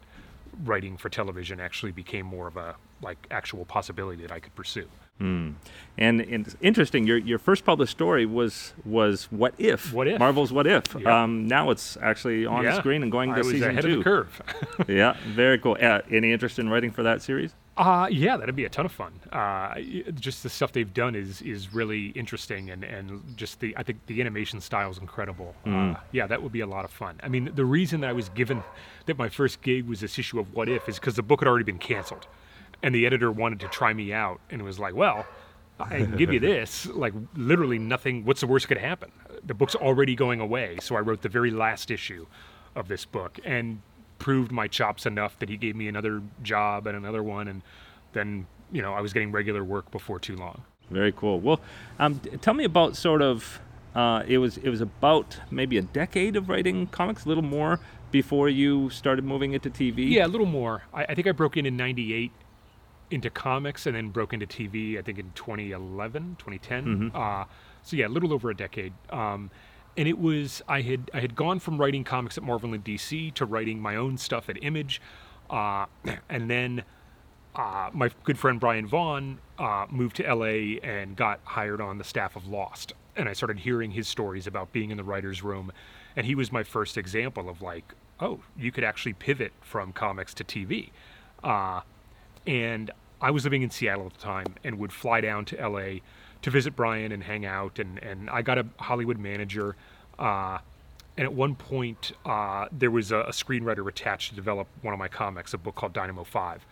writing 0.63 0.95
for 0.95 1.09
television 1.09 1.59
actually 1.59 1.91
became 1.91 2.25
more 2.25 2.47
of 2.47 2.55
a 2.57 2.75
like 3.01 3.17
actual 3.31 3.65
possibility 3.65 4.21
that 4.21 4.31
I 4.31 4.39
could 4.39 4.55
pursue. 4.55 4.87
And, 5.17 5.55
and 5.97 6.21
it's 6.45 6.57
interesting. 6.59 7.07
Your 7.07 7.17
your 7.17 7.39
first 7.39 7.63
published 7.65 7.91
story 7.91 8.25
was 8.25 8.73
was 8.83 9.25
What 9.31 9.53
If? 9.57 9.93
What 9.93 10.07
If. 10.07 10.19
Marvel's 10.19 10.51
What 10.51 10.67
If. 10.67 10.93
Yeah. 10.99 11.23
Um, 11.23 11.47
now 11.47 11.71
it's 11.71 11.97
actually 12.01 12.45
on 12.45 12.63
the 12.65 12.71
Yeah, 12.71 12.79
screen 12.79 13.01
and 13.01 13.11
going 13.11 13.29
to 13.29 13.35
I 13.35 13.39
was 13.39 13.47
season 13.51 13.69
ahead 13.71 13.83
two. 13.85 13.91
of 13.91 13.97
the 13.99 14.03
curve. 14.03 14.41
yeah, 14.89 15.15
very 15.27 15.57
cool. 15.57 15.77
Uh, 15.81 16.01
any 16.11 16.33
interest 16.33 16.59
in 16.59 16.67
writing 16.69 16.91
for 16.91 17.03
that 17.03 17.21
series? 17.21 17.53
Uh, 17.77 18.07
yeah, 18.09 18.37
that'd 18.37 18.55
be 18.55 18.63
a 18.63 18.69
ton 18.69 18.85
of 18.85 18.91
fun. 18.91 19.11
Uh, 19.33 19.75
just 20.13 20.43
the 20.43 20.49
stuff 20.49 20.71
they've 20.71 20.93
done 20.93 21.13
is 21.13 21.41
is 21.41 21.73
really 21.73 22.07
interesting, 22.09 22.69
and, 22.69 22.85
and 22.85 23.21
just 23.35 23.59
the 23.59 23.75
I 23.75 23.83
think 23.83 24.05
the 24.07 24.21
animation 24.21 24.61
style 24.61 24.89
is 24.91 24.97
incredible. 24.97 25.53
Uh, 25.65 25.95
yeah, 26.13 26.25
that 26.25 26.41
would 26.41 26.53
be 26.53 26.61
a 26.61 26.67
lot 26.67 26.85
of 26.85 26.91
fun. 26.91 27.19
I 27.21 27.27
mean, 27.27 27.51
the 27.53 27.65
reason 27.65 27.99
that 28.01 28.09
I 28.09 28.13
was 28.13 28.29
given 28.29 28.63
that 29.07 29.17
my 29.17 29.27
first 29.27 29.61
gig 29.61 29.87
was 29.87 29.99
this 29.99 30.17
issue 30.17 30.39
of 30.39 30.53
What 30.53 30.69
If 30.69 30.87
is 30.87 30.99
because 30.99 31.15
the 31.15 31.23
book 31.23 31.41
had 31.41 31.49
already 31.49 31.65
been 31.65 31.77
canceled, 31.79 32.27
and 32.81 32.95
the 32.95 33.05
editor 33.05 33.29
wanted 33.29 33.59
to 33.59 33.67
try 33.67 33.91
me 33.91 34.13
out, 34.13 34.39
and 34.49 34.61
it 34.61 34.63
was 34.63 34.79
like, 34.79 34.95
well, 34.95 35.25
I 35.77 35.97
can 35.97 36.15
give 36.15 36.31
you 36.31 36.39
this. 36.53 36.85
Like 36.85 37.13
literally 37.35 37.77
nothing. 37.77 38.23
What's 38.23 38.39
the 38.39 38.47
worst 38.47 38.69
that 38.69 38.75
could 38.75 38.83
happen? 38.83 39.11
The 39.43 39.53
book's 39.53 39.75
already 39.75 40.15
going 40.15 40.39
away, 40.39 40.77
so 40.79 40.95
I 40.95 41.01
wrote 41.01 41.23
the 41.23 41.29
very 41.29 41.51
last 41.51 41.91
issue 41.91 42.25
of 42.73 42.87
this 42.87 43.03
book 43.05 43.39
and 43.43 43.81
proved 44.19 44.51
my 44.51 44.67
chops 44.67 45.05
enough 45.05 45.37
that 45.39 45.49
he 45.49 45.57
gave 45.57 45.75
me 45.75 45.87
another 45.87 46.21
job 46.41 46.87
and 46.87 46.97
another 46.97 47.23
one, 47.23 47.47
and 47.47 47.61
then 48.13 48.47
you 48.71 48.81
know 48.81 48.93
I 48.93 49.01
was 49.01 49.13
getting 49.13 49.31
regular 49.31 49.63
work 49.63 49.91
before 49.91 50.19
too 50.19 50.35
long. 50.35 50.63
Very 50.89 51.11
cool. 51.11 51.39
Well, 51.39 51.59
um, 51.99 52.19
tell 52.41 52.53
me 52.53 52.63
about 52.63 52.95
sort 52.95 53.21
of. 53.21 53.59
Uh, 53.95 54.23
it 54.27 54.39
was 54.39 54.57
it 54.57 54.69
was 54.69 54.81
about 54.81 55.39
maybe 55.49 55.77
a 55.77 55.81
decade 55.81 56.35
of 56.35 56.49
writing 56.49 56.87
comics, 56.87 57.23
a 57.23 57.29
little 57.29 57.43
more 57.43 57.79
before 58.11 58.49
you 58.49 58.89
started 58.89 59.23
moving 59.23 59.53
into 59.53 59.69
TV. 59.69 60.09
Yeah, 60.11 60.25
a 60.25 60.27
little 60.27 60.45
more. 60.45 60.83
I, 60.93 61.05
I 61.05 61.15
think 61.15 61.27
I 61.27 61.31
broke 61.31 61.55
in 61.55 61.65
in 61.65 61.77
'98 61.77 62.31
into 63.11 63.29
comics 63.29 63.85
and 63.85 63.95
then 63.95 64.09
broke 64.09 64.33
into 64.33 64.45
TV. 64.45 64.97
I 64.97 65.01
think 65.01 65.19
in 65.19 65.31
2011, 65.35 66.35
2010. 66.39 67.11
Uh, 67.13 67.45
so 67.83 67.95
yeah, 67.95 68.07
a 68.07 68.09
little 68.09 68.33
over 68.33 68.49
a 68.49 68.55
decade. 68.55 68.93
Um, 69.11 69.49
and 69.97 70.07
it 70.07 70.19
was 70.19 70.61
I 70.67 70.81
had 70.81 71.09
I 71.13 71.19
had 71.19 71.35
gone 71.35 71.59
from 71.59 71.77
writing 71.77 72.03
comics 72.03 72.37
at 72.37 72.43
Marvel 72.43 72.73
and 72.73 72.83
DC 72.83 73.33
to 73.35 73.45
writing 73.45 73.79
my 73.79 73.95
own 73.95 74.17
stuff 74.17 74.49
at 74.49 74.61
Image, 74.63 75.01
uh, 75.49 75.85
and 76.29 76.49
then 76.49 76.83
uh, 77.55 77.89
my 77.93 78.09
good 78.23 78.37
friend 78.37 78.59
Brian 78.59 78.85
Vaughan 78.85 79.39
uh, 79.57 79.85
moved 79.89 80.17
to 80.17 80.33
LA 80.33 80.79
and 80.83 81.15
got 81.15 81.39
hired 81.43 81.79
on 81.81 81.97
the 81.97 82.03
staff 82.03 82.35
of 82.35 82.47
Lost. 82.47 82.93
And 83.15 83.29
I 83.29 83.33
started 83.33 83.59
hearing 83.59 83.91
his 83.91 84.07
stories 84.07 84.45
about 84.45 84.73
being 84.73 84.91
in 84.91 84.97
the 84.97 85.03
writer's 85.03 85.41
room. 85.41 85.71
And 86.17 86.25
he 86.25 86.35
was 86.35 86.51
my 86.51 86.63
first 86.63 86.97
example 86.97 87.47
of 87.47 87.61
like, 87.61 87.93
oh, 88.19 88.41
you 88.57 88.71
could 88.71 88.83
actually 88.83 89.13
pivot 89.13 89.53
from 89.61 89.93
comics 89.93 90.33
to 90.33 90.43
TV. 90.43 90.89
Uh, 91.43 91.81
and 92.45 92.91
I 93.21 93.31
was 93.31 93.45
living 93.45 93.61
in 93.61 93.69
Seattle 93.69 94.07
at 94.07 94.13
the 94.13 94.19
time 94.19 94.55
and 94.63 94.77
would 94.79 94.91
fly 94.91 95.21
down 95.21 95.45
to 95.45 95.67
LA 95.67 95.99
to 96.45 96.51
visit 96.51 96.75
Brian 96.75 97.11
and 97.11 97.23
hang 97.23 97.45
out. 97.45 97.79
And, 97.79 97.97
and 97.99 98.29
I 98.29 98.41
got 98.41 98.57
a 98.57 98.65
Hollywood 98.79 99.17
manager. 99.17 99.75
Uh, 100.17 100.59
and 101.17 101.25
at 101.25 101.33
one 101.33 101.55
point, 101.55 102.11
uh, 102.25 102.67
there 102.71 102.91
was 102.91 103.11
a, 103.11 103.19
a 103.19 103.31
screenwriter 103.31 103.87
attached 103.87 104.29
to 104.29 104.35
develop 104.35 104.67
one 104.81 104.93
of 104.93 104.99
my 104.99 105.07
comics, 105.07 105.53
a 105.53 105.57
book 105.57 105.75
called 105.75 105.93
Dynamo 105.93 106.23
5 106.23 106.65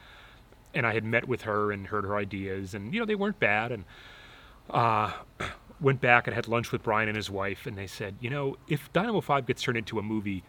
and 0.74 0.88
I 0.88 0.94
had 0.94 1.04
met 1.04 1.28
with 1.28 1.44
her 1.44 1.72
and 1.72 1.88
heard 1.88 2.04
her 2.04 2.16
ideas, 2.16 2.74
and 2.74 2.94
you 2.94 3.00
know 3.00 3.06
they 3.06 3.16
weren't 3.16 3.40
bad. 3.40 3.72
And 3.72 3.86
uh, 4.70 5.12
went 5.82 6.02
back 6.02 6.28
and 6.28 6.36
had 6.36 6.48
lunch 6.48 6.72
with 6.72 6.84
Brian 6.84 7.08
and 7.08 7.16
his 7.16 7.30
wife, 7.30 7.66
and 7.66 7.78
they 7.78 7.88
said, 7.88 8.16
you 8.20 8.30
know, 8.30 8.58
if 8.68 8.92
Dynamo 8.94 9.22
Five 9.22 9.46
gets 9.46 9.62
turned 9.62 9.78
into 9.78 10.00
a 10.00 10.02
movie, 10.02 10.44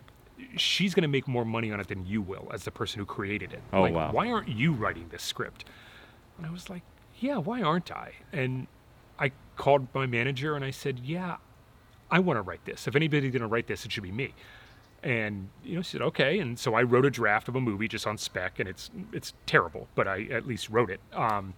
she's 0.57 0.95
going 0.95 1.03
to 1.03 1.09
make 1.09 1.29
more 1.29 1.45
money 1.45 1.71
on 1.71 1.81
it 1.81 1.89
than 1.89 2.07
you 2.07 2.23
will 2.23 2.49
as 2.53 2.65
the 2.65 2.71
person 2.71 3.01
who 3.01 3.07
created 3.07 3.53
it. 3.53 3.63
Oh, 3.73 3.83
like, 3.83 3.95
wow. 3.95 4.13
Why 4.13 4.31
aren't 4.31 4.49
you 4.49 4.73
writing 4.73 5.09
this 5.11 5.23
script? 5.23 5.65
And 6.39 6.47
I 6.47 6.51
was 6.51 6.71
like, 6.71 6.83
yeah, 7.21 7.37
why 7.37 7.63
aren't 7.63 7.93
I? 7.93 8.13
And 8.33 8.67
called 9.57 9.89
my 9.95 10.07
manager 10.07 10.57
and 10.57 10.65
I 10.65 10.71
said, 10.71 11.01
yeah, 11.01 11.37
I 12.11 12.19
want 12.19 12.39
to 12.39 12.43
write 12.43 12.65
this. 12.65 12.87
If 12.87 12.97
anybody's 12.97 13.33
going 13.33 13.43
to 13.43 13.49
write 13.49 13.67
this, 13.67 13.85
it 13.85 13.93
should 13.93 14.03
be 14.03 14.13
me. 14.13 14.35
And 15.03 15.51
you 15.63 15.77
know, 15.77 15.83
she 15.83 15.93
said 15.93 16.03
okay, 16.03 16.39
and 16.39 16.59
so 16.59 16.75
I 16.75 16.83
wrote 16.83 17.05
a 17.05 17.11
draft 17.11 17.49
of 17.49 17.57
a 17.57 17.61
movie 17.61 17.89
just 17.89 18.07
on 18.07 18.17
spec, 18.17 18.59
and 18.59 18.67
it's 18.67 18.91
it's 19.13 19.35
terrible, 19.45 19.87
but 19.95 20.09
I 20.09 20.23
at 20.31 20.47
least 20.47 20.71
wrote 20.71 20.91
it. 20.91 21.01
Um, 21.13 21.53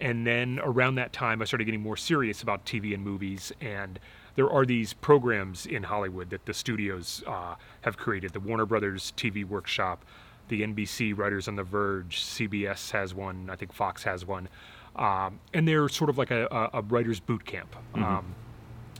and 0.00 0.24
then 0.24 0.60
around 0.62 0.96
that 0.96 1.12
time, 1.12 1.42
I 1.42 1.44
started 1.44 1.64
getting 1.64 1.80
more 1.80 1.96
serious 1.96 2.42
about 2.42 2.64
TV 2.64 2.94
and 2.94 3.02
movies, 3.02 3.52
and 3.60 3.98
there 4.36 4.50
are 4.50 4.64
these 4.64 4.92
programs 4.92 5.66
in 5.66 5.84
Hollywood 5.84 6.30
that 6.30 6.46
the 6.46 6.54
studios 6.54 7.22
uh, 7.26 7.54
have 7.82 7.96
created. 7.96 8.32
The 8.32 8.40
Warner 8.40 8.66
Brothers 8.66 9.12
TV 9.16 9.44
Workshop, 9.44 10.04
the 10.48 10.62
NBC 10.62 11.16
Writers 11.16 11.48
on 11.48 11.56
the 11.56 11.62
Verge, 11.62 12.22
CBS 12.22 12.90
has 12.90 13.14
one, 13.14 13.48
I 13.50 13.56
think 13.56 13.72
Fox 13.72 14.02
has 14.04 14.26
one, 14.26 14.48
um, 14.96 15.40
and 15.52 15.66
they're 15.66 15.88
sort 15.88 16.10
of 16.10 16.18
like 16.18 16.30
a, 16.30 16.46
a, 16.50 16.78
a 16.78 16.82
writer's 16.82 17.20
boot 17.20 17.44
camp. 17.44 17.74
Um, 17.94 18.34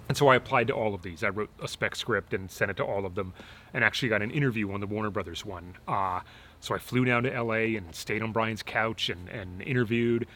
and 0.08 0.16
so 0.18 0.28
I 0.28 0.36
applied 0.36 0.66
to 0.68 0.74
all 0.74 0.94
of 0.94 1.02
these. 1.02 1.24
I 1.24 1.28
wrote 1.30 1.50
a 1.62 1.68
spec 1.68 1.96
script 1.96 2.34
and 2.34 2.50
sent 2.50 2.70
it 2.70 2.76
to 2.78 2.84
all 2.84 3.06
of 3.06 3.14
them, 3.14 3.32
and 3.72 3.82
actually 3.82 4.08
got 4.10 4.20
an 4.22 4.30
interview 4.30 4.70
on 4.72 4.80
the 4.80 4.86
Warner 4.86 5.10
Brothers 5.10 5.44
one. 5.46 5.74
Uh, 5.88 6.20
so 6.60 6.74
I 6.74 6.78
flew 6.78 7.04
down 7.04 7.22
to 7.24 7.42
LA 7.42 7.76
and 7.76 7.94
stayed 7.94 8.22
on 8.22 8.32
Brian's 8.32 8.62
couch 8.62 9.08
and, 9.08 9.28
and 9.28 9.62
interviewed. 9.62 10.26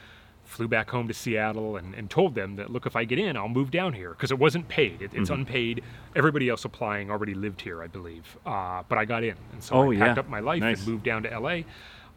Flew 0.43 0.67
back 0.67 0.89
home 0.89 1.07
to 1.07 1.13
Seattle 1.13 1.77
and, 1.77 1.93
and 1.93 2.09
told 2.09 2.33
them 2.33 2.55
that 2.55 2.71
look, 2.71 2.87
if 2.87 2.95
I 2.95 3.03
get 3.03 3.19
in, 3.19 3.37
I'll 3.37 3.47
move 3.47 3.69
down 3.69 3.93
here 3.93 4.09
because 4.11 4.31
it 4.31 4.39
wasn't 4.39 4.67
paid. 4.67 4.99
It, 5.03 5.11
it's 5.13 5.29
unpaid. 5.29 5.83
Everybody 6.15 6.49
else 6.49 6.65
applying 6.65 7.11
already 7.11 7.35
lived 7.35 7.61
here, 7.61 7.83
I 7.83 7.87
believe. 7.87 8.35
Uh, 8.47 8.81
but 8.89 8.97
I 8.97 9.05
got 9.05 9.23
in, 9.23 9.35
and 9.53 9.63
so 9.63 9.75
Oh, 9.75 9.91
I 9.91 9.97
packed 9.97 10.17
yeah. 10.17 10.21
up 10.21 10.27
my 10.29 10.39
life 10.39 10.61
Nice. 10.61 10.79
and 10.79 10.87
moved 10.87 11.03
down 11.03 11.21
to 11.23 11.39
LA 11.39 11.61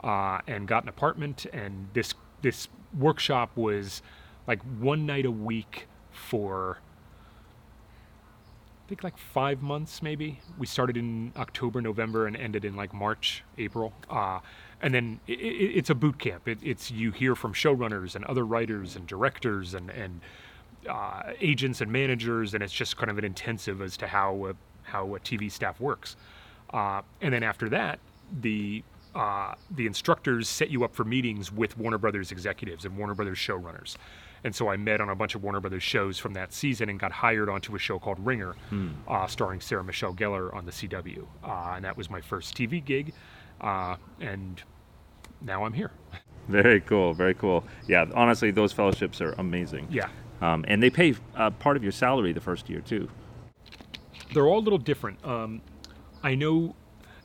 uh, 0.02 0.40
and 0.46 0.66
got 0.66 0.84
an 0.84 0.88
apartment. 0.88 1.44
And 1.52 1.88
this 1.92 2.14
this 2.40 2.68
workshop 2.96 3.56
was 3.56 4.02
like 4.46 4.60
one 4.78 5.06
night 5.06 5.24
a 5.24 5.30
week 5.30 5.86
for 6.10 6.78
I 8.84 8.88
think 8.88 9.04
like 9.04 9.16
five 9.16 9.62
months 9.62 10.02
maybe. 10.02 10.40
We 10.58 10.66
started 10.66 10.96
in 10.96 11.32
October, 11.36 11.80
November, 11.80 12.26
and 12.26 12.36
ended 12.36 12.64
in 12.64 12.76
like 12.76 12.92
March, 12.92 13.42
April. 13.56 13.92
Uh, 14.10 14.40
and 14.82 14.92
then 14.92 15.20
i 15.28 15.32
i 15.32 15.36
it's 15.78 15.90
a 15.90 15.94
boot 15.94 16.18
camp. 16.18 16.48
It, 16.48 16.58
it's 16.62 16.90
you 16.90 17.12
hear 17.12 17.34
from 17.34 17.54
showrunners 17.54 18.16
and 18.16 18.24
other 18.24 18.44
writers 18.44 18.96
and 18.96 19.06
directors 19.06 19.74
and 19.74 19.90
and 19.90 20.20
uh, 20.88 21.32
agents 21.40 21.80
and 21.80 21.92
managers, 21.92 22.54
and 22.54 22.62
it's 22.62 22.72
just 22.72 22.96
kind 22.96 23.10
of 23.10 23.18
an 23.18 23.24
intensive 23.24 23.80
as 23.80 23.96
to 23.98 24.06
how 24.06 24.46
a, 24.46 24.54
how 24.82 25.14
a 25.14 25.20
TV 25.20 25.50
staff 25.50 25.80
works. 25.80 26.16
Uh, 26.72 27.02
and 27.20 27.32
then 27.32 27.42
after 27.42 27.68
that, 27.68 27.98
the 28.40 28.82
uh, 29.14 29.54
the 29.70 29.86
instructors 29.86 30.48
set 30.48 30.70
you 30.70 30.84
up 30.84 30.94
for 30.94 31.04
meetings 31.04 31.52
with 31.52 31.76
Warner 31.76 31.98
Brothers 31.98 32.32
executives 32.32 32.84
and 32.84 32.96
Warner 32.96 33.14
Brothers 33.14 33.38
showrunners. 33.38 33.96
And 34.44 34.54
so 34.54 34.68
I 34.68 34.76
met 34.76 35.00
on 35.00 35.08
a 35.08 35.14
bunch 35.14 35.34
of 35.34 35.42
Warner 35.42 35.60
Brothers 35.60 35.82
shows 35.82 36.18
from 36.18 36.34
that 36.34 36.52
season 36.52 36.88
and 36.88 36.98
got 36.98 37.12
hired 37.12 37.48
onto 37.48 37.76
a 37.76 37.78
show 37.78 37.98
called 37.98 38.18
Ringer, 38.24 38.56
uh, 39.06 39.26
starring 39.26 39.60
Sarah 39.60 39.84
Michelle 39.84 40.14
Gellar 40.14 40.52
on 40.54 40.64
the 40.64 40.72
CW. 40.72 41.26
Uh, 41.44 41.74
and 41.76 41.84
that 41.84 41.96
was 41.96 42.10
my 42.10 42.20
first 42.20 42.56
TV 42.56 42.84
gig. 42.84 43.12
Uh, 43.60 43.96
and 44.20 44.62
now 45.40 45.64
I'm 45.64 45.72
here. 45.72 45.92
Very 46.48 46.80
cool. 46.80 47.14
Very 47.14 47.34
cool. 47.34 47.64
Yeah, 47.86 48.06
honestly, 48.14 48.50
those 48.50 48.72
fellowships 48.72 49.20
are 49.20 49.32
amazing. 49.38 49.86
Yeah. 49.90 50.08
Um, 50.40 50.64
and 50.66 50.82
they 50.82 50.90
pay 50.90 51.14
uh, 51.36 51.50
part 51.50 51.76
of 51.76 51.84
your 51.84 51.92
salary 51.92 52.32
the 52.32 52.40
first 52.40 52.68
year 52.68 52.80
too. 52.80 53.08
They're 54.34 54.46
all 54.46 54.58
a 54.58 54.60
little 54.60 54.78
different. 54.78 55.24
Um, 55.24 55.62
I 56.24 56.34
know 56.34 56.74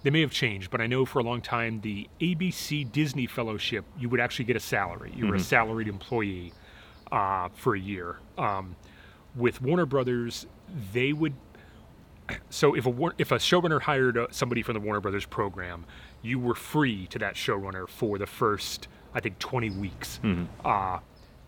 they 0.08 0.12
may 0.12 0.22
have 0.22 0.32
changed, 0.32 0.72
but 0.72 0.80
I 0.80 0.88
know 0.88 1.04
for 1.04 1.20
a 1.20 1.22
long 1.22 1.42
time 1.42 1.82
the 1.82 2.08
ABC 2.22 2.90
Disney 2.90 3.28
Fellowship, 3.28 3.84
you 4.00 4.08
would 4.08 4.22
actually 4.22 4.46
get 4.46 4.56
a 4.56 4.60
salary. 4.62 5.12
You 5.14 5.28
were 5.28 5.36
a 5.36 5.40
salaried 5.42 5.90
employee 5.90 6.54
uh, 7.12 7.50
for 7.54 7.76
a 7.76 7.80
year. 7.80 8.16
Um, 8.38 8.78
with 9.36 9.62
Warner 9.62 9.86
Brothers, 9.86 10.46
they 10.94 11.12
would. 11.12 11.34
So 12.50 12.74
if 12.74 12.86
a 12.86 12.94
if 13.18 13.34
a 13.34 13.36
showrunner 13.36 13.82
hired 13.82 14.18
uh, 14.18 14.28
somebody 14.32 14.62
from 14.62 14.76
the 14.76 14.80
Warner 14.80 15.02
Brothers 15.02 15.26
program, 15.26 15.84
you 16.22 16.40
were 16.40 16.56
free 16.56 17.08
to 17.08 17.20
that 17.20 17.36
showrunner 17.36 17.86
for 17.90 18.18
the 18.18 18.26
first, 18.26 18.88
I 19.14 19.20
think, 19.20 19.40
20 19.40 19.72
weeks. 19.72 20.22
Uh, 20.64 21.00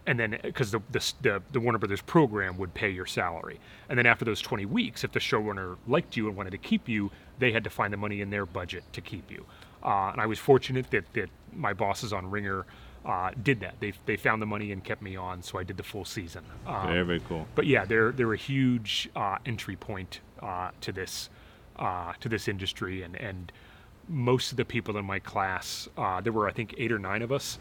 and 0.06 0.20
then 0.20 0.38
because 0.42 0.72
the, 0.72 0.82
the, 0.92 1.14
the 1.22 1.42
the 1.54 1.60
Warner 1.62 1.78
Brothers 1.78 2.02
program 2.02 2.58
would 2.58 2.74
pay 2.74 2.90
your 2.90 3.06
salary, 3.06 3.62
and 3.88 3.98
then 3.98 4.06
after 4.06 4.26
those 4.26 4.42
20 4.42 4.66
weeks, 4.66 5.06
if 5.06 5.14
the 5.14 5.20
showrunner 5.20 5.78
liked 5.88 6.18
you 6.18 6.28
and 6.28 6.36
wanted 6.36 6.50
to 6.52 6.58
keep 6.58 6.90
you, 6.90 7.10
they 7.40 7.52
had 7.52 7.64
to 7.64 7.70
find 7.70 7.92
the 7.94 7.98
money 7.98 8.22
in 8.22 8.30
their 8.30 8.46
budget 8.46 8.84
to 8.94 9.02
keep 9.02 9.32
you. 9.32 9.46
Uh, 9.84 10.10
and 10.12 10.22
I 10.22 10.26
was 10.26 10.40
fortunate 10.40 10.92
that 10.92 11.12
that 11.14 11.30
my 11.54 11.74
bosses 11.74 12.12
on 12.14 12.30
Ringer 12.30 12.66
uh, 13.06 13.32
did 13.42 13.62
that. 13.62 13.76
They 13.80 13.94
they 14.06 14.18
found 14.18 14.42
the 14.42 14.46
money 14.46 14.72
and 14.72 14.84
kept 14.84 15.02
me 15.02 15.16
on, 15.16 15.42
so 15.42 15.58
I 15.58 15.64
did 15.64 15.78
the 15.78 15.84
full 15.84 16.06
season. 16.06 16.44
Um, 16.68 16.88
Very 16.88 17.04
very 17.06 17.20
cool. 17.22 17.48
but 17.56 17.66
yeah, 17.66 17.86
they're 17.86 18.12
they're 18.12 18.34
a 18.34 18.38
huge 18.38 19.10
uh, 19.16 19.38
entry 19.46 19.76
point 19.76 20.20
uh, 20.42 20.72
to 20.82 20.92
this 20.92 21.30
uh, 21.78 22.14
to 22.20 22.30
this 22.30 22.48
industry, 22.48 23.04
and 23.04 23.16
and 23.16 23.52
most 24.12 24.52
of 24.52 24.58
the 24.58 24.66
people 24.66 24.98
in 24.98 25.06
my 25.06 25.20
class, 25.20 25.88
uh, 25.98 26.20
there 26.20 26.34
were 26.34 26.48
I 26.48 26.52
think 26.52 26.76
eight 26.78 26.92
or 26.92 27.00
nine 27.00 27.22
of 27.22 27.32
us, 27.32 27.58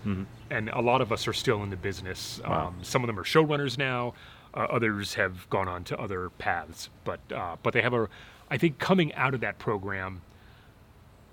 and 0.50 0.68
a 0.70 0.80
lot 0.80 1.00
of 1.00 1.12
us 1.12 1.28
are 1.28 1.32
still 1.34 1.62
in 1.62 1.70
the 1.70 1.76
business. 1.76 2.40
Wow. 2.42 2.68
Um, 2.68 2.78
some 2.82 3.02
of 3.04 3.06
them 3.06 3.18
are 3.18 3.24
showrunners 3.24 3.76
now, 3.78 4.14
uh, 4.54 4.60
others 4.70 5.14
have 5.14 5.48
gone 5.50 5.68
on 5.68 5.84
to 5.84 5.98
other 6.00 6.30
paths, 6.30 6.88
but 7.04 7.20
uh, 7.32 7.56
but 7.62 7.74
they 7.74 7.82
have 7.82 7.92
a, 7.94 8.08
I 8.50 8.56
think 8.58 8.78
coming 8.78 9.14
out 9.14 9.34
of 9.34 9.40
that 9.40 9.58
program. 9.58 10.22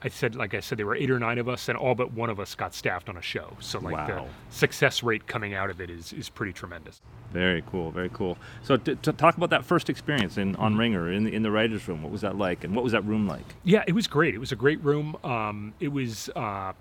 I 0.02 0.10
said, 0.10 0.36
like 0.36 0.54
I 0.54 0.60
said, 0.60 0.78
there 0.78 0.86
were 0.86 0.96
eight 0.96 1.10
or 1.10 1.18
nine 1.18 1.40
of 1.40 1.50
us, 1.50 1.68
and 1.68 1.76
all 1.76 1.96
but 1.96 2.12
one 2.14 2.30
of 2.30 2.40
us 2.40 2.54
got 2.54 2.76
staffed 2.76 3.10
on 3.10 3.18
a 3.18 3.22
show. 3.24 3.54
So, 3.60 3.80
like 3.80 3.94
Wow. 3.94 4.06
the 4.08 4.54
success 4.56 5.02
rate 5.02 5.26
coming 5.26 5.56
out 5.56 5.72
of 5.72 5.82
it 5.82 5.90
is 5.90 6.14
is 6.14 6.30
pretty 6.30 6.54
tremendous. 6.54 7.02
Very 7.32 7.64
cool. 7.72 7.90
Very 7.90 8.10
cool. 8.10 8.38
So 8.62 8.78
to, 8.78 8.96
to 8.98 9.14
talk 9.14 9.36
about 9.38 9.50
that 9.50 9.66
first 9.66 9.90
experience 9.90 10.38
in 10.38 10.56
on 10.58 10.78
Ringer 10.78 11.12
in 11.12 11.24
the, 11.24 11.34
in 11.34 11.42
the 11.42 11.50
writers' 11.50 11.88
room, 11.88 12.04
what 12.04 12.12
was 12.12 12.22
that 12.22 12.38
like, 12.38 12.64
and 12.64 12.76
what 12.76 12.84
was 12.84 12.92
that 12.92 13.04
room 13.04 13.26
like? 13.28 13.56
Yeah, 13.64 13.84
it 13.88 13.94
was 13.94 14.06
great. 14.06 14.36
It 14.36 14.40
was 14.40 14.52
a 14.52 14.56
great 14.56 14.84
room. 14.84 15.16
Um, 15.24 15.74
it 15.80 15.88
was 15.92 16.30
uh, 16.36 16.74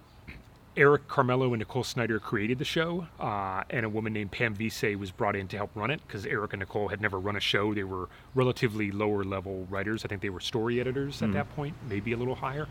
Eric 0.77 1.07
Charmelo 1.07 1.49
and 1.49 1.59
Nicole 1.59 1.85
Snyder 1.85 2.19
created 2.19 2.59
the 2.59 2.65
show, 2.65 3.07
uh, 3.21 3.63
and 3.71 3.87
a 3.87 3.89
woman 3.89 4.13
named 4.13 4.33
Pam 4.33 4.57
Veasey 4.57 4.97
was 4.97 5.13
brought 5.13 5.37
in 5.37 5.47
to 5.49 5.57
help 5.57 5.71
run 5.77 5.91
it 5.91 6.01
because 6.07 6.27
Eric 6.27 6.53
and 6.53 6.61
Nicole 6.61 6.89
had 6.89 7.01
never 7.01 7.21
run 7.21 7.37
a 7.37 7.41
show. 7.41 7.73
They 7.73 7.85
were 7.85 8.09
relatively 8.35 8.91
lower 8.91 9.23
level 9.23 9.67
writers. 9.71 10.05
I 10.05 10.09
think 10.09 10.21
they 10.21 10.31
were 10.31 10.41
story 10.41 10.81
editors 10.81 11.23
at 11.23 11.33
that 11.33 11.55
point, 11.55 11.77
maybe 11.89 12.13
a 12.13 12.17
little 12.17 12.35
higher. 12.35 12.67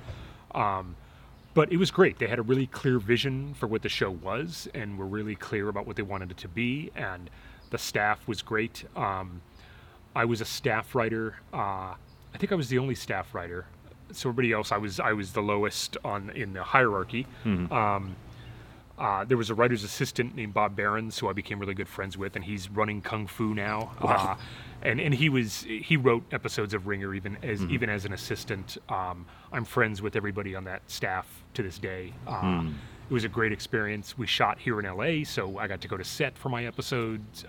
Um, 0.53 0.97
but 1.53 1.71
it 1.71 1.77
was 1.77 1.91
great. 1.91 2.19
They 2.19 2.27
had 2.27 2.39
a 2.39 2.43
really 2.43 2.67
clear 2.67 2.99
vision 2.99 3.53
for 3.53 3.67
what 3.67 3.83
the 3.83 3.89
show 3.89 4.11
was, 4.11 4.67
and 4.73 4.97
were 4.97 5.05
really 5.05 5.35
clear 5.35 5.69
about 5.69 5.87
what 5.87 5.95
they 5.95 6.01
wanted 6.03 6.31
it 6.31 6.37
to 6.37 6.47
be. 6.49 6.91
And 6.95 7.29
the 7.69 7.77
staff 7.77 8.27
was 8.27 8.41
great. 8.41 8.83
Um, 8.97 9.41
I 10.15 10.25
was 10.25 10.41
a 10.41 10.45
staff 10.45 10.93
writer. 10.93 11.35
Uh, 11.53 11.95
I 12.33 12.37
think 12.37 12.51
I 12.51 12.55
was 12.55 12.67
the 12.67 12.79
only 12.79 12.95
staff 12.95 13.33
writer. 13.33 13.65
So 14.15 14.29
everybody 14.29 14.51
else, 14.51 14.71
I 14.71 14.77
was 14.77 14.99
I 14.99 15.13
was 15.13 15.33
the 15.33 15.41
lowest 15.41 15.97
on 16.03 16.29
in 16.31 16.53
the 16.53 16.63
hierarchy. 16.63 17.25
Um, 17.71 18.15
uh, 18.97 19.25
there 19.25 19.37
was 19.37 19.49
a 19.49 19.55
writer's 19.55 19.83
assistant 19.83 20.35
named 20.35 20.53
Bob 20.53 20.75
Berens, 20.75 21.17
who 21.17 21.27
I 21.27 21.33
became 21.33 21.57
really 21.59 21.73
good 21.73 21.87
friends 21.89 22.15
with, 22.15 22.35
and 22.35 22.45
he's 22.45 22.69
running 22.69 23.01
Kung 23.01 23.25
Fu 23.25 23.53
now. 23.55 23.91
Uh, 23.99 24.35
and 24.83 24.99
and 25.01 25.13
he 25.15 25.29
was 25.29 25.63
he 25.63 25.97
wrote 25.97 26.23
episodes 26.31 26.73
of 26.73 26.85
Ringer 26.87 27.13
even 27.15 27.37
as 27.41 27.61
even 27.63 27.89
as 27.89 28.05
an 28.05 28.13
assistant. 28.13 28.77
Um, 28.89 29.25
I'm 29.51 29.65
friends 29.65 30.01
with 30.01 30.15
everybody 30.15 30.55
on 30.55 30.63
that 30.65 30.81
staff 30.87 31.25
to 31.55 31.63
this 31.63 31.79
day. 31.79 32.13
Uh, 32.27 32.63
It 33.09 33.13
was 33.13 33.23
a 33.25 33.29
great 33.29 33.51
experience. 33.51 34.17
We 34.17 34.27
shot 34.27 34.59
here 34.59 34.79
in 34.79 34.85
LA, 34.85 35.25
so 35.25 35.57
I 35.57 35.67
got 35.67 35.81
to 35.81 35.87
go 35.87 35.97
to 35.97 36.03
set 36.05 36.37
for 36.37 36.49
my 36.49 36.65
episodes. 36.65 37.43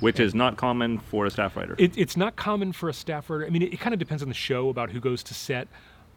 Which 0.00 0.20
is 0.20 0.34
not 0.34 0.56
common 0.56 0.98
for 0.98 1.26
a 1.26 1.30
staff 1.30 1.56
writer. 1.56 1.74
it, 1.78 1.96
it's 1.96 2.16
not 2.16 2.36
common 2.36 2.72
for 2.72 2.88
a 2.88 2.92
staff 2.92 3.30
writer. 3.30 3.46
I 3.46 3.50
mean, 3.50 3.62
it, 3.62 3.72
it 3.74 3.80
kind 3.80 3.92
of 3.94 3.98
depends 3.98 4.22
on 4.22 4.28
the 4.28 4.34
show 4.34 4.68
about 4.68 4.90
who 4.90 5.00
goes 5.00 5.22
to 5.24 5.34
set. 5.34 5.68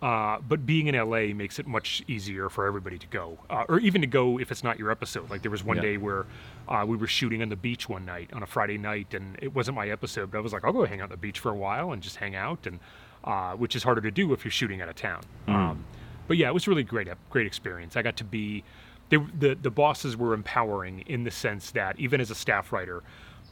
Uh, 0.01 0.39
but 0.47 0.65
being 0.65 0.87
in 0.87 0.95
LA 0.95 1.33
makes 1.33 1.59
it 1.59 1.67
much 1.67 2.01
easier 2.07 2.47
for 2.47 2.65
everybody 2.65 2.97
to 2.97 3.07
go, 3.07 3.37
uh, 3.49 3.65
or 3.67 3.79
even 3.79 3.99
to 3.99 4.07
go 4.07 4.39
if 4.39 4.49
it's 4.49 4.63
not 4.63 4.79
your 4.79 4.91
episode. 4.91 5.29
Like 5.29 5.41
there 5.41 5.51
was 5.51 5.61
one 5.61 5.75
Yeah. 5.75 5.81
day 5.83 5.97
where 5.97 6.25
uh, 6.69 6.85
we 6.87 6.95
were 6.95 7.05
shooting 7.07 7.41
on 7.41 7.49
the 7.49 7.57
beach 7.57 7.89
one 7.89 8.05
night 8.05 8.29
on 8.31 8.41
a 8.41 8.45
Friday 8.45 8.77
night, 8.77 9.13
and 9.13 9.37
it 9.41 9.53
wasn't 9.53 9.75
my 9.75 9.89
episode, 9.89 10.31
but 10.31 10.37
I 10.37 10.41
was 10.41 10.53
like, 10.53 10.63
I'll 10.63 10.71
go 10.71 10.85
hang 10.85 11.01
out 11.01 11.05
on 11.05 11.09
the 11.09 11.17
beach 11.17 11.39
for 11.39 11.49
a 11.51 11.55
while 11.55 11.91
and 11.91 12.01
just 12.01 12.15
hang 12.15 12.33
out, 12.33 12.65
and 12.65 12.79
uh, 13.25 13.51
which 13.57 13.75
is 13.75 13.83
harder 13.83 13.99
to 13.99 14.09
do 14.11 14.31
if 14.31 14.45
you're 14.45 14.51
shooting 14.53 14.81
out 14.81 14.87
of 14.87 14.95
town. 14.95 15.21
Um, 15.49 15.83
but 16.29 16.37
yeah, 16.37 16.47
it 16.47 16.53
was 16.53 16.65
really 16.65 16.83
great, 16.83 17.09
great 17.29 17.45
experience. 17.45 17.97
I 17.97 18.01
got 18.01 18.15
to 18.17 18.23
be, 18.23 18.63
they, 19.09 19.17
the 19.17 19.55
the 19.61 19.71
bosses 19.71 20.15
were 20.15 20.33
empowering 20.33 21.01
in 21.07 21.25
the 21.25 21.31
sense 21.31 21.71
that 21.71 21.99
even 21.99 22.21
as 22.21 22.31
a 22.31 22.35
staff 22.35 22.71
writer, 22.71 23.03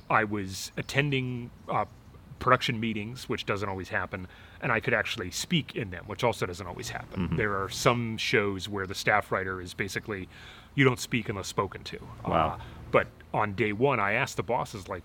I 0.09 0.23
was 0.23 0.71
attending 0.77 1.51
uh, 1.69 1.85
production 2.39 2.79
meetings, 2.79 3.27
which 3.27 3.45
doesn't 3.45 3.67
always 3.67 3.89
happen, 3.89 4.27
and 4.61 4.71
I 4.71 4.79
could 4.79 4.93
actually 4.93 5.31
speak 5.31 5.75
in 5.75 5.89
them, 5.89 6.05
which 6.07 6.23
also 6.23 6.45
doesn't 6.45 6.65
always 6.65 6.89
happen. 6.89 7.35
There 7.35 7.61
are 7.61 7.69
some 7.69 8.17
shows 8.17 8.69
where 8.69 8.87
the 8.87 8.95
staff 8.95 9.31
writer 9.31 9.61
is 9.61 9.73
basically, 9.73 10.29
you 10.75 10.85
don't 10.85 10.99
speak 10.99 11.29
unless 11.29 11.47
spoken 11.47 11.83
to. 11.85 11.99
Wow. 12.27 12.57
Uh, 12.59 12.63
but 12.91 13.07
on 13.33 13.53
day 13.53 13.73
one, 13.73 13.99
I 13.99 14.13
asked 14.13 14.37
the 14.37 14.43
bosses 14.43 14.87
like, 14.87 15.03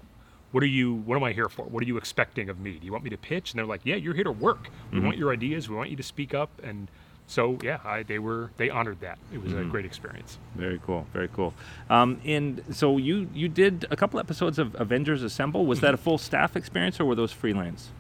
"What 0.52 0.62
are 0.62 0.66
you? 0.66 0.94
What 0.94 1.16
am 1.16 1.24
I 1.24 1.32
here 1.32 1.48
for? 1.48 1.64
What 1.64 1.82
are 1.82 1.86
you 1.86 1.96
expecting 1.96 2.48
of 2.48 2.60
me? 2.60 2.78
Do 2.78 2.86
you 2.86 2.92
want 2.92 3.02
me 3.04 3.10
to 3.10 3.16
pitch?" 3.16 3.50
And 3.50 3.58
they're 3.58 3.66
like, 3.66 3.80
"Yeah, 3.84 3.96
you're 3.96 4.14
here 4.14 4.24
to 4.24 4.32
work. 4.32 4.68
We 4.92 5.00
want 5.00 5.16
your 5.16 5.32
ideas. 5.32 5.68
We 5.68 5.74
want 5.74 5.90
you 5.90 5.96
to 5.96 6.02
speak 6.02 6.34
up." 6.34 6.50
And 6.62 6.88
so 7.26 7.58
yeah, 7.62 7.78
I, 7.84 8.02
they 8.02 8.18
were 8.18 8.50
they 8.56 8.70
honored 8.70 9.00
that. 9.00 9.18
It 9.32 9.42
was 9.42 9.52
a 9.52 9.64
great 9.64 9.84
experience. 9.86 10.38
Very 10.54 10.80
cool, 10.84 11.06
very 11.12 11.28
cool. 11.28 11.54
Um, 11.88 12.20
and 12.24 12.62
so 12.70 12.98
you 12.98 13.28
you 13.32 13.48
did 13.48 13.86
a 13.90 13.96
couple 13.96 14.20
episodes 14.20 14.58
of 14.58 14.78
Avengers 14.80 15.22
Assemble. 15.22 15.64
Was 15.66 15.80
that 15.80 15.94
a 15.94 15.96
full 15.96 16.18
staff 16.18 16.56
experience, 16.56 17.00
or 17.00 17.04
were 17.04 17.14
those 17.14 17.32
freelance? 17.32 17.90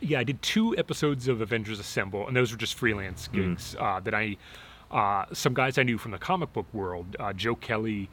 Yeah, 0.00 0.20
I 0.20 0.24
did 0.24 0.40
two 0.42 0.76
episodes 0.78 1.28
of 1.28 1.40
Avengers 1.40 1.78
Assemble, 1.78 2.26
and 2.26 2.36
those 2.36 2.52
were 2.52 2.58
just 2.58 2.74
freelance 2.74 3.28
gigs 3.28 3.76
uh, 3.78 4.00
that 4.00 4.14
I. 4.14 4.36
Uh, 4.90 5.24
some 5.32 5.54
guys 5.54 5.78
I 5.78 5.84
knew 5.84 5.98
from 5.98 6.10
the 6.10 6.18
comic 6.18 6.52
book 6.52 6.66
world, 6.72 7.14
uh, 7.20 7.32
Joe 7.32 7.54
Kelly, 7.54 8.08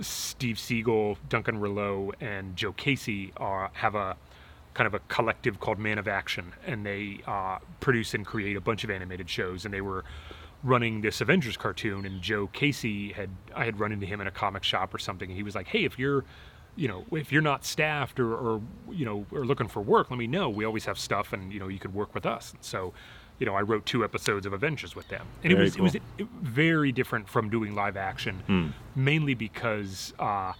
Steve 0.00 0.56
Seagle, 0.56 1.18
Duncan 1.28 1.60
Rouleau, 1.60 2.12
and 2.18 2.56
Joe 2.56 2.72
Casey, 2.72 3.30
are, 3.36 3.70
have 3.74 3.94
a 3.94 4.16
kind 4.74 4.86
of 4.86 4.94
a 4.94 4.98
collective 5.08 5.60
called 5.60 5.78
Man 5.78 5.98
of 5.98 6.08
Action, 6.08 6.52
and 6.66 6.84
they 6.84 7.20
uh, 7.26 7.58
produce 7.80 8.14
and 8.14 8.26
create 8.26 8.56
a 8.56 8.60
bunch 8.60 8.84
of 8.84 8.90
animated 8.90 9.30
shows. 9.30 9.64
And 9.64 9.72
they 9.72 9.80
were 9.80 10.04
running 10.62 11.00
this 11.00 11.20
Avengers 11.20 11.56
cartoon, 11.56 12.04
and 12.04 12.20
Joe 12.20 12.48
Casey 12.48 13.12
had 13.12 13.30
I 13.54 13.64
had 13.64 13.78
run 13.80 13.92
into 13.92 14.06
him 14.06 14.20
in 14.20 14.26
a 14.26 14.32
comic 14.32 14.64
shop 14.64 14.92
or 14.94 14.98
something, 14.98 15.30
and 15.30 15.36
he 15.36 15.42
was 15.42 15.54
like, 15.54 15.68
"Hey, 15.68 15.84
if 15.84 15.98
you're 15.98 16.24
you 16.76 16.88
know, 16.88 17.04
if 17.12 17.30
you're 17.30 17.42
not 17.42 17.64
staffed 17.64 18.18
or, 18.18 18.34
or 18.34 18.60
you 18.90 19.04
know, 19.04 19.26
or 19.30 19.44
looking 19.44 19.68
for 19.68 19.80
work, 19.80 20.10
let 20.10 20.18
me 20.18 20.26
know. 20.26 20.48
We 20.50 20.64
always 20.64 20.84
have 20.86 20.98
stuff, 20.98 21.32
and 21.32 21.52
you 21.52 21.60
know, 21.60 21.68
you 21.68 21.78
could 21.78 21.94
work 21.94 22.14
with 22.14 22.26
us. 22.26 22.52
And 22.52 22.64
so, 22.64 22.92
you 23.38 23.46
know, 23.46 23.54
I 23.54 23.62
wrote 23.62 23.86
two 23.86 24.04
episodes 24.04 24.44
of 24.46 24.52
Avengers 24.52 24.96
with 24.96 25.08
them, 25.08 25.26
and 25.42 25.52
it 25.52 25.56
Very 25.56 25.66
was 25.66 25.76
it 25.76 25.82
was 25.82 26.28
very 26.42 26.90
different 26.92 27.28
from 27.28 27.48
doing 27.48 27.74
live 27.74 27.96
action, 27.96 28.74
mainly 28.96 29.34
because 29.34 30.14
uh, 30.18 30.52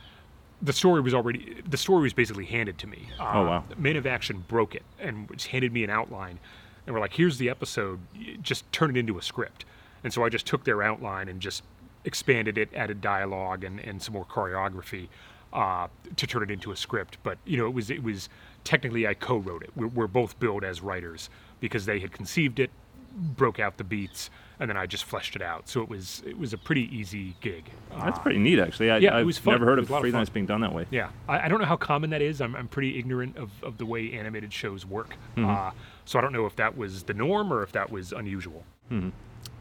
the 0.65 0.73
story 0.73 1.01
was 1.01 1.15
already 1.15 1.63
the 1.69 1.77
story 1.77 2.03
was 2.03 2.13
basically 2.13 2.47
handed 2.47 2.79
to 2.79 2.87
me. 2.87 3.09
Uh, 3.21 3.31
Oh, 3.35 3.43
wow. 3.47 3.65
Man 3.77 3.97
of 3.97 4.07
Action 4.07 4.45
broke 4.49 4.75
it 4.75 4.83
and 4.99 5.29
just 5.33 5.49
handed 5.49 5.73
me 5.73 5.85
an 5.85 5.91
outline, 5.91 6.39
and 6.87 6.95
we're 6.95 7.01
like, 7.01 7.13
"Here's 7.15 7.39
the 7.39 7.49
episode. 7.51 8.01
Just 8.43 8.71
turn 8.73 8.91
it 8.91 8.97
into 8.97 9.19
a 9.19 9.23
script." 9.23 9.65
And 10.03 10.13
so 10.13 10.25
I 10.25 10.29
just 10.29 10.47
took 10.47 10.65
their 10.65 10.83
outline 10.83 11.29
and 11.29 11.41
just 11.41 11.63
expanded 12.05 12.59
it, 12.59 12.69
added 12.75 13.01
dialogue 13.01 13.65
and, 13.65 13.81
and 13.81 14.03
some 14.03 14.13
more 14.15 14.27
choreography 14.27 15.09
uh, 15.53 15.89
to 16.17 16.27
turn 16.27 16.43
it 16.43 16.51
into 16.51 16.73
a 16.73 16.77
script. 16.77 17.17
But 17.23 17.39
you 17.45 17.57
know, 17.57 17.67
it 17.67 17.75
was 17.75 17.91
it 17.91 18.03
was 18.03 18.29
technically 18.65 19.07
I 19.07 19.15
co-wrote 19.15 19.63
it. 19.63 19.71
We're, 19.77 19.87
we're 19.89 20.07
both 20.07 20.39
billed 20.41 20.65
as 20.65 20.81
writers 20.81 21.31
because 21.61 21.87
they 21.87 21.99
had 22.01 22.13
conceived 22.13 22.59
it, 22.59 22.71
broke 23.15 23.59
out 23.61 23.77
the 23.77 23.85
beats, 23.85 24.31
and 24.61 24.69
then 24.71 24.77
I 24.77 24.87
just 24.87 25.05
fleshed 25.05 25.37
it 25.37 25.43
out. 25.43 25.69
So 25.69 25.83
it 25.83 25.89
was 25.89 26.23
it 26.27 26.39
was 26.39 26.53
a 26.53 26.59
pretty 26.59 26.95
easy 26.97 27.35
gig. 27.41 27.65
That's 27.91 28.19
pretty 28.19 28.39
neat, 28.39 28.59
actually. 28.59 28.91
I, 28.91 28.99
yeah, 28.99 29.17
I've 29.17 29.27
was 29.27 29.39
fun. 29.39 29.55
never 29.55 29.65
heard 29.65 29.79
It 29.79 29.83
of 29.85 29.91
was 29.91 29.97
of 29.97 30.01
freelance 30.03 30.29
fun. 30.29 30.35
being 30.35 30.47
done 30.47 30.61
that 30.63 30.73
way. 30.73 30.87
Yeah, 30.91 31.11
I, 31.29 31.47
I 31.47 31.49
don't 31.49 31.61
know 31.61 31.67
how 31.67 31.77
common 31.77 32.11
that 32.11 32.23
is. 32.23 32.41
I'm, 32.41 32.55
I'm 32.57 32.69
pretty 32.69 32.99
ignorant 32.99 33.37
of, 33.37 33.51
of 33.63 33.79
the 33.79 33.87
way 33.87 34.13
animated 34.13 34.53
shows 34.53 34.85
work. 34.87 35.15
Uh, 35.37 35.71
so 36.05 36.19
I 36.19 36.23
don't 36.23 36.33
know 36.33 36.47
if 36.47 36.57
that 36.57 36.77
was 36.77 37.05
the 37.05 37.15
norm 37.15 37.53
or 37.53 37.63
if 37.63 37.73
that 37.73 37.91
was 37.91 38.13
unusual. 38.13 38.65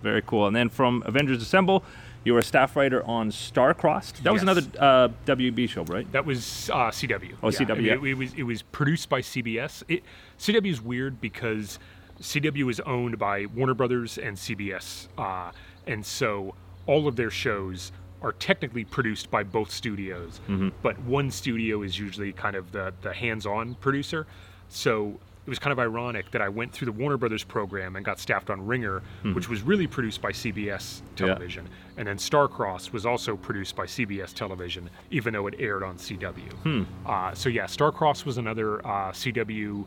Very 0.02 0.22
cool. 0.22 0.48
And 0.48 0.56
then 0.56 0.70
from 0.70 1.02
Avengers 1.06 1.42
Assemble, 1.42 1.84
you 2.26 2.34
were 2.34 2.40
a 2.40 2.44
staff 2.44 2.76
writer 2.76 3.04
on 3.06 3.32
Starcrossed. 3.32 4.22
That 4.24 4.34
was 4.34 4.42
another 4.42 4.62
uh, 4.78 5.10
WB 5.26 5.70
show, 5.70 5.84
right? 5.86 6.10
That 6.12 6.26
was 6.26 6.70
uh, 6.72 6.90
CW. 6.90 7.36
Oh, 7.42 7.50
Yeah, 7.50 7.58
CW, 7.58 7.72
I 7.72 7.74
mean, 7.76 7.86
yeah. 7.86 7.94
It, 7.94 8.04
it 8.04 8.14
was 8.18 8.34
it 8.34 8.44
was 8.44 8.62
produced 8.62 9.10
by 9.10 9.22
CBS. 9.22 9.84
It, 9.88 10.04
CW 10.40 10.70
is 10.70 10.82
weird 10.82 11.20
because 11.22 11.80
CW 12.24 12.70
is 12.72 12.80
owned 12.82 13.20
by 13.20 13.46
Warner 13.48 13.74
Brothers 13.74 14.18
and 14.18 14.38
CBS, 14.38 15.08
uh, 15.18 15.52
and 15.86 16.06
so 16.06 16.56
all 16.88 17.08
of 17.08 17.16
their 17.18 17.30
shows 17.30 17.92
are 18.22 18.32
technically 18.32 18.86
produced 18.86 19.30
by 19.30 19.44
both 19.44 19.70
studios. 19.70 20.40
Mm-hmm. 20.48 20.70
But 20.82 20.98
one 21.02 21.30
studio 21.30 21.82
is 21.84 22.00
usually 22.00 22.32
kind 22.32 22.56
of 22.56 22.72
the 22.72 22.94
the 23.02 23.14
hands-on 23.14 23.76
producer. 23.76 24.26
So 24.70 25.20
it 25.46 25.50
was 25.50 25.60
kind 25.60 25.74
of 25.74 25.80
ironic 25.80 26.32
that 26.32 26.42
I 26.42 26.48
went 26.48 26.72
through 26.72 26.86
the 26.86 26.94
Warner 26.94 27.18
Brothers 27.18 27.44
program 27.44 27.98
and 27.98 28.06
got 28.06 28.18
staffed 28.18 28.50
on 28.50 28.66
Ringer, 28.66 29.02
which 29.34 29.50
was 29.50 29.62
really 29.62 29.88
produced 29.88 30.22
by 30.22 30.32
CBS 30.32 31.02
Yeah. 31.02 31.26
television. 31.28 31.68
And 31.98 32.08
then 32.08 32.16
Starcross 32.16 32.94
was 32.94 33.06
also 33.06 33.36
produced 33.36 33.76
by 33.76 33.86
CBS 33.86 34.32
television, 34.34 34.90
even 35.12 35.34
though 35.34 35.48
it 35.48 35.56
aired 35.60 35.84
on 35.84 35.98
CW. 35.98 36.86
Uh, 37.06 37.34
so 37.34 37.50
yeah, 37.50 37.66
Starcross 37.66 38.24
was 38.26 38.38
another 38.38 38.80
uh, 38.88 39.12
CW 39.12 39.84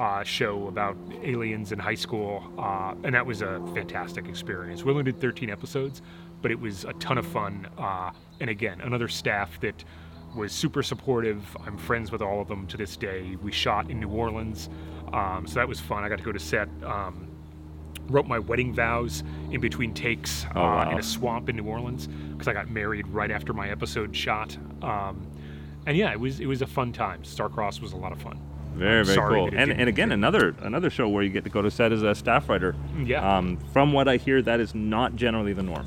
uh, 0.00 0.24
show 0.24 0.66
about 0.66 0.96
aliens 1.22 1.72
in 1.72 1.78
high 1.78 1.94
school, 1.94 2.42
uh, 2.58 2.94
and 3.04 3.14
that 3.14 3.24
was 3.26 3.42
a 3.42 3.60
fantastic 3.74 4.26
experience. 4.26 4.82
We 4.82 4.90
only 4.90 5.04
did 5.04 5.20
13 5.20 5.50
episodes, 5.50 6.00
but 6.40 6.50
it 6.50 6.58
was 6.58 6.84
a 6.84 6.94
ton 6.94 7.18
of 7.18 7.26
fun. 7.26 7.68
Uh, 7.76 8.10
and 8.40 8.48
again, 8.48 8.80
another 8.80 9.08
staff 9.08 9.60
that 9.60 9.84
was 10.34 10.52
super 10.52 10.82
supportive. 10.82 11.44
I'm 11.66 11.76
friends 11.76 12.10
with 12.10 12.22
all 12.22 12.40
of 12.40 12.48
them 12.48 12.66
to 12.68 12.76
this 12.78 12.96
day. 12.96 13.36
We 13.42 13.52
shot 13.52 13.90
in 13.90 14.00
New 14.00 14.08
Orleans, 14.08 14.70
um, 15.12 15.46
so 15.46 15.54
that 15.56 15.68
was 15.68 15.78
fun. 15.80 16.02
I 16.02 16.08
got 16.08 16.18
to 16.18 16.24
go 16.24 16.32
to 16.32 16.38
set. 16.38 16.68
Um, 16.82 17.26
wrote 18.08 18.26
my 18.26 18.40
wedding 18.40 18.72
vows 18.74 19.22
in 19.52 19.60
between 19.60 19.94
takes 19.94 20.44
Oh, 20.56 20.60
uh, 20.60 20.62
wow. 20.64 20.90
in 20.90 20.98
a 20.98 21.02
swamp 21.02 21.48
in 21.48 21.54
New 21.56 21.62
Orleans 21.64 22.08
because 22.32 22.48
I 22.48 22.52
got 22.52 22.68
married 22.68 23.06
right 23.06 23.30
after 23.30 23.52
my 23.52 23.70
episode 23.70 24.16
shot. 24.16 24.56
Um, 24.82 25.24
and 25.86 25.96
yeah, 25.96 26.10
it 26.10 26.18
was 26.18 26.40
it 26.40 26.46
was 26.46 26.60
a 26.62 26.66
fun 26.66 26.92
time. 26.92 27.22
Starcross 27.22 27.80
was 27.80 27.92
a 27.92 27.96
lot 27.96 28.10
of 28.10 28.20
fun. 28.20 28.40
Very, 28.74 29.04
very 29.04 29.18
cool. 29.18 29.50
And, 29.52 29.72
and 29.72 29.88
again, 29.88 30.12
another 30.12 30.54
another 30.60 30.90
show 30.90 31.08
where 31.08 31.22
you 31.22 31.30
get 31.30 31.44
to 31.44 31.50
go 31.50 31.60
to 31.60 31.70
set 31.70 31.92
as 31.92 32.02
a 32.02 32.14
staff 32.14 32.48
writer. 32.48 32.74
Yeah. 33.04 33.38
Um, 33.38 33.58
from 33.72 33.92
what 33.92 34.08
I 34.08 34.16
hear, 34.16 34.40
that 34.42 34.60
is 34.60 34.74
not 34.74 35.16
generally 35.16 35.52
the 35.52 35.62
norm. 35.62 35.86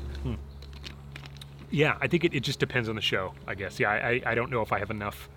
Yeah, 1.70 1.96
I 2.00 2.06
think 2.06 2.24
it, 2.24 2.34
it 2.34 2.40
just 2.40 2.60
depends 2.60 2.88
on 2.88 2.94
the 2.94 3.02
show. 3.02 3.34
I 3.48 3.54
guess. 3.54 3.80
Yeah, 3.80 3.90
I, 3.90 3.96
I, 3.96 4.22
I 4.26 4.34
don't 4.34 4.50
know 4.50 4.62
if 4.62 4.72
I 4.72 4.78
have 4.78 4.90
enough 4.90 5.28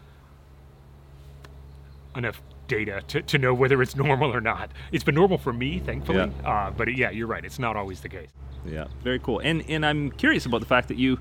enough 2.16 2.42
data 2.68 3.02
to, 3.08 3.22
to 3.22 3.38
know 3.38 3.54
whether 3.54 3.82
it's 3.82 3.96
normal 4.06 4.34
or 4.34 4.42
not. 4.42 4.72
It's 4.92 5.04
been 5.04 5.16
normal 5.16 5.38
for 5.38 5.54
me, 5.54 5.80
thankfully. 5.80 6.32
Uh, 6.44 6.72
but 6.72 6.96
yeah, 6.96 7.10
you're 7.10 7.28
right. 7.28 7.44
It's 7.44 7.60
not 7.60 7.76
always 7.76 8.02
the 8.02 8.10
case. 8.10 8.30
Yeah, 8.66 8.86
very 9.04 9.20
cool. 9.20 9.40
And 9.40 9.64
and 9.70 9.86
I'm 9.86 10.12
curious 10.12 10.46
about 10.46 10.60
the 10.60 10.68
fact 10.68 10.90
that 10.90 10.98
you, 10.98 11.20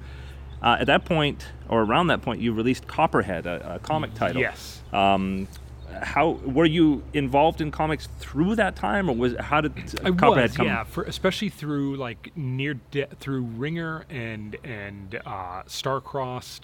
uh, 0.63 0.77
at 0.81 0.87
that 0.89 1.05
point 1.05 1.47
or 1.69 1.83
around 1.83 2.09
that 2.09 2.23
point, 2.23 2.41
you 2.41 2.53
released 2.53 2.87
Copperhead, 2.87 3.47
a, 3.47 3.77
a 3.77 3.79
comic 3.79 4.15
title. 4.15 4.43
Yes. 4.43 4.83
Um, 4.93 5.47
how 6.03 6.31
were 6.45 6.65
you 6.65 7.03
involved 7.13 7.61
in 7.61 7.71
comics 7.71 8.09
through 8.19 8.57
that 8.57 8.77
time, 8.77 9.09
or 9.09 9.17
was 9.17 9.35
how 9.39 9.61
did 9.61 9.73
I 10.05 10.11
Copperhead 10.11 10.51
was, 10.51 10.57
come? 10.57 10.67
yeah, 10.67 10.85
for, 10.85 11.05
especially 11.05 11.49
through 11.49 11.97
like 11.97 12.37
near 12.37 12.75
de- 12.91 13.07
through 13.21 13.43
Ringer 13.43 14.05
and 14.11 14.57
and 14.65 15.21
uh, 15.27 15.63
Starcrossed. 15.67 16.63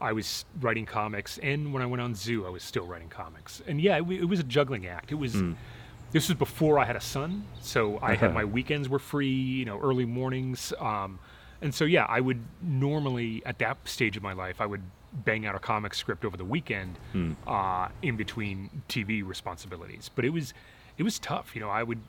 I 0.00 0.12
was 0.12 0.44
writing 0.60 0.86
comics, 0.86 1.38
and 1.38 1.72
when 1.72 1.82
I 1.82 1.86
went 1.86 2.02
on 2.02 2.14
Zoo, 2.14 2.46
I 2.46 2.50
was 2.50 2.62
still 2.62 2.86
writing 2.86 3.08
comics. 3.08 3.62
And 3.66 3.80
yeah, 3.80 3.96
it, 3.98 4.10
it 4.10 4.24
was 4.24 4.40
a 4.40 4.44
juggling 4.44 4.86
act. 4.86 5.12
It 5.12 5.16
was. 5.16 5.36
This 6.12 6.28
was 6.28 6.38
before 6.38 6.78
I 6.78 6.84
had 6.84 6.94
a 6.94 7.00
son, 7.00 7.44
so 7.60 7.98
I 8.00 8.14
had 8.14 8.32
my 8.34 8.44
weekends 8.44 8.88
were 8.88 9.00
free. 9.00 9.28
You 9.28 9.64
know, 9.64 9.80
early 9.80 10.04
mornings. 10.04 10.72
Um, 10.78 11.18
and 11.64 11.74
so 11.74 11.86
yeah, 11.86 12.04
I 12.08 12.20
would 12.20 12.44
normally 12.62 13.42
at 13.46 13.58
that 13.58 13.78
stage 13.88 14.16
of 14.16 14.22
my 14.22 14.34
life, 14.34 14.60
I 14.60 14.66
would 14.66 14.82
bang 15.24 15.46
out 15.46 15.54
a 15.54 15.58
comic 15.58 15.94
script 15.94 16.24
over 16.24 16.36
the 16.36 16.44
weekend, 16.44 16.98
uh, 17.46 17.88
in 18.02 18.16
between 18.16 18.82
TV 18.88 19.26
responsibilities. 19.26 20.10
But 20.14 20.26
it 20.26 20.30
was, 20.30 20.52
it 20.98 21.04
was 21.04 21.18
tough. 21.18 21.54
You 21.54 21.62
know, 21.62 21.70
I 21.70 21.82
would 21.82 22.00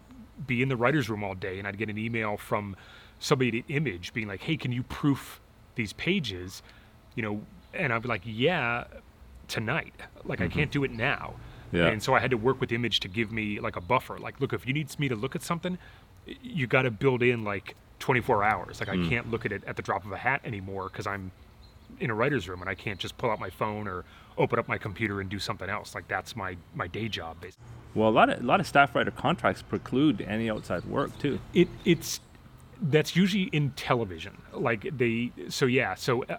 be 0.45 0.61
in 0.61 0.67
the 0.67 0.75
writers' 0.75 1.09
room 1.09 1.23
all 1.23 1.35
day, 1.35 1.57
and 1.57 1.67
I'd 1.67 1.77
get 1.77 1.89
an 1.89 1.97
email 1.97 2.35
from 2.35 2.75
somebody 3.19 3.59
at 3.59 3.65
Image 3.69 4.13
being 4.13 4.27
like, 4.27 4.41
"Hey, 4.41 4.57
can 4.57 4.73
you 4.73 4.83
proof 4.83 5.39
these 5.75 5.93
pages?" 5.93 6.61
You 7.15 7.23
know, 7.23 7.41
and 7.73 7.93
I'd 7.93 8.01
be 8.01 8.09
like, 8.09 8.23
"Yeah, 8.25 8.83
tonight. 9.47 9.93
Like, 10.25 10.41
I 10.41 10.49
can't 10.49 10.71
do 10.71 10.83
it 10.83 10.91
now." 10.91 11.35
Yeah. 11.71 11.87
And 11.87 12.03
so 12.03 12.13
I 12.13 12.19
had 12.19 12.31
to 12.31 12.37
work 12.37 12.59
with 12.59 12.71
Image 12.73 12.99
to 13.01 13.07
give 13.07 13.31
me 13.31 13.61
like 13.61 13.77
a 13.77 13.81
buffer. 13.81 14.17
Like, 14.17 14.41
look, 14.41 14.51
if 14.51 14.67
you 14.67 14.73
need 14.73 14.99
me 14.99 15.07
to 15.07 15.15
look 15.15 15.35
at 15.35 15.43
something, 15.43 15.77
you 16.43 16.67
got 16.67 16.81
to 16.81 16.91
build 16.91 17.23
in 17.23 17.43
like 17.43 17.75
24 17.99 18.43
hours. 18.43 18.79
Like, 18.79 18.89
I 18.89 18.97
can't 19.09 19.29
look 19.31 19.45
at 19.45 19.51
it 19.51 19.63
at 19.65 19.75
the 19.75 19.81
drop 19.81 20.05
of 20.05 20.11
a 20.11 20.17
hat 20.17 20.41
anymore 20.43 20.89
because 20.91 21.07
I'm 21.07 21.31
in 21.99 22.09
a 22.09 22.13
writer's 22.13 22.49
room 22.49 22.61
and 22.61 22.69
I 22.69 22.75
can't 22.75 22.99
just 22.99 23.17
pull 23.17 23.29
out 23.29 23.39
my 23.39 23.49
phone 23.49 23.87
or 23.87 24.03
open 24.37 24.59
up 24.59 24.67
my 24.67 24.77
computer 24.77 25.21
and 25.21 25.29
do 25.29 25.39
something 25.39 25.69
else. 25.69 25.95
Like, 25.95 26.07
that's 26.07 26.35
my 26.35 26.57
my 26.73 26.87
day 26.87 27.07
job, 27.07 27.39
basically. 27.41 27.65
Well, 27.93 28.09
a 28.09 28.11
lot 28.11 28.29
of 28.29 28.41
a 28.41 28.43
lot 28.45 28.59
of 28.59 28.67
staff 28.67 28.93
writer 28.95 29.11
contracts 29.11 29.61
preclude 29.61 30.21
any 30.21 30.49
outside 30.49 30.83
work 30.85 31.17
too. 31.19 31.39
It 31.53 31.69
it's 31.85 32.19
that's 32.81 33.15
usually 33.15 33.43
in 33.43 33.71
television. 33.71 34.37
Like 34.53 34.89
they 34.97 35.31
so 35.47 35.65
yeah 35.65 35.95
so 35.95 36.25
uh, 36.25 36.37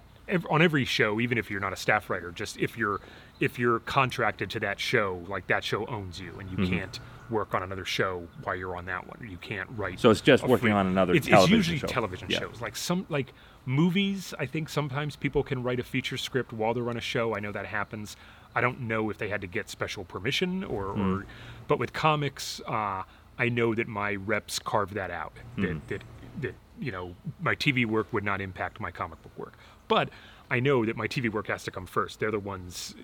on 0.51 0.61
every 0.61 0.85
show, 0.85 1.19
even 1.21 1.39
if 1.39 1.51
you're 1.51 1.61
not 1.61 1.73
a 1.73 1.77
staff 1.77 2.11
writer, 2.11 2.31
just 2.31 2.59
if 2.59 2.77
you're 2.77 3.01
if 3.41 3.59
you're 3.59 3.79
contracted 3.81 4.51
to 4.51 4.61
that 4.61 4.79
show, 4.79 5.25
like 5.29 5.47
that 5.47 5.65
show 5.65 5.87
owns 5.87 6.21
you, 6.21 6.35
and 6.39 6.51
you 6.51 6.59
Mm-hmm. 6.59 6.77
can't 6.77 7.01
work 7.31 7.55
on 7.55 7.63
another 7.63 7.85
show 7.85 8.27
while 8.43 8.55
you're 8.57 8.77
on 8.77 8.87
that 8.87 9.07
one. 9.07 9.29
You 9.31 9.37
can't 9.39 9.69
write. 9.77 9.99
So 10.01 10.11
it's 10.11 10.21
just 10.21 10.43
working 10.45 10.67
free- 10.67 10.73
on 10.73 10.87
another 10.87 11.15
It's, 11.15 11.27
it's 11.29 11.49
usually 11.49 11.79
show. 11.79 11.87
television 11.87 12.29
Yeah. 12.31 12.41
shows. 12.41 12.61
Like 12.61 12.77
some 12.77 13.07
like 13.09 13.33
movies. 13.65 14.33
I 14.39 14.47
think 14.47 14.69
sometimes 14.69 15.17
people 15.17 15.43
can 15.43 15.63
write 15.63 15.81
a 15.81 15.85
feature 15.85 16.17
script 16.17 16.53
while 16.53 16.75
they're 16.75 16.89
on 16.89 16.97
a 16.97 17.01
show. 17.01 17.35
I 17.37 17.41
know 17.41 17.53
that 17.53 17.67
happens. 17.67 18.17
I 18.55 18.61
don't 18.61 18.81
know 18.83 19.11
if 19.11 19.19
they 19.19 19.29
had 19.29 19.41
to 19.43 19.47
get 19.47 19.69
special 19.69 20.05
permission 20.05 20.65
or, 20.65 20.93
Hmm. 20.93 21.15
or 21.19 21.27
but 21.69 21.79
with 21.79 21.93
comics, 21.93 22.61
uh, 22.67 23.03
I 23.39 23.49
know 23.51 23.75
that 23.75 23.87
my 23.89 24.15
reps 24.15 24.59
carved 24.59 24.95
that 24.95 25.11
out. 25.11 25.33
Hmm. 25.57 25.63
That, 25.63 25.89
that 25.89 26.03
that 26.41 26.55
you 26.79 26.93
know 26.93 27.15
my 27.41 27.55
TV 27.55 27.85
work 27.87 28.13
would 28.13 28.25
not 28.25 28.41
impact 28.41 28.81
my 28.81 28.91
comic 28.91 29.23
book 29.23 29.37
work. 29.39 29.55
But 29.89 30.11
I 30.51 30.61
know 30.61 30.85
that 30.85 30.97
my 30.97 31.07
TV 31.09 31.29
work 31.31 31.49
has 31.49 31.65
to 31.65 31.71
come 31.71 31.87
first. 31.87 32.21
They're 32.21 32.31
the 32.31 32.39
ones. 32.39 32.95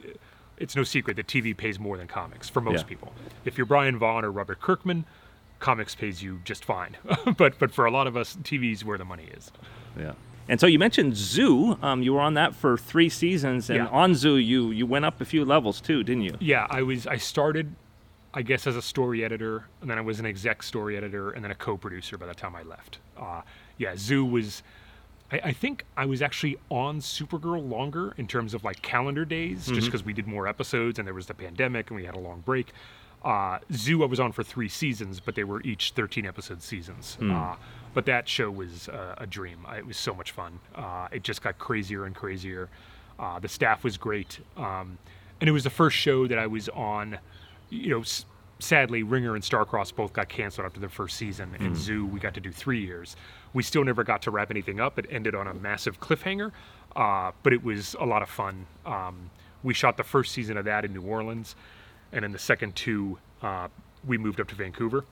It's 0.59 0.77
no 0.77 0.85
secret 0.85 1.17
that 1.17 1.27
TV 1.27 1.57
pays 1.57 1.79
more 1.79 1.97
than 1.97 2.07
comics 2.07 2.49
for 2.49 2.61
most 2.61 2.81
Yeah. 2.81 2.89
people. 2.89 3.13
If 3.45 3.57
you're 3.59 3.67
Brian 3.67 3.99
Vaughan 3.99 4.25
or 4.25 4.31
Robert 4.31 4.61
Kirkman, 4.61 5.05
comics 5.59 5.95
pays 5.95 6.23
you 6.23 6.41
just 6.45 6.65
fine. 6.65 6.97
but 7.37 7.59
but 7.59 7.73
for 7.73 7.85
a 7.87 7.91
lot 7.91 8.07
of 8.07 8.17
us, 8.17 8.37
TV's 8.43 8.85
where 8.85 8.99
the 8.99 9.05
money 9.05 9.25
is. 9.37 9.51
Yeah. 9.99 10.13
And 10.49 10.59
so 10.61 10.67
you 10.67 10.79
mentioned 10.79 11.17
Zoo. 11.17 11.79
Um, 11.83 12.03
you 12.03 12.13
were 12.15 12.21
on 12.21 12.35
that 12.35 12.55
for 12.55 12.77
three 12.77 13.09
seasons, 13.09 13.71
and 13.71 13.79
Yeah. 13.79 13.87
on 13.89 14.15
Zoo 14.15 14.37
you 14.37 14.71
you 14.71 14.87
went 14.87 15.05
up 15.05 15.21
a 15.21 15.25
few 15.25 15.45
levels 15.45 15.81
too, 15.81 16.03
didn't 16.03 16.23
you? 16.23 16.37
Yeah, 16.41 16.67
I 16.71 16.83
was. 16.83 17.07
I 17.07 17.17
started, 17.17 17.75
I 18.35 18.43
guess, 18.43 18.67
as 18.67 18.77
a 18.77 18.83
story 18.83 19.25
editor, 19.25 19.65
and 19.81 19.89
then 19.91 19.99
I 19.99 20.01
was 20.01 20.19
an 20.21 20.27
exec 20.27 20.63
story 20.63 20.97
editor, 20.97 21.31
and 21.31 21.45
then 21.45 21.51
a 21.53 21.55
co-producer 21.57 22.19
by 22.19 22.27
the 22.27 22.35
time 22.35 22.55
I 22.57 22.63
left. 22.63 22.99
Uh, 23.17 23.43
yeah, 23.79 23.95
Zoo 23.97 24.25
was. 24.25 24.63
I, 25.33 25.41
I 25.45 25.53
think 25.53 25.85
I 25.97 26.05
was 26.07 26.21
actually 26.23 26.57
on 26.71 27.01
Supergirl 27.01 27.69
longer 27.69 28.15
in 28.19 28.27
terms 28.27 28.55
of 28.55 28.63
like 28.65 28.83
calendar 28.83 29.25
days, 29.25 29.67
just 29.67 29.87
because 29.87 30.05
we 30.05 30.13
did 30.13 30.27
more 30.27 30.47
episodes, 30.47 30.99
and 30.99 31.07
there 31.07 31.15
was 31.15 31.27
the 31.27 31.35
pandemic, 31.35 31.91
and 31.91 31.97
we 31.99 32.05
had 32.05 32.15
a 32.15 32.19
long 32.21 32.41
break. 32.41 32.73
Uh, 33.25 33.59
Zoo 33.73 34.03
I 34.03 34.07
was 34.07 34.19
on 34.21 34.33
for 34.33 34.43
three 34.43 34.69
seasons, 34.69 35.21
but 35.21 35.35
they 35.37 35.45
were 35.45 35.61
each 35.63 35.93
13 35.95 36.27
episode 36.27 36.61
seasons. 36.63 37.17
Uh, 37.21 37.55
but 37.95 38.05
that 38.07 38.29
show 38.29 38.51
was 38.51 38.89
uh, 38.89 39.15
a 39.19 39.27
dream. 39.27 39.67
It 39.77 39.87
was 39.87 39.97
so 39.97 40.13
much 40.15 40.33
fun. 40.33 40.59
Uh, 40.75 41.09
it 41.13 41.23
just 41.23 41.43
got 41.43 41.59
crazier 41.59 42.05
and 42.05 42.15
crazier. 42.15 42.69
Uh, 43.19 43.39
the 43.39 43.49
staff 43.49 43.85
was 43.85 43.97
great, 43.97 44.41
um, 44.57 44.99
and 45.41 45.49
it 45.49 45.53
was 45.53 45.63
the 45.65 45.71
first 45.71 45.97
show 45.97 46.27
that 46.27 46.39
I 46.39 46.47
was 46.47 46.69
on. 46.71 47.19
You 47.71 47.91
know, 47.91 48.01
s- 48.01 48.25
sadly, 48.59 49.03
Ringer 49.05 49.35
and 49.35 49.45
Starcross 49.45 49.95
both 49.95 50.13
got 50.13 50.29
canceled 50.29 50.65
after 50.67 50.81
their 50.81 50.89
first 50.89 51.17
season, 51.17 51.55
and 51.61 51.77
Zoo 51.77 52.07
we 52.07 52.19
got 52.19 52.35
to 52.35 52.41
do 52.41 52.51
three 52.51 52.81
years. 52.85 53.15
We 53.53 53.63
still 53.63 53.85
never 53.85 54.05
got 54.05 54.23
to 54.23 54.31
wrap 54.31 54.51
anything 54.51 54.81
up. 54.81 54.99
It 54.99 55.07
ended 55.11 55.35
on 55.35 55.47
a 55.47 55.55
massive 55.55 56.01
cliffhanger, 56.01 56.53
uh, 56.97 57.33
but 57.43 57.53
it 57.53 57.63
was 57.63 57.95
a 58.01 58.05
lot 58.05 58.23
of 58.23 58.29
fun. 58.29 58.67
Um, 58.87 59.31
we 59.63 59.75
shot 59.75 59.97
the 59.97 60.05
first 60.05 60.33
season 60.33 60.57
of 60.57 60.65
that 60.65 60.85
in 60.85 60.93
New 60.93 61.03
Orleans, 61.03 61.55
and 62.13 62.25
then 62.25 62.33
the 62.33 62.39
second 62.39 62.75
two 62.75 63.19
uh, 63.43 63.69
we 64.07 64.19
moved 64.19 64.41
up 64.41 64.49
to 64.49 64.55
Vancouver 64.55 65.05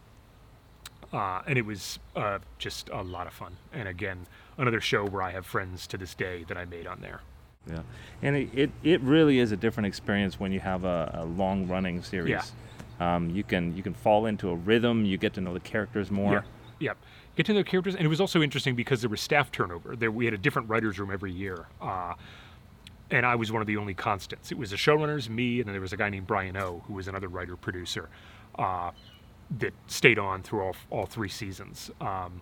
uh, 1.12 1.42
and 1.46 1.58
it 1.58 1.66
was 1.66 1.98
uh, 2.16 2.38
just 2.58 2.88
a 2.90 3.02
lot 3.02 3.26
of 3.26 3.32
fun. 3.32 3.56
And 3.72 3.88
again, 3.88 4.26
another 4.58 4.80
show 4.80 5.04
where 5.04 5.22
I 5.22 5.30
have 5.30 5.46
friends 5.46 5.86
to 5.88 5.98
this 5.98 6.14
day 6.14 6.44
that 6.48 6.56
I 6.56 6.64
made 6.64 6.86
on 6.86 7.00
there. 7.00 7.20
Yeah. 7.68 7.82
And 8.22 8.36
it, 8.36 8.48
it, 8.54 8.70
it 8.82 9.00
really 9.02 9.38
is 9.38 9.52
a 9.52 9.56
different 9.56 9.86
experience 9.86 10.40
when 10.40 10.52
you 10.52 10.60
have 10.60 10.84
a, 10.84 11.10
a 11.18 11.24
long 11.24 11.68
running 11.68 12.02
series. 12.02 12.52
Um, 13.00 13.30
you 13.30 13.42
can 13.42 13.74
you 13.76 13.82
can 13.82 13.94
fall 13.94 14.26
into 14.26 14.50
a 14.50 14.54
rhythm. 14.54 15.04
You 15.06 15.16
get 15.16 15.32
to 15.34 15.40
know 15.40 15.54
the 15.54 15.60
characters 15.60 16.10
more. 16.10 16.32
Yeah. 16.32 16.42
Yep. 16.80 16.98
Get 17.36 17.46
to 17.46 17.52
know 17.52 17.64
characters, 17.64 17.94
and 17.94 18.04
it 18.04 18.08
was 18.08 18.20
also 18.20 18.42
interesting 18.42 18.74
because 18.74 19.00
there 19.00 19.10
was 19.10 19.20
staff 19.20 19.50
turnover. 19.52 19.96
There 19.96 20.10
we 20.10 20.24
had 20.24 20.34
a 20.34 20.38
different 20.38 20.68
writers' 20.68 20.98
room 20.98 21.10
every 21.10 21.32
year, 21.32 21.66
uh, 21.80 22.14
and 23.10 23.24
I 23.24 23.34
was 23.34 23.50
one 23.52 23.60
of 23.60 23.66
the 23.66 23.76
only 23.76 23.94
constants. 23.94 24.52
It 24.52 24.58
was 24.58 24.70
the 24.70 24.76
showrunners, 24.76 25.28
me, 25.28 25.60
and 25.60 25.66
then 25.66 25.72
there 25.74 25.80
was 25.80 25.92
a 25.92 25.96
guy 25.96 26.10
named 26.10 26.26
Brian 26.26 26.56
O, 26.56 26.82
who 26.86 26.94
was 26.94 27.08
another 27.08 27.28
writer 27.28 27.56
producer 27.56 28.08
uh, 28.58 28.90
that 29.58 29.72
stayed 29.86 30.18
on 30.18 30.42
through 30.42 30.62
all 30.62 30.76
all 30.90 31.06
three 31.06 31.28
seasons. 31.28 31.90
Um, 32.00 32.40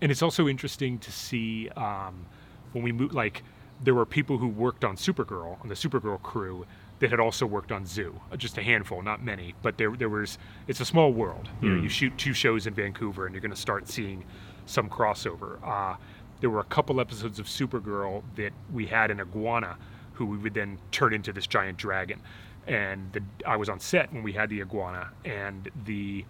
and 0.00 0.12
it's 0.12 0.22
also 0.22 0.48
interesting 0.48 0.98
to 0.98 1.10
see 1.10 1.68
um, 1.70 2.26
when 2.72 2.84
we 2.84 2.92
moved 2.92 3.14
like 3.14 3.42
there 3.82 3.94
were 3.94 4.06
people 4.06 4.38
who 4.38 4.48
worked 4.48 4.84
on 4.84 4.96
Supergirl 4.96 5.60
on 5.62 5.68
the 5.68 5.74
Supergirl 5.74 6.20
crew 6.22 6.66
that 6.98 7.10
had 7.10 7.20
also 7.20 7.44
worked 7.44 7.72
on 7.72 7.84
Zoo, 7.84 8.20
just 8.36 8.56
a 8.58 8.62
handful, 8.62 9.02
not 9.02 9.22
many, 9.22 9.54
but 9.62 9.76
there 9.78 9.94
there 9.96 10.08
was 10.08 10.38
it's 10.66 10.80
a 10.80 10.84
small 10.84 11.12
world. 11.12 11.48
You 11.60 11.68
know, 11.70 11.82
you 11.82 11.88
shoot 11.88 12.16
two 12.16 12.32
shows 12.32 12.66
in 12.66 12.74
Vancouver, 12.74 13.26
and 13.26 13.34
you're 13.34 13.42
going 13.42 13.50
to 13.54 13.60
start 13.60 13.88
seeing 13.88 14.24
some 14.64 14.88
crossover. 14.88 15.58
Uh, 15.62 15.96
there 16.40 16.50
were 16.50 16.60
a 16.60 16.64
couple 16.64 17.00
episodes 17.00 17.38
of 17.38 17.46
Supergirl 17.46 18.22
that 18.36 18.52
we 18.72 18.86
had 18.86 19.10
an 19.10 19.20
iguana, 19.20 19.76
who 20.14 20.26
we 20.26 20.38
would 20.38 20.54
then 20.54 20.78
turn 20.90 21.12
into 21.12 21.32
this 21.32 21.46
giant 21.46 21.78
dragon, 21.78 22.20
and 22.66 23.12
the, 23.12 23.22
I 23.46 23.56
was 23.56 23.68
on 23.68 23.78
set 23.80 24.12
when 24.12 24.22
we 24.22 24.32
had 24.32 24.48
the 24.48 24.60
iguana, 24.62 25.10
and 25.24 25.70
the 25.84 26.24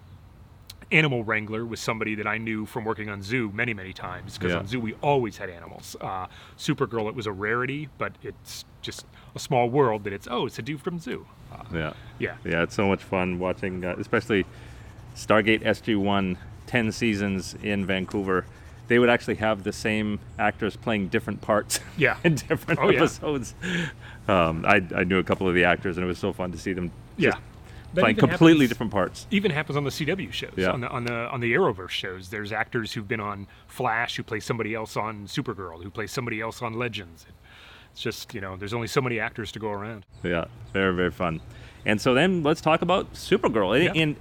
animal 0.93 1.25
wrangler 1.25 1.65
was 1.67 1.81
somebody 1.81 2.15
that 2.15 2.27
I 2.27 2.39
knew 2.39 2.65
from 2.67 2.85
working 2.85 3.09
on 3.09 3.21
Zoo 3.23 3.51
many, 3.53 3.75
many 3.75 3.93
times 3.93 4.39
because 4.39 4.53
Yeah. 4.53 4.59
on 4.61 4.67
Zoo 4.67 4.81
we 4.81 4.95
always 5.03 5.37
had 5.37 5.51
animals. 5.51 5.97
Uh, 6.01 6.27
Supergirl, 6.59 7.09
it 7.09 7.15
was 7.15 7.27
a 7.27 7.33
rarity, 7.33 7.89
but 7.99 8.13
it's 8.23 8.65
just 8.83 9.05
a 9.35 9.39
small 9.39 9.69
world 9.69 10.05
that 10.05 10.13
it's 10.13 10.29
oh, 10.31 10.47
it's 10.47 10.59
a 10.59 10.63
dude 10.63 10.81
from 10.81 10.99
Zoo. 10.99 11.27
Uh, 11.53 11.65
Yeah. 11.73 11.93
yeah, 12.19 12.37
Yeah, 12.45 12.63
it's 12.63 12.75
so 12.75 12.87
much 12.87 13.03
fun 13.03 13.39
watching, 13.39 13.85
uh, 13.85 13.97
especially 13.99 14.47
Stargate 15.17 15.63
SG1, 15.65 16.37
10 16.67 16.93
seasons 16.93 17.55
in 17.63 17.85
Vancouver. 17.87 18.45
They 18.89 19.01
would 19.01 19.09
actually 19.09 19.37
have 19.37 19.65
the 19.65 19.73
same 19.73 20.21
actors 20.39 20.77
playing 20.77 21.09
different 21.09 21.41
parts 21.41 21.81
Yeah. 21.97 22.17
in 22.23 22.37
different 22.37 22.79
Oh, 22.81 22.91
yeah. 22.91 22.99
episodes. 23.01 23.55
Um, 24.29 24.65
I, 24.67 24.83
I 24.95 25.03
knew 25.05 25.19
a 25.19 25.25
couple 25.25 25.49
of 25.49 25.55
the 25.55 25.65
actors, 25.65 25.97
and 25.97 26.05
it 26.05 26.07
was 26.07 26.19
so 26.19 26.33
fun 26.33 26.53
to 26.53 26.59
see 26.59 26.73
them 26.73 26.93
yeah. 27.17 27.33
Playing 28.03 28.17
completely 28.17 28.49
happens- 28.65 28.69
different 28.71 28.93
parts. 28.93 29.27
Even 29.31 29.51
happens 29.51 29.77
on 29.77 29.85
the 29.85 29.91
CW 29.91 30.33
shows, 30.33 30.53
Yeah. 30.57 30.71
on 30.71 30.81
the 30.81 30.89
on 30.89 31.05
the 31.05 31.15
on 31.31 31.41
the 31.41 31.53
Arrowverse 31.55 31.91
shows. 31.91 32.29
There's 32.31 32.53
actors 32.53 32.93
who've 32.93 33.09
been 33.09 33.21
on 33.21 33.47
Flash 33.67 34.17
who 34.17 34.23
play 34.23 34.41
somebody 34.41 34.75
else 34.75 34.97
on 34.97 35.27
Supergirl, 35.27 35.83
who 35.83 35.91
play 35.91 36.07
somebody 36.07 36.41
else 36.41 36.63
on 36.63 36.75
Legends. 36.75 37.27
It's 37.93 38.01
just 38.03 38.35
you 38.35 38.41
know, 38.41 38.57
there's 38.57 38.75
only 38.75 38.89
so 38.89 39.01
many 39.01 39.19
actors 39.21 39.51
to 39.53 39.59
go 39.59 39.71
around. 39.71 40.05
Yeah, 40.23 40.45
very, 40.73 40.95
very 40.95 41.11
fun. 41.11 41.41
And 41.85 42.01
so 42.01 42.15
then 42.15 42.43
let's 42.43 42.61
talk 42.61 42.83
about 42.83 43.13
Supergirl. 43.15 43.83
Yeah. 43.83 43.93
and 43.95 44.17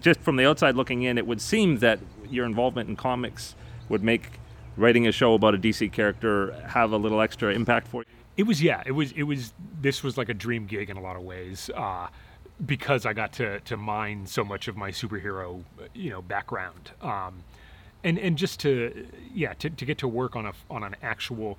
just 0.00 0.20
from 0.20 0.36
the 0.36 0.46
outside 0.48 0.74
looking 0.74 1.02
in, 1.02 1.18
it 1.18 1.26
would 1.26 1.40
seem 1.40 1.76
that 1.78 2.00
your 2.30 2.46
involvement 2.46 2.88
in 2.88 2.96
comics 2.96 3.54
would 3.90 4.02
make 4.02 4.40
writing 4.78 5.06
a 5.06 5.12
show 5.12 5.34
about 5.34 5.54
a 5.54 5.58
DC 5.58 5.92
character 5.92 6.52
have 6.68 6.92
a 6.92 6.96
little 6.96 7.20
extra 7.20 7.52
impact 7.52 7.86
for 7.88 8.00
you. 8.00 8.06
It 8.38 8.44
was 8.44 8.62
yeah. 8.62 8.82
It 8.86 8.92
was 8.92 9.12
it 9.12 9.24
was. 9.24 9.52
This 9.82 10.02
was 10.02 10.16
like 10.16 10.30
a 10.30 10.34
dream 10.34 10.64
gig 10.66 10.88
in 10.88 10.96
a 10.96 11.00
lot 11.02 11.16
of 11.16 11.22
ways, 11.22 11.68
uh, 11.76 12.06
because 12.64 13.06
I 13.06 13.12
got 13.12 13.32
to 13.34 13.60
to 13.60 13.76
mine 13.76 14.26
so 14.26 14.44
much 14.44 14.68
of 14.68 14.76
my 14.76 14.90
superhero, 14.90 15.62
you 15.94 16.10
know, 16.10 16.22
background, 16.22 16.92
um, 17.00 17.42
and 18.04 18.18
and 18.18 18.36
just 18.36 18.60
to 18.60 19.06
yeah 19.34 19.52
to, 19.54 19.70
to 19.70 19.84
get 19.84 19.98
to 19.98 20.08
work 20.08 20.36
on 20.36 20.46
a 20.46 20.52
on 20.70 20.82
an 20.84 20.96
actual. 21.02 21.58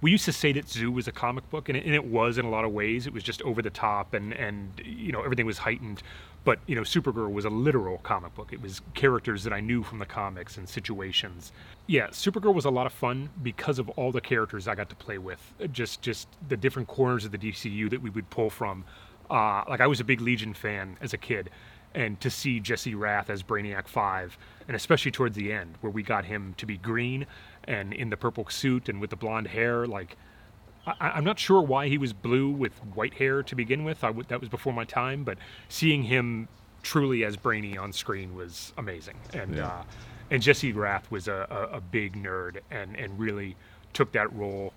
We 0.00 0.10
used 0.10 0.24
to 0.24 0.32
say 0.32 0.50
that 0.54 0.68
Zoo 0.68 0.90
was 0.90 1.06
a 1.06 1.12
comic 1.12 1.48
book, 1.48 1.68
and 1.68 1.78
it, 1.78 1.84
and 1.84 1.94
it 1.94 2.04
was 2.04 2.36
in 2.36 2.44
a 2.44 2.50
lot 2.50 2.64
of 2.64 2.72
ways. 2.72 3.06
It 3.06 3.12
was 3.12 3.22
just 3.22 3.40
over 3.42 3.62
the 3.62 3.70
top, 3.70 4.14
and 4.14 4.32
and 4.32 4.72
you 4.84 5.12
know 5.12 5.22
everything 5.22 5.46
was 5.46 5.58
heightened. 5.58 6.02
But 6.44 6.58
you 6.66 6.74
know, 6.74 6.82
Supergirl 6.82 7.32
was 7.32 7.44
a 7.44 7.50
literal 7.50 7.98
comic 7.98 8.34
book. 8.34 8.52
It 8.52 8.60
was 8.60 8.80
characters 8.94 9.44
that 9.44 9.52
I 9.52 9.60
knew 9.60 9.84
from 9.84 10.00
the 10.00 10.06
comics 10.06 10.56
and 10.56 10.68
situations. 10.68 11.52
Yeah, 11.86 12.08
Supergirl 12.08 12.52
was 12.52 12.64
a 12.64 12.70
lot 12.70 12.86
of 12.86 12.92
fun 12.92 13.28
because 13.42 13.78
of 13.78 13.88
all 13.90 14.10
the 14.10 14.20
characters 14.20 14.66
I 14.66 14.74
got 14.74 14.88
to 14.88 14.96
play 14.96 15.18
with. 15.18 15.40
Just 15.72 16.02
just 16.02 16.26
the 16.48 16.56
different 16.56 16.88
corners 16.88 17.24
of 17.24 17.30
the 17.30 17.38
DCU 17.38 17.88
that 17.90 18.02
we 18.02 18.10
would 18.10 18.28
pull 18.30 18.50
from. 18.50 18.84
Uh, 19.32 19.64
like 19.68 19.80
I 19.80 19.86
was 19.86 19.98
a 20.00 20.04
big 20.04 20.20
Legion 20.20 20.52
fan 20.54 20.96
as 21.00 21.12
a 21.14 21.18
kid, 21.18 21.50
and 21.94 22.20
to 22.20 22.28
see 22.30 22.60
Jesse 22.60 22.94
Rath 22.94 23.30
as 23.30 23.42
Brainiac 23.42 23.88
Five, 23.88 24.36
and 24.68 24.76
especially 24.76 25.10
towards 25.10 25.36
the 25.36 25.52
end 25.52 25.76
where 25.80 25.90
we 25.90 26.02
got 26.02 26.24
him 26.26 26.54
to 26.58 26.66
be 26.66 26.76
green 26.76 27.26
and 27.64 27.92
in 27.94 28.10
the 28.10 28.16
purple 28.16 28.46
suit 28.48 28.88
and 28.88 29.00
with 29.00 29.10
the 29.10 29.16
blonde 29.16 29.46
hair, 29.48 29.86
like 29.86 30.16
I, 30.86 30.94
I'm 31.16 31.24
not 31.24 31.38
sure 31.38 31.62
why 31.62 31.88
he 31.88 31.96
was 31.98 32.12
blue 32.12 32.50
with 32.50 32.72
white 32.94 33.14
hair 33.14 33.42
to 33.44 33.54
begin 33.54 33.84
with. 33.84 34.02
I 34.04 34.08
w- 34.08 34.26
that 34.28 34.40
was 34.40 34.48
before 34.48 34.72
my 34.72 34.84
time, 34.84 35.24
but 35.24 35.38
seeing 35.68 36.02
him 36.02 36.48
truly 36.82 37.24
as 37.24 37.36
Brainy 37.36 37.78
on 37.78 37.92
screen 37.92 38.34
was 38.34 38.72
amazing. 38.76 39.16
And 39.32 39.54
Yeah. 39.56 39.66
uh, 39.68 39.84
and 40.30 40.42
Jesse 40.42 40.72
Rath 40.72 41.10
was 41.10 41.28
a, 41.28 41.46
a, 41.50 41.76
a 41.76 41.80
big 41.80 42.14
nerd 42.22 42.58
and 42.70 42.96
and 42.96 43.18
really 43.18 43.54
took 43.92 44.12
that 44.12 44.32
role 44.34 44.72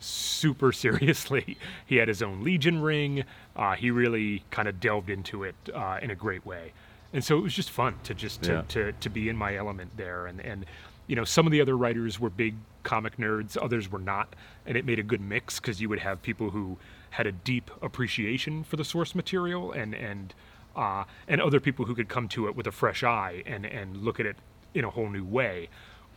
super 0.00 0.72
seriously. 0.84 1.56
He 1.86 1.96
had 1.96 2.08
his 2.08 2.22
own 2.22 2.42
Legion 2.44 2.80
ring. 2.82 3.24
Uh, 3.56 3.74
he 3.74 3.90
really 3.90 4.44
kind 4.50 4.68
of 4.68 4.80
delved 4.80 5.10
into 5.10 5.44
it 5.44 5.54
uh, 5.74 5.98
in 6.02 6.10
a 6.10 6.14
great 6.14 6.44
way. 6.46 6.72
And 7.12 7.24
so 7.24 7.38
it 7.38 7.40
was 7.42 7.54
just 7.54 7.70
fun 7.70 7.94
to 8.04 8.14
just 8.14 8.42
to, 8.42 8.52
Yeah. 8.52 8.62
to, 8.68 8.92
to 8.92 9.08
be 9.10 9.28
in 9.28 9.36
my 9.36 9.56
element 9.56 9.96
there. 9.96 10.26
And, 10.26 10.40
and, 10.40 10.66
you 11.06 11.16
know, 11.16 11.24
some 11.24 11.46
of 11.46 11.52
the 11.52 11.60
other 11.60 11.76
writers 11.76 12.20
were 12.20 12.28
big 12.30 12.54
comic 12.82 13.16
nerds, 13.16 13.56
others 13.60 13.90
were 13.90 13.98
not. 13.98 14.34
And 14.66 14.76
it 14.76 14.84
made 14.84 14.98
a 14.98 15.02
good 15.02 15.20
mix 15.20 15.58
because 15.58 15.80
you 15.80 15.88
would 15.88 16.00
have 16.00 16.22
people 16.22 16.50
who 16.50 16.76
had 17.10 17.26
a 17.26 17.32
deep 17.32 17.70
appreciation 17.80 18.62
for 18.62 18.76
the 18.76 18.84
source 18.84 19.14
material 19.14 19.72
and, 19.72 19.94
and, 19.94 20.34
uh, 20.76 21.04
and 21.26 21.40
other 21.40 21.60
people 21.60 21.86
who 21.86 21.94
could 21.94 22.08
come 22.10 22.28
to 22.28 22.46
it 22.46 22.54
with 22.54 22.66
a 22.66 22.72
fresh 22.72 23.02
eye 23.02 23.42
and, 23.46 23.64
and 23.64 23.96
look 23.96 24.20
at 24.20 24.26
it 24.26 24.36
in 24.74 24.84
a 24.84 24.90
whole 24.90 25.08
new 25.08 25.24
way, 25.24 25.70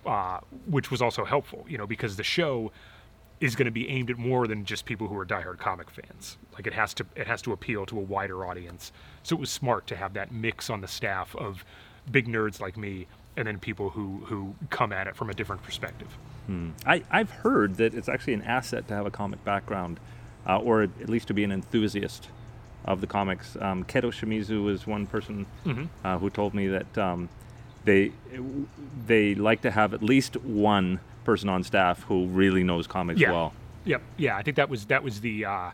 uh, 0.05 0.39
which 0.67 0.91
was 0.91 1.01
also 1.01 1.23
helpful, 1.23 1.65
you 1.69 1.77
know, 1.77 1.87
because 1.87 2.17
the 2.17 2.23
show 2.23 2.69
is 3.41 3.55
going 3.55 3.65
to 3.65 3.71
be 3.71 3.89
aimed 3.89 4.09
at 4.11 4.17
more 4.17 4.47
than 4.47 4.63
just 4.63 4.85
people 4.85 5.07
who 5.07 5.17
are 5.17 5.25
diehard 5.25 5.57
comic 5.57 5.89
fans. 5.89 6.37
Like 6.53 6.67
it 6.67 6.73
has 6.73 6.93
to 6.93 7.05
it 7.15 7.27
has 7.27 7.41
to 7.41 7.51
appeal 7.51 7.85
to 7.87 7.97
a 7.97 8.01
wider 8.01 8.45
audience. 8.45 8.93
So 9.23 9.35
it 9.35 9.39
was 9.39 9.49
smart 9.49 9.87
to 9.87 9.95
have 9.95 10.13
that 10.13 10.31
mix 10.31 10.69
on 10.69 10.81
the 10.81 10.87
staff 10.87 11.35
of 11.35 11.65
big 12.09 12.27
nerds 12.27 12.61
like 12.61 12.77
me 12.77 13.07
and 13.35 13.47
then 13.47 13.59
people 13.59 13.89
who 13.89 14.21
who 14.25 14.55
come 14.69 14.93
at 14.93 15.07
it 15.07 15.15
from 15.15 15.29
a 15.29 15.33
different 15.33 15.63
perspective. 15.63 16.07
I, 16.85 17.03
I've 17.09 17.31
heard 17.31 17.75
that 17.77 17.93
it's 17.95 18.09
actually 18.09 18.33
an 18.33 18.43
asset 18.43 18.87
to 18.89 18.93
have 18.93 19.05
a 19.05 19.11
comic 19.11 19.43
background, 19.43 19.99
uh, 20.47 20.59
or 20.59 20.83
at 20.83 21.09
least 21.09 21.27
to 21.29 21.33
be 21.33 21.43
an 21.43 21.51
enthusiast 21.51 22.29
of 22.85 22.99
the 23.01 23.07
comics. 23.07 23.55
Um, 23.59 23.83
Keto 23.85 24.11
Shimizu 24.11 24.69
is 24.69 24.85
one 24.85 25.07
person 25.07 25.45
uh, 26.03 26.17
who 26.17 26.29
told 26.29 26.53
me 26.53 26.67
that 26.67 26.97
um, 26.97 27.29
they 27.85 28.11
they 29.07 29.33
like 29.33 29.61
to 29.61 29.71
have 29.71 29.93
at 29.93 30.03
least 30.03 30.35
one 30.37 30.99
person 31.23 31.49
on 31.49 31.63
staff 31.63 32.03
who 32.03 32.25
really 32.27 32.63
knows 32.63 32.87
comics 32.87 33.19
Yeah. 33.19 33.31
well. 33.31 33.53
Yep. 33.85 34.01
Yeah, 34.17 34.37
I 34.37 34.43
think 34.43 34.57
that 34.57 34.69
was 34.69 34.85
that 34.85 35.03
was 35.03 35.21
the 35.21 35.45
uh, 35.45 35.71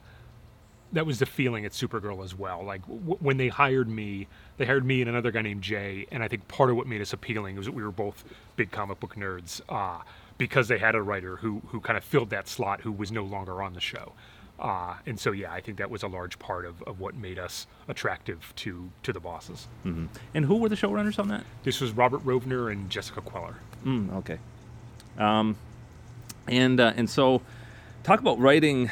that 0.93 1.06
was 1.06 1.20
the 1.20 1.26
feeling 1.26 1.66
at 1.66 1.74
Supergirl 1.74 2.24
as 2.24 2.34
well. 2.34 2.64
Like 2.64 2.82
w- 2.88 3.18
when 3.20 3.36
they 3.38 3.50
hired 3.50 3.89
me, 3.89 4.28
they 4.58 4.66
hired 4.66 4.86
me 4.86 5.02
and 5.02 5.10
another 5.10 5.32
guy 5.32 5.41
named 5.41 5.62
Jay, 5.62 6.08
and 6.12 6.24
I 6.24 6.28
think 6.30 6.48
part 6.48 6.70
of 6.70 6.78
what 6.78 6.88
made 6.88 7.02
us 7.02 7.12
appealing 7.12 7.58
was 7.58 7.66
that 7.66 7.74
we 7.74 7.84
were 7.84 7.91
both 7.91 8.24
big 8.56 8.72
comic 8.72 9.00
book 9.02 9.16
nerds 9.16 9.60
uh, 9.68 10.02
because 10.38 10.70
they 10.70 10.78
had 10.78 10.95
a 10.95 11.02
writer 11.02 11.36
who 11.38 11.62
who 11.68 11.82
kind 11.82 11.98
of 11.98 12.04
filled 12.06 12.30
that 12.30 12.48
slot 12.48 12.82
who 12.82 12.91
was 12.93 13.12
no 13.12 13.24
longer 13.24 13.62
on 13.62 13.74
the 13.74 13.82
show. 13.82 14.14
Uh, 14.60 14.95
and 15.06 15.20
so, 15.20 15.34
yeah, 15.34 15.52
I 15.54 15.62
think 15.62 15.78
that 15.78 15.91
was 15.91 16.02
a 16.02 16.08
large 16.08 16.39
part 16.39 16.66
of, 16.66 16.82
of 16.84 17.00
what 17.00 17.14
made 17.14 17.38
us 17.38 17.68
attractive 17.89 18.54
to 18.56 18.89
to 19.04 19.12
the 19.14 19.20
bosses. 19.20 19.68
And 19.84 20.45
who 20.45 20.56
were 20.56 20.70
the 20.70 20.76
showrunners 20.76 21.20
on 21.20 21.28
that? 21.28 21.43
This 21.64 21.80
was 21.82 21.91
Robert 21.91 22.26
Rovner 22.26 22.72
and 22.72 22.89
Jessica 22.89 23.22
Queller. 23.22 23.58
Mm, 23.86 24.16
okay. 24.16 24.39
Um, 25.18 25.55
and 26.47 26.80
uh, 26.80 26.93
and 26.95 27.09
so, 27.09 27.41
talk 28.03 28.20
about 28.20 28.39
writing 28.39 28.89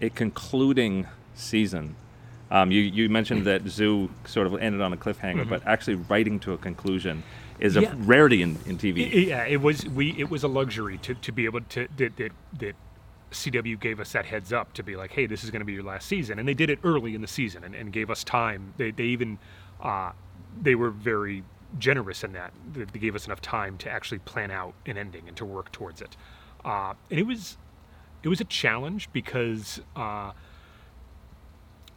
a 0.00 0.10
concluding 0.10 1.06
season. 1.34 1.94
Um, 2.50 2.70
you 2.70 2.80
you 2.80 3.08
mentioned 3.08 3.44
that 3.46 3.66
Zoo 3.68 4.10
sort 4.24 4.46
of 4.46 4.54
ended 4.60 4.80
on 4.80 4.92
a 4.92 4.96
cliffhanger, 4.96 5.48
but 5.48 5.66
actually 5.66 5.96
writing 5.96 6.38
to 6.40 6.52
a 6.52 6.58
conclusion 6.58 7.22
is 7.58 7.76
a 7.76 7.80
Yeah. 7.82 7.94
rarity 7.98 8.42
in, 8.42 8.58
in 8.66 8.78
TV. 8.78 9.06
I- 9.06 9.16
yeah, 9.28 9.44
it 9.46 9.60
was 9.60 9.84
we. 9.86 10.10
It 10.18 10.30
was 10.30 10.42
a 10.44 10.48
luxury 10.48 10.98
to, 10.98 11.14
to 11.14 11.32
be 11.32 11.44
able 11.44 11.60
to 11.62 11.88
that, 11.96 12.16
that 12.16 12.32
that 12.60 12.74
CW 13.32 13.78
gave 13.80 13.98
us 14.00 14.12
that 14.12 14.26
heads 14.26 14.52
up 14.52 14.72
to 14.74 14.82
be 14.82 14.94
like, 14.96 15.10
hey, 15.12 15.26
this 15.26 15.42
is 15.44 15.50
going 15.50 15.60
to 15.60 15.64
be 15.66 15.72
your 15.72 15.82
last 15.82 16.06
season, 16.08 16.38
and 16.38 16.46
they 16.48 16.54
did 16.54 16.70
it 16.70 16.78
early 16.84 17.14
in 17.14 17.20
the 17.20 17.26
season 17.28 17.64
and, 17.64 17.74
and 17.74 17.92
gave 17.92 18.10
us 18.10 18.22
time. 18.24 18.74
They 18.76 18.90
they 18.92 19.04
even 19.04 19.38
uh, 19.80 20.12
they 20.60 20.74
were 20.74 20.90
very 20.90 21.42
generous 21.78 22.24
in 22.24 22.32
that 22.32 22.52
they, 22.72 22.98
gave 22.98 23.14
us 23.14 23.26
enough 23.26 23.40
time 23.40 23.76
to 23.78 23.90
actually 23.90 24.18
plan 24.18 24.50
out 24.50 24.74
an 24.86 24.96
ending 24.96 25.28
and 25.28 25.36
to 25.36 25.44
work 25.44 25.72
towards 25.72 26.00
it. 26.00 26.16
Uh, 26.64 26.94
and 27.10 27.18
it 27.18 27.26
was 27.26 27.56
it 28.22 28.28
was 28.28 28.40
a 28.40 28.44
challenge 28.44 29.08
because. 29.12 29.80
Uh, 29.94 30.32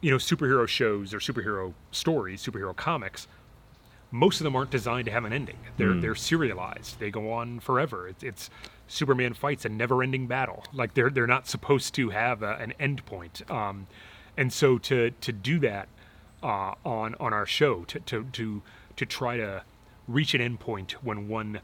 you 0.02 0.10
know, 0.10 0.16
superhero 0.16 0.66
shows 0.66 1.12
or 1.12 1.18
superhero 1.18 1.74
stories, 1.90 2.42
superhero 2.42 2.74
comics, 2.74 3.28
most 4.10 4.40
of 4.40 4.44
them 4.44 4.56
aren't 4.56 4.70
designed 4.70 5.06
to 5.06 5.12
have 5.12 5.24
an 5.24 5.32
ending. 5.32 5.58
They're 5.76 5.94
they're 5.94 6.14
serialized. 6.14 6.98
They 6.98 7.10
go 7.10 7.32
on 7.32 7.60
forever. 7.60 8.08
It's, 8.08 8.22
it's 8.22 8.50
Superman 8.88 9.34
fights 9.34 9.64
a 9.64 9.68
never-ending 9.68 10.26
battle. 10.26 10.64
Like 10.72 10.94
they're 10.94 11.10
they're 11.10 11.26
not 11.26 11.46
supposed 11.46 11.94
to 11.94 12.10
have 12.10 12.42
a, 12.42 12.54
an 12.56 12.74
end 12.80 13.04
point. 13.06 13.48
Um, 13.50 13.86
and 14.36 14.52
so 14.52 14.78
to 14.78 15.12
to 15.12 15.32
do 15.32 15.60
that 15.60 15.88
uh, 16.42 16.74
on 16.84 17.14
on 17.20 17.32
our 17.32 17.46
show 17.46 17.84
to 17.84 18.00
to 18.00 18.24
to 18.32 18.62
to 19.00 19.06
try 19.06 19.34
to 19.44 19.62
reach 20.06 20.32
an 20.34 20.40
end 20.40 20.58
point 20.60 20.92
when 21.04 21.18
one 21.28 21.60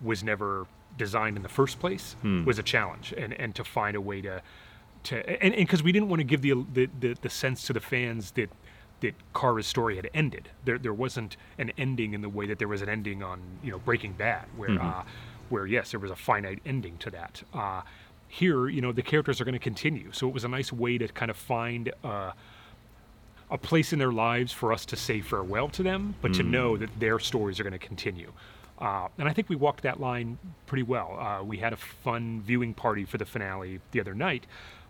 was 0.00 0.22
never 0.24 0.66
designed 0.98 1.36
in 1.36 1.42
the 1.42 1.48
first 1.60 1.78
place 1.80 2.16
Hmm. 2.22 2.44
was 2.44 2.58
a 2.58 2.62
challenge, 2.74 3.14
and 3.22 3.32
and 3.42 3.54
to 3.54 3.64
find 3.64 3.94
a 3.96 4.00
way 4.00 4.20
to 4.28 4.42
to 5.04 5.14
and 5.44 5.54
because 5.56 5.82
we 5.82 5.92
didn't 5.92 6.08
want 6.08 6.20
to 6.20 6.24
give 6.32 6.42
the, 6.42 6.52
the 6.76 6.84
the 7.00 7.10
the 7.22 7.30
sense 7.30 7.66
to 7.68 7.72
the 7.72 7.80
fans 7.80 8.32
that 8.32 8.50
that 9.00 9.14
Kara's 9.34 9.66
story 9.66 9.94
had 9.96 10.08
ended. 10.22 10.44
There 10.66 10.78
there 10.78 10.94
wasn't 11.04 11.36
an 11.58 11.70
ending 11.78 12.14
in 12.14 12.20
the 12.20 12.28
way 12.38 12.46
that 12.46 12.58
there 12.58 12.68
was 12.68 12.82
an 12.82 12.88
ending 12.88 13.22
on 13.22 13.38
you 13.64 13.70
know 13.72 13.78
Breaking 13.78 14.12
Bad, 14.12 14.46
where 14.56 14.70
Mm-hmm. 14.70 14.88
uh, 15.00 15.02
where 15.50 15.66
yes, 15.66 15.90
there 15.92 16.00
was 16.00 16.10
a 16.10 16.16
finite 16.16 16.60
ending 16.66 16.96
to 16.98 17.10
that. 17.10 17.42
Uh, 17.52 17.82
here, 18.28 18.68
you 18.76 18.80
know, 18.80 18.92
the 18.92 19.02
characters 19.02 19.38
are 19.40 19.44
going 19.44 19.60
to 19.62 19.66
continue, 19.72 20.10
so 20.12 20.26
it 20.26 20.32
was 20.32 20.44
a 20.44 20.48
nice 20.48 20.72
way 20.72 20.98
to 20.98 21.06
kind 21.08 21.30
of 21.30 21.36
find. 21.36 21.92
Uh, 22.02 22.32
a 23.52 23.58
place 23.58 23.92
in 23.92 23.98
their 23.98 24.12
lives 24.12 24.50
for 24.50 24.72
us 24.72 24.86
to 24.86 24.96
say 24.96 25.20
farewell 25.20 25.68
to 25.68 25.82
them, 25.82 26.14
but 26.22 26.32
to 26.34 26.42
know 26.42 26.76
that 26.78 26.88
their 26.98 27.18
stories 27.18 27.60
are 27.60 27.62
going 27.62 27.72
to 27.72 27.78
continue. 27.78 28.32
Uh, 28.78 29.08
and 29.18 29.28
I 29.28 29.32
think 29.32 29.48
we 29.48 29.56
walked 29.56 29.82
that 29.82 30.00
line 30.00 30.38
pretty 30.66 30.82
well. 30.82 31.18
Uh, 31.20 31.44
we 31.44 31.58
had 31.58 31.72
a 31.72 31.76
fun 31.76 32.42
viewing 32.44 32.72
party 32.74 33.04
for 33.04 33.18
the 33.18 33.26
finale 33.26 33.78
the 33.92 34.00
other 34.00 34.14
night 34.14 34.46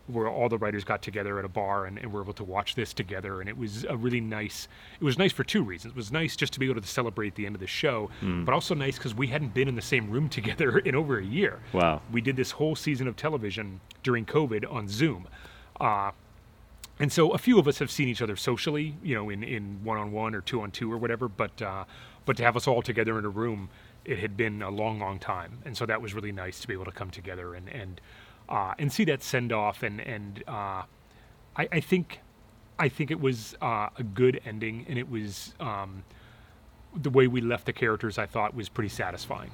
where 0.07 0.27
all 0.27 0.49
the 0.49 0.57
writers 0.57 0.83
got 0.83 1.01
together 1.01 1.39
at 1.39 1.45
a 1.45 1.49
bar 1.49 1.85
and, 1.85 1.97
and 1.97 2.11
were 2.11 2.21
able 2.21 2.33
to 2.33 2.43
watch 2.43 2.75
this 2.75 2.93
together. 2.93 3.39
And 3.39 3.49
it 3.49 3.57
was 3.57 3.85
a 3.85 3.95
really 3.95 4.19
nice, 4.19 4.67
it 4.99 5.03
was 5.03 5.17
nice 5.17 5.31
for 5.31 5.43
two 5.43 5.63
reasons. 5.63 5.91
It 5.91 5.95
was 5.95 6.11
nice 6.11 6.35
just 6.35 6.51
to 6.53 6.59
be 6.59 6.69
able 6.69 6.81
to 6.81 6.87
celebrate 6.87 7.35
the 7.35 7.45
end 7.45 7.55
of 7.55 7.61
the 7.61 7.67
show, 7.67 8.09
but 8.21 8.53
also 8.53 8.75
nice 8.75 8.97
because 8.97 9.15
we 9.15 9.27
hadn't 9.27 9.53
been 9.53 9.67
in 9.69 9.75
the 9.75 9.81
same 9.81 10.09
room 10.09 10.27
together 10.39 10.79
in 10.79 10.95
over 10.95 11.19
a 11.19 11.23
year. 11.23 11.59
Wow. 11.71 12.01
We 12.11 12.21
did 12.21 12.35
this 12.35 12.51
whole 12.51 12.75
season 12.75 13.07
of 13.07 13.15
television 13.15 13.79
during 14.03 14.25
COVID 14.25 14.71
on 14.71 14.87
Zoom. 14.87 15.27
Uh, 15.79 16.11
and 16.99 17.11
so 17.11 17.31
a 17.31 17.37
few 17.37 17.59
of 17.59 17.67
us 17.67 17.79
have 17.79 17.89
seen 17.89 18.07
each 18.07 18.21
other 18.21 18.35
socially, 18.35 18.95
you 19.03 19.15
know, 19.15 19.29
in, 19.29 19.43
in 19.43 19.83
one-on-one 19.83 20.35
or 20.35 20.41
two-on-two 20.41 20.91
or 20.91 20.97
whatever. 20.97 21.27
But 21.27 21.61
uh, 21.61 21.85
but 22.25 22.37
to 22.37 22.43
have 22.43 22.55
us 22.55 22.67
all 22.67 22.81
together 22.81 23.17
in 23.19 23.25
a 23.25 23.29
room, 23.29 23.69
it 24.05 24.19
had 24.19 24.37
been 24.37 24.61
a 24.61 24.69
long, 24.69 24.99
long 24.99 25.19
time, 25.19 25.59
and 25.65 25.75
so 25.75 25.85
that 25.85 26.01
was 26.01 26.13
really 26.13 26.31
nice 26.31 26.59
to 26.59 26.67
be 26.67 26.73
able 26.73 26.85
to 26.85 26.91
come 26.91 27.09
together 27.09 27.55
and 27.55 27.69
and 27.69 28.01
uh, 28.49 28.73
and 28.77 28.91
see 28.91 29.05
that 29.05 29.23
send 29.23 29.51
off. 29.51 29.83
And 29.83 29.99
and 30.01 30.43
uh, 30.47 30.83
I, 31.55 31.67
I 31.71 31.79
think 31.79 32.19
I 32.79 32.89
think 32.89 33.11
it 33.11 33.19
was 33.19 33.55
uh, 33.61 33.89
a 33.97 34.03
good 34.03 34.41
ending, 34.45 34.85
and 34.87 34.97
it 34.97 35.09
was 35.09 35.53
um, 35.59 36.03
the 36.95 37.09
way 37.09 37.27
we 37.27 37.41
left 37.41 37.65
the 37.65 37.73
characters. 37.73 38.17
I 38.17 38.25
thought 38.25 38.55
was 38.55 38.69
pretty 38.69 38.89
satisfying. 38.89 39.51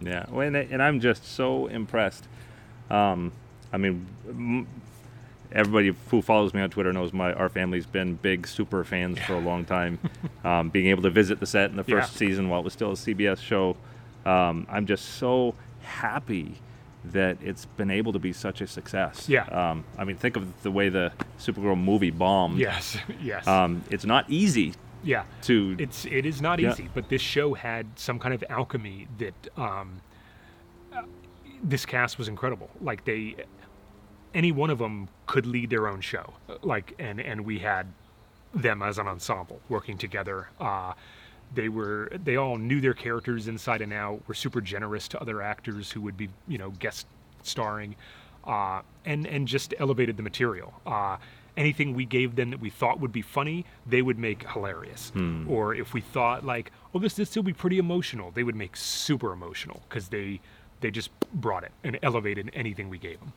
Yeah, 0.00 0.26
well, 0.30 0.46
and, 0.46 0.56
and 0.56 0.82
I'm 0.82 0.98
just 1.00 1.24
so 1.24 1.68
impressed. 1.68 2.26
Um, 2.90 3.32
I 3.72 3.78
mean, 3.78 4.66
everybody 5.54 5.94
who 6.08 6.22
follows 6.22 6.54
me 6.54 6.60
on 6.60 6.70
Twitter 6.70 6.92
knows 6.92 7.12
my 7.12 7.32
our 7.34 7.48
family's 7.48 7.86
been 7.86 8.14
big 8.16 8.46
super 8.46 8.84
fans 8.84 9.18
for 9.20 9.34
a 9.34 9.40
long 9.40 9.64
time. 9.64 9.98
um, 10.44 10.68
being 10.70 10.86
able 10.88 11.02
to 11.02 11.10
visit 11.10 11.40
the 11.40 11.46
set 11.46 11.70
in 11.70 11.76
the 11.76 11.84
first 11.84 12.12
Yeah. 12.12 12.18
season 12.18 12.48
while 12.48 12.60
it 12.60 12.64
was 12.64 12.72
still 12.72 12.92
a 12.92 12.96
CBS 12.96 13.38
show, 13.38 13.76
um, 14.26 14.66
I'm 14.70 14.86
just 14.86 15.04
so 15.16 15.54
happy 15.82 16.54
that 17.04 17.36
it's 17.42 17.64
been 17.66 17.90
able 17.90 18.12
to 18.12 18.18
be 18.20 18.32
such 18.32 18.60
a 18.60 18.66
success. 18.66 19.28
Yeah. 19.28 19.42
Um, 19.46 19.84
I 19.98 20.04
mean, 20.04 20.16
think 20.16 20.36
of 20.36 20.62
the 20.62 20.70
way 20.70 20.88
the 20.88 21.12
Supergirl 21.38 21.76
movie 21.82 22.10
bombed. 22.10 22.58
Yes, 22.58 22.96
yes, 23.22 23.46
Um, 23.46 23.82
it's 23.90 24.04
not 24.04 24.30
easy 24.30 24.74
yeah. 25.02 25.24
to. 25.42 25.74
It's 25.80 26.04
it 26.04 26.24
is 26.26 26.40
not 26.40 26.60
Yeah. 26.60 26.70
easy, 26.70 26.88
but 26.94 27.08
this 27.08 27.20
show 27.22 27.54
had 27.54 27.86
some 27.96 28.18
kind 28.20 28.32
of 28.34 28.44
alchemy 28.48 29.08
that 29.18 29.34
um, 29.56 30.00
uh, 30.94 31.02
this 31.62 31.84
cast 31.84 32.18
was 32.18 32.28
incredible. 32.28 32.70
Like 32.80 33.04
they, 33.04 33.34
any 34.34 34.52
one 34.52 34.70
of 34.70 34.78
them 34.78 35.08
could 35.26 35.46
lead 35.46 35.70
their 35.70 35.88
own 35.88 36.00
show. 36.00 36.34
Like 36.62 36.94
and 36.98 37.20
and 37.20 37.44
we 37.44 37.58
had 37.58 37.86
them 38.54 38.82
as 38.82 38.98
an 38.98 39.06
ensemble 39.08 39.60
working 39.68 39.98
together. 39.98 40.48
Uh, 40.60 40.92
they 41.54 41.68
were 41.68 42.10
they 42.24 42.36
all 42.36 42.56
knew 42.56 42.80
their 42.80 42.94
characters 42.94 43.48
inside 43.48 43.80
and 43.82 43.92
out. 43.92 44.20
Were 44.26 44.34
super 44.34 44.60
generous 44.60 45.08
to 45.08 45.20
other 45.20 45.42
actors 45.42 45.90
who 45.90 46.00
would 46.02 46.16
be 46.16 46.28
you 46.48 46.58
know 46.58 46.70
guest 46.70 47.06
starring, 47.42 47.96
uh, 48.44 48.82
and 49.04 49.26
and 49.26 49.46
just 49.48 49.74
elevated 49.78 50.16
the 50.16 50.22
material. 50.22 50.72
Uh, 50.86 51.16
anything 51.56 51.94
we 51.94 52.06
gave 52.06 52.36
them 52.36 52.50
that 52.50 52.60
we 52.60 52.70
thought 52.70 52.98
would 53.00 53.12
be 53.12 53.20
funny, 53.22 53.66
they 53.86 54.00
would 54.00 54.18
make 54.18 54.48
hilarious. 54.50 55.12
Or 55.48 55.74
if 55.74 55.92
we 55.92 56.00
thought 56.00 56.44
like, 56.44 56.72
oh, 56.94 56.98
this 56.98 57.14
this 57.14 57.36
will 57.36 57.42
be 57.42 57.52
pretty 57.52 57.78
emotional, 57.78 58.30
they 58.30 58.42
would 58.42 58.56
make 58.56 58.76
super 58.76 59.32
emotional 59.32 59.82
because 59.88 60.08
they 60.08 60.40
they 60.80 60.90
just 60.90 61.10
brought 61.34 61.64
it 61.64 61.72
and 61.84 61.98
elevated 62.02 62.50
anything 62.54 62.88
we 62.88 62.98
gave 62.98 63.20
them. 63.20 63.32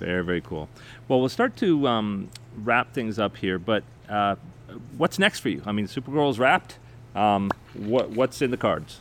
Very, 0.00 0.24
very 0.24 0.40
cool. 0.40 0.68
Well, 1.08 1.20
we'll 1.20 1.28
start 1.28 1.56
to 1.58 1.86
um, 1.86 2.30
wrap 2.56 2.92
things 2.92 3.18
up 3.18 3.36
here, 3.36 3.58
but 3.58 3.84
uh, 4.08 4.34
what's 4.96 5.18
next 5.18 5.40
for 5.40 5.50
you? 5.50 5.62
I 5.66 5.72
mean, 5.72 5.86
Supergirl's 5.86 6.38
wrapped. 6.38 6.78
Um, 7.14 7.50
what 7.74 8.10
what's 8.10 8.40
in 8.42 8.50
the 8.50 8.56
cards? 8.56 9.00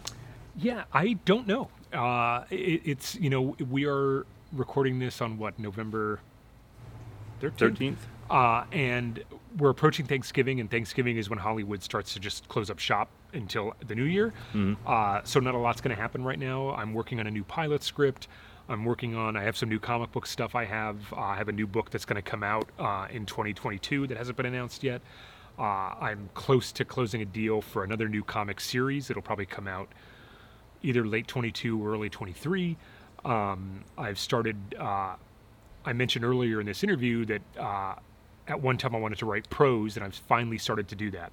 Yeah, 0.57 0.83
I 0.93 1.13
don't 1.25 1.47
know. 1.47 1.69
Uh, 1.93 2.43
it, 2.51 2.81
it's 2.85 3.15
you 3.15 3.29
know 3.29 3.55
we 3.69 3.85
are 3.85 4.25
recording 4.51 4.99
this 4.99 5.21
on 5.21 5.37
what 5.37 5.57
November 5.57 6.19
thirteenth, 7.39 7.59
Thirteenth. 7.59 8.07
uh, 8.29 8.65
and 8.71 9.23
we're 9.57 9.69
approaching 9.69 10.05
Thanksgiving, 10.05 10.59
and 10.59 10.69
Thanksgiving 10.69 11.17
is 11.17 11.29
when 11.29 11.39
Hollywood 11.39 11.81
starts 11.81 12.13
to 12.13 12.19
just 12.19 12.47
close 12.49 12.69
up 12.69 12.79
shop 12.79 13.09
until 13.33 13.73
the 13.87 13.95
new 13.95 14.03
year. 14.03 14.33
Uh, 14.85 15.21
so 15.23 15.39
not 15.39 15.55
a 15.55 15.57
lot's 15.57 15.81
going 15.81 15.95
to 15.95 16.01
happen 16.01 16.23
right 16.23 16.37
now. 16.39 16.71
I'm 16.71 16.93
working 16.93 17.19
on 17.19 17.27
a 17.27 17.31
new 17.31 17.43
pilot 17.43 17.83
script. 17.83 18.27
I'm 18.69 18.85
working 18.85 19.15
on. 19.15 19.35
I 19.35 19.43
have 19.43 19.57
some 19.57 19.67
new 19.67 19.79
comic 19.79 20.11
book 20.11 20.27
stuff. 20.27 20.53
I 20.55 20.63
have. 20.65 21.11
Uh, 21.11 21.21
I 21.21 21.35
have 21.35 21.49
a 21.49 21.51
new 21.51 21.65
book 21.65 21.89
that's 21.89 22.05
going 22.05 22.21
to 22.21 22.29
come 22.29 22.43
out 22.43 22.69
uh, 22.77 23.07
in 23.09 23.25
2022 23.25 24.07
that 24.07 24.17
hasn't 24.17 24.37
been 24.37 24.45
announced 24.45 24.83
yet. 24.83 25.01
Uh, 25.57 25.95
I'm 25.99 26.29
close 26.35 26.71
to 26.73 26.85
closing 26.85 27.21
a 27.21 27.25
deal 27.25 27.61
for 27.61 27.83
another 27.83 28.07
new 28.07 28.23
comic 28.23 28.61
series. 28.61 29.09
It'll 29.09 29.23
probably 29.23 29.47
come 29.47 29.67
out 29.67 29.89
either 30.83 31.05
late 31.05 31.27
22 31.27 31.83
or 31.83 31.93
early 31.93 32.09
23. 32.09 32.77
Um, 33.25 33.83
I've 33.97 34.19
started. 34.19 34.55
Uh, 34.79 35.15
I 35.83 35.93
mentioned 35.93 36.23
earlier 36.23 36.61
in 36.61 36.67
this 36.67 36.83
interview 36.83 37.25
that 37.25 37.41
uh, 37.57 37.95
at 38.47 38.61
one 38.61 38.77
time 38.77 38.95
I 38.95 38.99
wanted 38.99 39.17
to 39.19 39.25
write 39.25 39.49
prose, 39.49 39.97
and 39.97 40.05
I've 40.05 40.13
finally 40.13 40.59
started 40.59 40.87
to 40.89 40.95
do 40.95 41.09
that. 41.11 41.31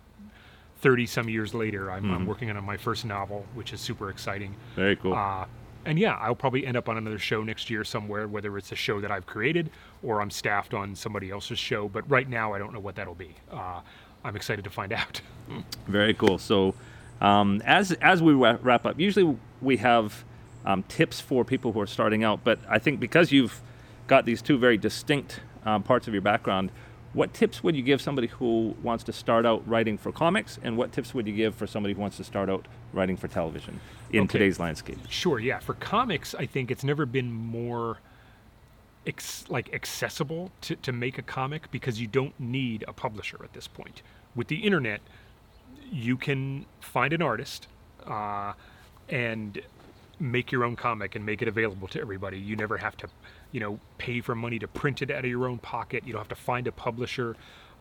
30 0.78 1.06
some 1.06 1.28
years 1.28 1.54
later, 1.54 1.90
I'm, 1.90 2.12
I'm 2.12 2.26
working 2.26 2.50
on 2.50 2.62
my 2.64 2.76
first 2.76 3.04
novel, 3.04 3.46
which 3.54 3.72
is 3.72 3.80
super 3.80 4.10
exciting. 4.10 4.54
Very 4.74 4.96
cool. 4.96 5.14
And 5.86 5.98
yeah, 5.98 6.16
I'll 6.16 6.34
probably 6.34 6.66
end 6.66 6.76
up 6.76 6.88
on 6.88 6.96
another 6.96 7.18
show 7.18 7.42
next 7.42 7.70
year 7.70 7.84
somewhere, 7.84 8.26
whether 8.26 8.58
it's 8.58 8.72
a 8.72 8.76
show 8.76 9.00
that 9.00 9.10
I've 9.10 9.24
created 9.24 9.70
or 10.02 10.20
I'm 10.20 10.30
staffed 10.30 10.74
on 10.74 10.94
somebody 10.94 11.30
else's 11.30 11.58
show. 11.58 11.88
But 11.88 12.08
right 12.10 12.28
now, 12.28 12.52
I 12.52 12.58
don't 12.58 12.72
know 12.72 12.80
what 12.80 12.96
that'll 12.96 13.14
be. 13.14 13.34
Uh, 13.50 13.80
I'm 14.24 14.36
excited 14.36 14.64
to 14.64 14.70
find 14.70 14.92
out. 14.92 15.20
Very 15.86 16.12
cool. 16.12 16.38
So, 16.38 16.74
um, 17.20 17.62
as 17.64 17.92
as 17.92 18.22
we 18.22 18.34
wrap 18.34 18.84
up, 18.84 18.98
usually 18.98 19.36
we 19.62 19.78
have 19.78 20.24
um, 20.66 20.82
tips 20.84 21.20
for 21.20 21.44
people 21.44 21.72
who 21.72 21.80
are 21.80 21.86
starting 21.86 22.24
out. 22.24 22.40
But 22.42 22.58
I 22.68 22.78
think 22.78 23.00
because 23.00 23.32
you've 23.32 23.62
got 24.08 24.26
these 24.26 24.42
two 24.42 24.58
very 24.58 24.76
distinct 24.76 25.40
um, 25.64 25.82
parts 25.82 26.08
of 26.08 26.14
your 26.14 26.22
background, 26.22 26.70
what 27.16 27.32
tips 27.32 27.64
would 27.64 27.74
you 27.74 27.82
give 27.82 28.02
somebody 28.02 28.26
who 28.26 28.76
wants 28.82 29.02
to 29.04 29.12
start 29.12 29.46
out 29.46 29.66
writing 29.66 29.96
for 29.96 30.12
comics, 30.12 30.58
and 30.62 30.76
what 30.76 30.92
tips 30.92 31.14
would 31.14 31.26
you 31.26 31.32
give 31.34 31.54
for 31.54 31.66
somebody 31.66 31.94
who 31.94 32.00
wants 32.02 32.18
to 32.18 32.24
start 32.24 32.50
out 32.50 32.66
writing 32.92 33.16
for 33.16 33.26
television 33.26 33.80
in 34.12 34.24
Okay. 34.24 34.32
today's 34.32 34.60
landscape? 34.60 34.98
Sure, 35.08 35.38
yeah. 35.40 35.58
For 35.58 35.72
comics, 35.72 36.34
I 36.34 36.44
think 36.44 36.70
it's 36.70 36.84
never 36.84 37.06
been 37.06 37.32
more 37.32 38.00
ex- 39.06 39.46
like 39.48 39.72
accessible 39.72 40.52
to, 40.60 40.76
to 40.76 40.92
make 40.92 41.16
a 41.16 41.22
comic 41.22 41.70
because 41.70 41.98
you 41.98 42.06
don't 42.06 42.38
need 42.38 42.84
a 42.86 42.92
publisher 42.92 43.38
at 43.42 43.54
this 43.54 43.66
point. 43.66 44.02
With 44.34 44.48
the 44.48 44.56
internet, 44.56 45.00
you 45.90 46.18
can 46.18 46.66
find 46.80 47.14
an 47.14 47.22
artist 47.22 47.66
uh, 48.06 48.52
and 49.08 49.62
make 50.20 50.52
your 50.52 50.64
own 50.64 50.76
comic 50.76 51.14
and 51.14 51.24
make 51.24 51.40
it 51.40 51.48
available 51.48 51.88
to 51.88 51.98
everybody. 51.98 52.38
You 52.38 52.56
never 52.56 52.76
have 52.76 52.94
to, 52.98 53.08
you 53.52 53.60
know, 53.60 53.78
pay 53.98 54.20
for 54.20 54.34
money 54.34 54.58
to 54.58 54.68
print 54.68 55.02
it 55.02 55.10
out 55.10 55.24
of 55.24 55.30
your 55.30 55.46
own 55.48 55.58
pocket. 55.58 56.04
You 56.06 56.12
don't 56.12 56.20
have 56.20 56.28
to 56.28 56.34
find 56.34 56.66
a 56.66 56.72
publisher. 56.72 57.36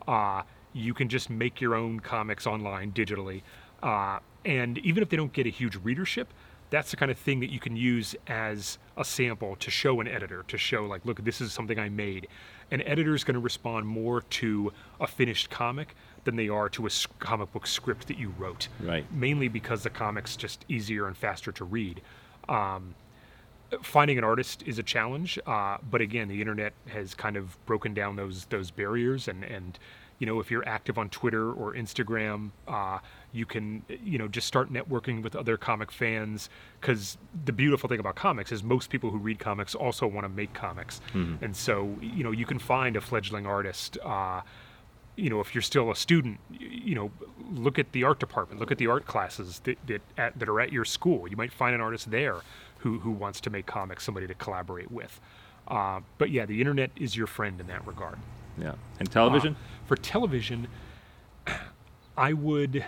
Uh, 0.08 0.44
you 0.74 0.94
can 0.94 1.10
just 1.10 1.30
make 1.30 1.62
your 1.62 1.76
own 1.76 2.00
comics 2.00 2.46
online 2.46 2.92
digitally. 2.92 3.42
Uh, 3.82 4.20
and 4.44 4.78
even 4.80 5.02
if 5.02 5.10
they 5.10 5.18
don't 5.18 5.34
get 5.34 5.46
a 5.48 5.50
huge 5.50 5.76
readership, 5.78 6.34
that's 6.70 6.92
the 6.92 6.98
kind 6.98 7.12
of 7.12 7.18
thing 7.18 7.40
that 7.40 7.52
you 7.52 7.60
can 7.60 7.76
use 7.76 8.16
as 8.28 8.78
a 8.98 9.06
sample 9.06 9.56
to 9.58 9.70
show 9.72 10.02
an 10.02 10.08
editor, 10.08 10.44
to 10.48 10.58
show, 10.58 10.86
like, 10.86 11.06
look, 11.06 11.24
this 11.24 11.40
is 11.40 11.54
something 11.54 11.80
I 11.80 11.90
made. 11.90 12.28
An 12.72 12.82
editor 12.82 13.14
is 13.14 13.24
going 13.24 13.36
to 13.36 13.40
respond 13.40 13.86
more 13.88 14.22
to 14.22 14.74
a 15.00 15.08
finished 15.08 15.50
comic 15.50 15.96
than 16.24 16.36
they 16.36 16.50
are 16.50 16.68
to 16.70 16.88
a 16.88 16.90
comic 17.20 17.54
book 17.54 17.68
script 17.68 18.08
that 18.08 18.18
you 18.18 18.34
wrote 18.40 18.68
Right. 18.80 19.06
mainly 19.14 19.48
because 19.48 19.84
the 19.84 19.92
comic's 19.92 20.36
just 20.36 20.66
easier 20.68 21.06
and 21.08 21.16
faster 21.16 21.52
to 21.52 21.64
read. 21.64 22.02
Um, 22.50 22.96
finding 23.82 24.18
an 24.18 24.24
artist 24.24 24.64
is 24.66 24.80
a 24.80 24.84
challenge, 24.84 25.40
uh, 25.46 25.78
but 25.90 26.02
again, 26.02 26.28
the 26.28 26.40
internet 26.42 26.74
has 26.88 27.14
kind 27.14 27.38
of 27.38 27.58
broken 27.66 27.94
down 27.94 28.16
those 28.16 28.46
those 28.46 28.72
barriers, 28.72 29.28
and 29.28 29.44
and 29.44 29.80
you 30.20 30.28
know 30.28 30.40
if 30.40 30.52
you're 30.52 30.68
active 30.68 30.98
on 30.98 31.10
Twitter 31.10 31.52
or 31.52 31.74
Instagram, 31.74 32.52
uh, 32.68 33.00
you 33.32 33.46
can 33.46 33.84
you 34.04 34.18
know 34.18 34.28
just 34.28 34.48
start 34.48 34.72
networking 34.72 35.24
with 35.24 35.36
other 35.36 35.58
comic 35.58 35.92
fans. 35.92 36.50
Because 36.80 37.18
the 37.46 37.54
beautiful 37.54 37.90
thing 37.90 38.00
about 38.00 38.16
comics 38.16 38.52
is 38.52 38.64
most 38.64 38.90
people 38.90 39.10
who 39.10 39.18
read 39.18 39.40
comics 39.40 39.74
also 39.74 40.06
want 40.06 40.26
to 40.26 40.30
make 40.30 40.54
comics, 40.54 41.02
and 41.14 41.56
so 41.56 41.98
you 42.02 42.24
know 42.24 42.32
you 42.32 42.46
can 42.46 42.60
find 42.60 42.96
a 42.96 43.02
fledgling 43.02 43.46
artist. 43.46 43.98
Uh, 44.04 44.42
you 45.18 45.30
know, 45.30 45.40
if 45.40 45.56
you're 45.56 45.62
still 45.62 45.92
a 45.92 45.96
student, 45.96 46.42
you 46.50 46.94
know, 46.94 47.10
look 47.50 47.80
at 47.80 47.94
the 47.94 48.04
art 48.04 48.20
department, 48.20 48.60
look 48.60 48.70
at 48.70 48.78
the 48.78 48.88
art 48.88 49.06
classes 49.06 49.60
that 49.64 49.78
that, 49.88 50.02
at, 50.18 50.38
that 50.38 50.50
are 50.50 50.60
at 50.60 50.74
your 50.74 50.84
school. 50.86 51.28
You 51.28 51.38
might 51.38 51.54
find 51.54 51.74
an 51.74 51.82
artist 51.82 52.12
there 52.12 52.42
who 52.86 53.00
who 53.00 53.10
wants 53.10 53.42
to 53.42 53.50
make 53.50 53.66
comics, 53.66 54.04
somebody 54.04 54.28
to 54.28 54.36
collaborate 54.36 54.92
with. 54.92 55.20
Uh, 55.68 56.02
but 56.20 56.30
yeah, 56.30 56.46
the 56.46 56.60
internet 56.60 56.92
is 56.96 57.18
your 57.18 57.26
friend 57.26 57.60
in 57.60 57.66
that 57.66 57.86
regard. 57.88 58.20
Yeah. 58.62 58.76
And 59.00 59.12
television? 59.12 59.56
Uh, 59.56 59.88
for 59.88 59.96
television, 59.96 60.68
I 62.16 62.34
would 62.34 62.86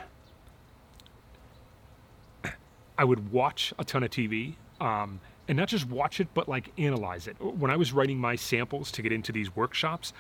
I 2.96 3.04
would 3.04 3.32
watch 3.32 3.74
a 3.80 3.84
ton 3.84 4.04
of 4.04 4.12
TV, 4.12 4.54
um, 4.80 5.20
and 5.48 5.58
not 5.58 5.68
just 5.68 5.90
watch 5.90 6.20
it, 6.20 6.28
but 6.36 6.48
like 6.48 6.72
analyze 6.78 7.26
it. 7.26 7.36
When 7.42 7.72
I 7.72 7.76
was 7.76 7.92
writing 7.92 8.20
my 8.20 8.36
samples 8.36 8.92
to 8.92 9.02
get 9.02 9.12
into 9.12 9.32
these 9.32 9.56
workshops, 9.56 10.14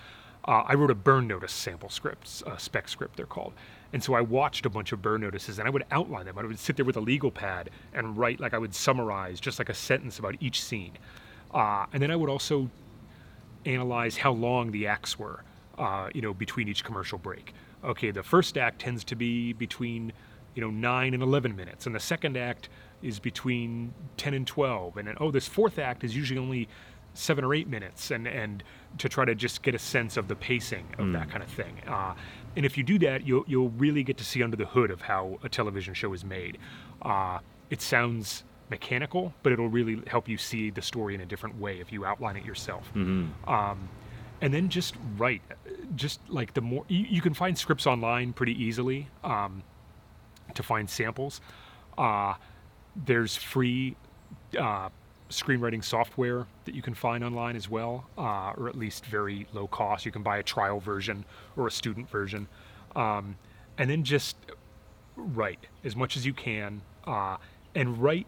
uh, 0.45 0.63
I 0.65 0.73
wrote 0.75 0.91
a 0.91 0.95
burn 0.95 1.27
notice 1.27 1.51
sample 1.51 1.89
script, 1.89 2.43
uh, 2.45 2.57
spec 2.57 2.89
script 2.89 3.17
they're 3.17 3.25
called. 3.25 3.53
And 3.93 4.03
so 4.03 4.13
I 4.13 4.21
watched 4.21 4.65
a 4.65 4.69
bunch 4.69 4.91
of 4.91 5.01
burn 5.01 5.21
notices 5.21 5.59
and 5.59 5.67
I 5.67 5.71
would 5.71 5.85
outline 5.91 6.25
them. 6.25 6.37
I 6.37 6.43
would 6.43 6.59
sit 6.59 6.75
there 6.75 6.85
with 6.85 6.97
a 6.97 7.01
legal 7.01 7.31
pad 7.31 7.69
and 7.93 8.17
write 8.17 8.39
like 8.39 8.53
I 8.53 8.57
would 8.57 8.75
summarize 8.75 9.39
just 9.39 9.59
like 9.59 9.69
a 9.69 9.73
sentence 9.73 10.19
about 10.19 10.35
each 10.39 10.61
scene. 10.61 10.93
Uh, 11.53 11.85
and 11.93 12.01
then 12.01 12.11
I 12.11 12.15
would 12.15 12.29
also 12.29 12.69
analyze 13.65 14.17
how 14.17 14.31
long 14.31 14.71
the 14.71 14.87
acts 14.87 15.17
were, 15.17 15.43
uh, 15.77 16.09
you 16.13 16.21
know, 16.21 16.33
between 16.33 16.67
each 16.67 16.83
commercial 16.83 17.17
break. 17.17 17.53
Okay, 17.83 18.11
the 18.11 18.23
first 18.23 18.57
act 18.57 18.79
tends 18.79 19.03
to 19.05 19.15
be 19.15 19.53
between, 19.53 20.11
you 20.55 20.61
know, 20.61 20.69
nine 20.69 21.13
and 21.13 21.21
eleven 21.21 21.55
minutes, 21.55 21.85
and 21.85 21.95
the 21.95 21.99
second 21.99 22.35
act 22.35 22.69
is 23.01 23.19
between 23.19 23.93
ten 24.17 24.33
and 24.33 24.47
twelve, 24.47 24.97
and 24.97 25.07
then 25.07 25.15
oh, 25.19 25.31
this 25.31 25.47
fourth 25.47 25.77
act 25.77 26.03
is 26.03 26.15
usually 26.15 26.39
only 26.39 26.67
seven 27.13 27.43
or 27.43 27.53
eight 27.53 27.67
minutes, 27.67 28.11
and 28.11 28.27
and 28.27 28.63
to 28.97 29.09
try 29.09 29.25
to 29.25 29.35
just 29.35 29.61
get 29.61 29.75
a 29.75 29.79
sense 29.79 30.17
of 30.17 30.27
the 30.27 30.35
pacing 30.35 30.85
of 30.97 31.11
that 31.13 31.29
kind 31.29 31.43
of 31.43 31.49
thing. 31.49 31.79
Uh, 31.87 32.13
and 32.55 32.65
if 32.65 32.77
you 32.77 32.83
do 32.83 32.97
that, 32.99 33.25
you'll 33.25 33.43
you'll 33.47 33.69
really 33.69 34.03
get 34.03 34.17
to 34.17 34.23
see 34.23 34.41
under 34.43 34.57
the 34.57 34.65
hood 34.65 34.91
of 34.91 35.01
how 35.01 35.39
a 35.43 35.49
television 35.49 35.93
show 35.93 36.13
is 36.13 36.23
made. 36.25 36.57
Uh, 37.01 37.39
it 37.69 37.81
sounds 37.81 38.43
mechanical, 38.69 39.33
but 39.43 39.53
it'll 39.53 39.69
really 39.69 40.01
help 40.07 40.27
you 40.27 40.37
see 40.37 40.69
the 40.69 40.81
story 40.81 41.15
in 41.15 41.21
a 41.21 41.25
different 41.25 41.59
way 41.59 41.79
if 41.79 41.91
you 41.91 42.05
outline 42.05 42.35
it 42.35 42.45
yourself. 42.45 42.89
Um, 43.47 43.89
and 44.41 44.53
then 44.53 44.69
just 44.69 44.95
write. 45.17 45.41
Just 45.95 46.19
like 46.29 46.53
the 46.53 46.61
more 46.61 46.83
you, 46.87 47.05
you 47.09 47.21
can 47.21 47.33
find 47.33 47.57
scripts 47.57 47.87
online 47.87 48.33
pretty 48.33 48.61
easily 48.61 49.07
um, 49.23 49.63
to 50.53 50.63
find 50.63 50.89
samples. 50.89 51.41
Uh, 51.97 52.33
there's 53.05 53.35
free 53.35 53.95
uh, 54.59 54.89
screenwriting 55.29 55.83
software 55.83 56.45
that 56.65 56.73
you 56.73 56.81
can 56.81 56.93
find 56.93 57.23
online 57.23 57.55
as 57.55 57.69
well, 57.69 58.05
uh, 58.17 58.53
or 58.57 58.69
at 58.69 58.75
least 58.75 59.05
very 59.05 59.47
low 59.53 59.67
cost. 59.67 60.05
You 60.05 60.11
can 60.11 60.23
buy 60.23 60.37
a 60.37 60.43
trial 60.43 60.79
version 60.79 61.25
or 61.55 61.67
a 61.67 61.71
student 61.71 62.09
version, 62.09 62.47
um, 62.95 63.35
and 63.77 63.89
then 63.89 64.03
just 64.03 64.37
write 65.15 65.67
as 65.83 65.95
much 65.95 66.15
as 66.15 66.25
you 66.25 66.33
can, 66.33 66.81
uh, 67.05 67.37
and 67.75 67.97
write 67.97 68.27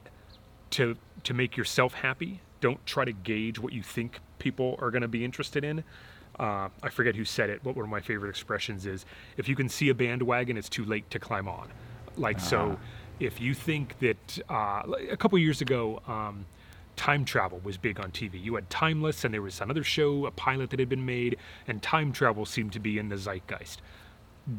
to 0.72 0.97
to 1.24 1.34
make 1.34 1.58
yourself 1.58 1.93
happy. 1.93 2.41
Don't 2.62 2.86
try 2.86 3.06
to 3.06 3.14
gauge 3.14 3.60
what 3.60 3.74
you 3.74 3.84
think 3.84 4.20
people 4.38 4.78
are 4.82 4.91
going 4.91 5.02
to 5.02 5.08
be 5.08 5.24
interested 5.24 5.64
in. 5.64 5.84
Uh, 6.39 6.70
I 6.82 6.89
forget 6.89 7.16
who 7.16 7.26
said 7.26 7.50
it, 7.50 7.62
but 7.64 7.76
one 7.76 7.84
of 7.84 7.89
my 7.89 8.00
favorite 8.00 8.30
expressions 8.30 8.86
is, 8.86 9.06
"If 9.38 9.50
you 9.50 9.56
can 9.56 9.70
see 9.70 9.89
a 9.89 9.93
bandwagon, 9.93 10.58
it's 10.58 10.70
too 10.70 10.86
late 10.86 11.10
to 11.12 11.20
climb 11.20 11.47
on." 11.47 11.70
Like 12.18 12.39
so, 12.39 12.78
if 13.20 13.39
you 13.41 13.54
think 13.54 14.00
that 14.00 14.39
uh, 14.50 14.84
a 15.10 15.18
couple 15.18 15.38
years 15.38 15.62
ago, 15.62 16.02
um, 16.08 16.45
time 17.00 17.24
travel 17.24 17.60
was 17.64 17.78
big 17.78 17.97
on 18.00 18.12
TV. 18.12 18.43
You 18.43 18.56
had 18.56 18.70
Timeless, 18.70 19.24
and 19.24 19.34
there 19.34 19.41
was 19.41 19.62
another 19.62 19.84
show, 19.84 20.26
a 20.26 20.32
pilot 20.32 20.70
that 20.72 20.80
had 20.80 20.89
been 20.89 21.06
made, 21.06 21.38
and 21.66 21.82
time 21.82 22.12
travel 22.12 22.45
seemed 22.45 22.74
to 22.74 22.80
be 22.80 23.00
in 23.00 23.08
the 23.10 23.16
zeitgeist 23.16 23.82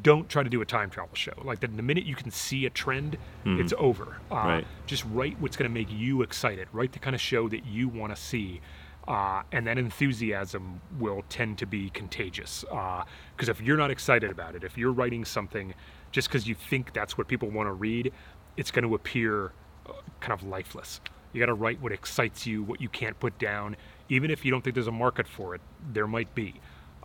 don't 0.03 0.28
try 0.28 0.43
to 0.43 0.49
do 0.49 0.61
a 0.61 0.64
time 0.64 0.88
travel 0.88 1.14
show. 1.14 1.32
Like 1.43 1.61
the, 1.61 1.66
the 1.66 1.82
minute 1.82 2.05
you 2.05 2.14
can 2.14 2.30
see 2.30 2.64
a 2.66 2.70
trend, 2.70 3.18
it's 3.45 3.72
over. 3.76 4.18
Uh, 4.30 4.34
Right. 4.34 4.66
Just 4.86 5.05
write 5.11 5.41
what's 5.41 5.57
going 5.57 5.68
to 5.68 5.74
make 5.74 5.91
you 5.91 6.22
excited. 6.22 6.68
Write 6.72 6.93
the 6.93 6.99
kind 6.99 7.14
of 7.14 7.20
show 7.20 7.49
that 7.49 7.66
you 7.66 7.88
want 7.88 8.14
to 8.14 8.20
see. 8.20 8.61
Uh, 9.09 9.43
and 9.51 9.66
that 9.66 9.78
enthusiasm 9.78 10.80
will 10.99 11.24
tend 11.28 11.59
to 11.59 11.66
be 11.66 11.91
contagious. 11.91 12.64
Because 12.68 13.49
if 13.49 13.61
you're 13.61 13.76
not 13.76 13.91
excited 13.91 14.30
about 14.30 14.55
it, 14.55 14.62
if 14.62 14.78
you're 14.78 14.93
writing 14.93 15.24
something 15.24 15.74
just 16.12 16.28
because 16.28 16.47
you 16.47 16.55
think 16.55 16.93
that's 16.93 17.18
what 17.18 17.26
people 17.26 17.51
want 17.51 17.66
to 17.66 17.72
read, 17.72 18.12
it's 18.57 18.70
going 18.70 18.86
to 18.86 18.95
appear 18.95 19.53
uh, 19.86 19.93
kind 20.20 20.41
of 20.41 20.47
lifeless. 20.47 21.01
You 21.33 21.41
got 21.41 21.47
to 21.47 21.55
write 21.55 21.81
what 21.81 21.93
excites 21.93 22.47
you, 22.47 22.62
what 22.62 22.81
you 22.81 22.89
can't 22.89 23.18
put 23.18 23.39
down. 23.39 23.76
Even 24.09 24.31
if 24.31 24.45
you 24.45 24.51
don't 24.51 24.62
think 24.62 24.74
there's 24.74 24.87
a 24.87 24.93
market 24.93 25.28
for 25.28 25.55
it, 25.55 25.61
there 25.93 26.07
might 26.07 26.35
be. 26.35 26.55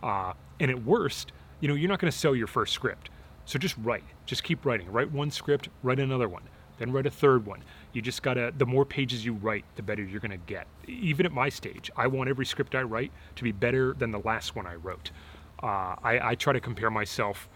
Uh, 0.02 0.32
and 0.58 0.70
at 0.70 0.84
worst, 0.84 1.32
you 1.60 1.68
know, 1.68 1.74
you're 1.74 1.88
not 1.88 1.98
going 1.98 2.10
to 2.10 2.16
sell 2.16 2.34
your 2.34 2.46
first 2.46 2.72
script. 2.72 3.10
So 3.44 3.58
just 3.58 3.76
write. 3.78 4.04
Just 4.26 4.42
keep 4.42 4.64
writing. 4.66 4.90
Write 4.90 5.10
one 5.12 5.30
script, 5.30 5.68
write 5.82 6.00
another 6.00 6.28
one, 6.28 6.42
then 6.78 6.92
write 6.92 7.06
a 7.06 7.10
third 7.10 7.46
one. 7.46 7.62
You 7.92 8.02
just 8.02 8.22
got 8.22 8.34
to, 8.34 8.52
the 8.56 8.66
more 8.66 8.84
pages 8.84 9.24
you 9.24 9.34
write, 9.34 9.64
the 9.76 9.82
better 9.82 10.02
you're 10.02 10.20
going 10.20 10.32
to 10.32 10.36
get. 10.36 10.66
Even 10.86 11.24
at 11.24 11.32
my 11.32 11.48
stage, 11.48 11.90
I 11.96 12.08
want 12.08 12.28
every 12.28 12.44
script 12.44 12.74
I 12.74 12.82
write 12.82 13.12
to 13.36 13.44
be 13.44 13.52
better 13.52 13.94
than 13.94 14.10
the 14.10 14.18
last 14.18 14.56
one 14.56 14.66
I 14.66 14.74
wrote. 14.74 15.12
Uh, 15.62 15.94
I, 16.02 16.20
I 16.30 16.34
try 16.34 16.52
to 16.52 16.60
compare 16.60 16.90
myself 16.90 17.48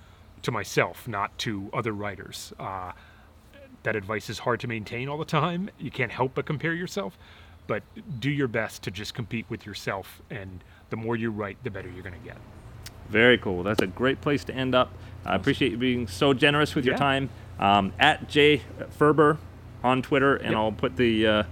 to 0.43 0.53
myself, 0.53 1.07
not 1.07 1.37
to 1.39 1.69
other 1.75 1.93
writers. 1.93 2.53
Uh, 2.59 2.93
that 3.83 3.97
advice 3.97 4.29
is 4.31 4.41
hard 4.41 4.61
to 4.61 4.67
maintain 4.69 5.09
all 5.09 5.19
the 5.19 5.25
time. 5.25 5.71
You 5.79 5.91
can't 5.91 6.13
help 6.13 6.35
but 6.35 6.47
compare 6.47 6.75
yourself, 6.75 7.17
but 7.67 7.83
do 8.21 8.31
your 8.31 8.49
best 8.49 8.83
to 8.85 8.91
just 8.91 9.15
compete 9.15 9.47
with 9.49 9.65
yourself. 9.67 10.21
And 10.31 10.63
the 10.91 10.97
more 10.97 11.17
you 11.17 11.31
write, 11.31 11.57
the 11.65 11.71
better 11.71 11.89
you're 11.89 12.03
going 12.03 12.19
to 12.21 12.27
get. 12.27 12.37
Very 13.09 13.39
cool. 13.39 13.63
That's 13.63 13.83
a 13.83 13.87
great 13.87 14.21
place 14.21 14.45
to 14.45 14.55
end 14.55 14.75
up. 14.75 14.93
I 15.25 15.35
appreciate 15.35 15.73
you 15.73 15.79
being 15.79 16.07
so 16.07 16.33
generous 16.33 16.75
with 16.75 16.85
your 16.85 16.97
time. 16.97 17.29
Um, 17.59 17.93
at 17.99 18.29
Jay 18.29 18.63
Faerber 18.99 19.37
on 19.85 20.01
Twitter, 20.03 20.37
and 20.37 20.51
Yep. 20.53 20.57
I'll 20.57 20.73
put 20.73 20.97
the 20.97 21.27
uh, 21.27 21.43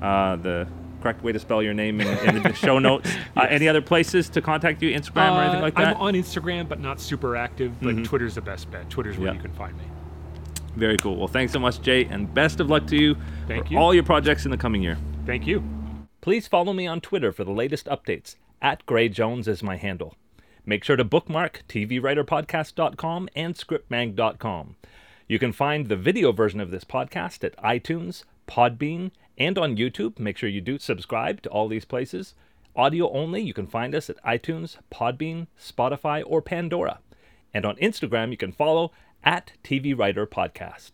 uh, 0.00 0.36
the 0.36 0.66
correct 1.02 1.22
way 1.22 1.32
to 1.32 1.38
spell 1.38 1.62
your 1.62 1.74
name 1.74 2.00
in, 2.00 2.36
in 2.36 2.42
the 2.42 2.52
show 2.54 2.78
notes. 2.78 3.10
Uh, 3.36 3.46
any 3.50 3.68
other 3.68 3.80
places 3.82 4.28
to 4.30 4.40
contact 4.42 4.82
you, 4.82 4.90
Instagram 4.98 5.36
or 5.36 5.42
anything 5.42 5.58
Uh, 5.60 5.62
like 5.62 5.74
that? 5.76 5.94
Mm-hmm. 5.94 6.02
I'm 6.02 6.08
on 6.08 6.14
Instagram, 6.14 6.68
but 6.68 6.80
not 6.80 7.00
super 7.00 7.36
active. 7.36 7.78
But 7.80 8.02
Twitter's 8.04 8.34
the 8.34 8.40
best 8.40 8.68
bet. 8.70 8.88
Twitter's 8.90 9.16
where 9.18 9.28
Yeah. 9.28 9.34
you 9.34 9.40
can 9.40 9.52
find 9.52 9.76
me. 9.76 9.84
Very 10.78 10.96
cool. 10.96 11.16
Well, 11.16 11.28
thanks 11.28 11.52
so 11.52 11.58
much, 11.58 11.82
Jay, 11.82 12.04
and 12.04 12.32
best 12.32 12.60
of 12.60 12.70
luck 12.70 12.86
to 12.86 12.96
you 12.96 13.16
Thank 13.48 13.66
for 13.66 13.72
you. 13.72 13.78
all 13.78 13.92
your 13.92 14.04
projects 14.04 14.44
in 14.44 14.50
the 14.52 14.56
coming 14.56 14.80
year. 14.82 14.96
Thank 15.26 15.46
you. 15.46 15.62
Please 16.20 16.46
follow 16.46 16.72
me 16.72 16.86
on 16.86 17.00
Twitter 17.00 17.32
for 17.32 17.42
the 17.44 17.50
latest 17.50 17.86
updates. 17.86 18.36
At 18.62 18.86
Gray 18.86 19.08
Jones 19.08 19.48
is 19.48 19.62
my 19.62 19.76
handle. 19.76 20.14
Make 20.64 20.84
sure 20.84 20.96
to 20.96 21.04
bookmark 21.04 21.62
tvwriterpodcast.com 21.68 23.28
and 23.34 23.54
scriptmag.com. 23.54 24.76
You 25.26 25.38
can 25.38 25.52
find 25.52 25.86
the 25.88 25.96
video 25.96 26.32
version 26.32 26.60
of 26.60 26.70
this 26.70 26.84
podcast 26.84 27.42
at 27.42 27.56
iTunes, 27.56 28.24
Podbean, 28.46 29.10
and 29.36 29.58
on 29.58 29.76
YouTube. 29.76 30.18
Make 30.18 30.36
sure 30.36 30.48
you 30.48 30.60
do 30.60 30.78
subscribe 30.78 31.42
to 31.42 31.48
all 31.50 31.68
these 31.68 31.84
places. 31.84 32.34
Audio 32.76 33.10
only, 33.10 33.42
you 33.42 33.52
can 33.52 33.66
find 33.66 33.94
us 33.94 34.08
at 34.08 34.22
iTunes, 34.22 34.76
Podbean, 34.92 35.48
Spotify, 35.60 36.22
or 36.24 36.40
Pandora. 36.40 37.00
And 37.52 37.64
on 37.64 37.76
Instagram, 37.76 38.30
you 38.30 38.36
can 38.36 38.52
follow 38.52 38.92
at 39.24 39.52
TV 39.64 39.96
Writer 39.96 40.26
Podcast. 40.26 40.92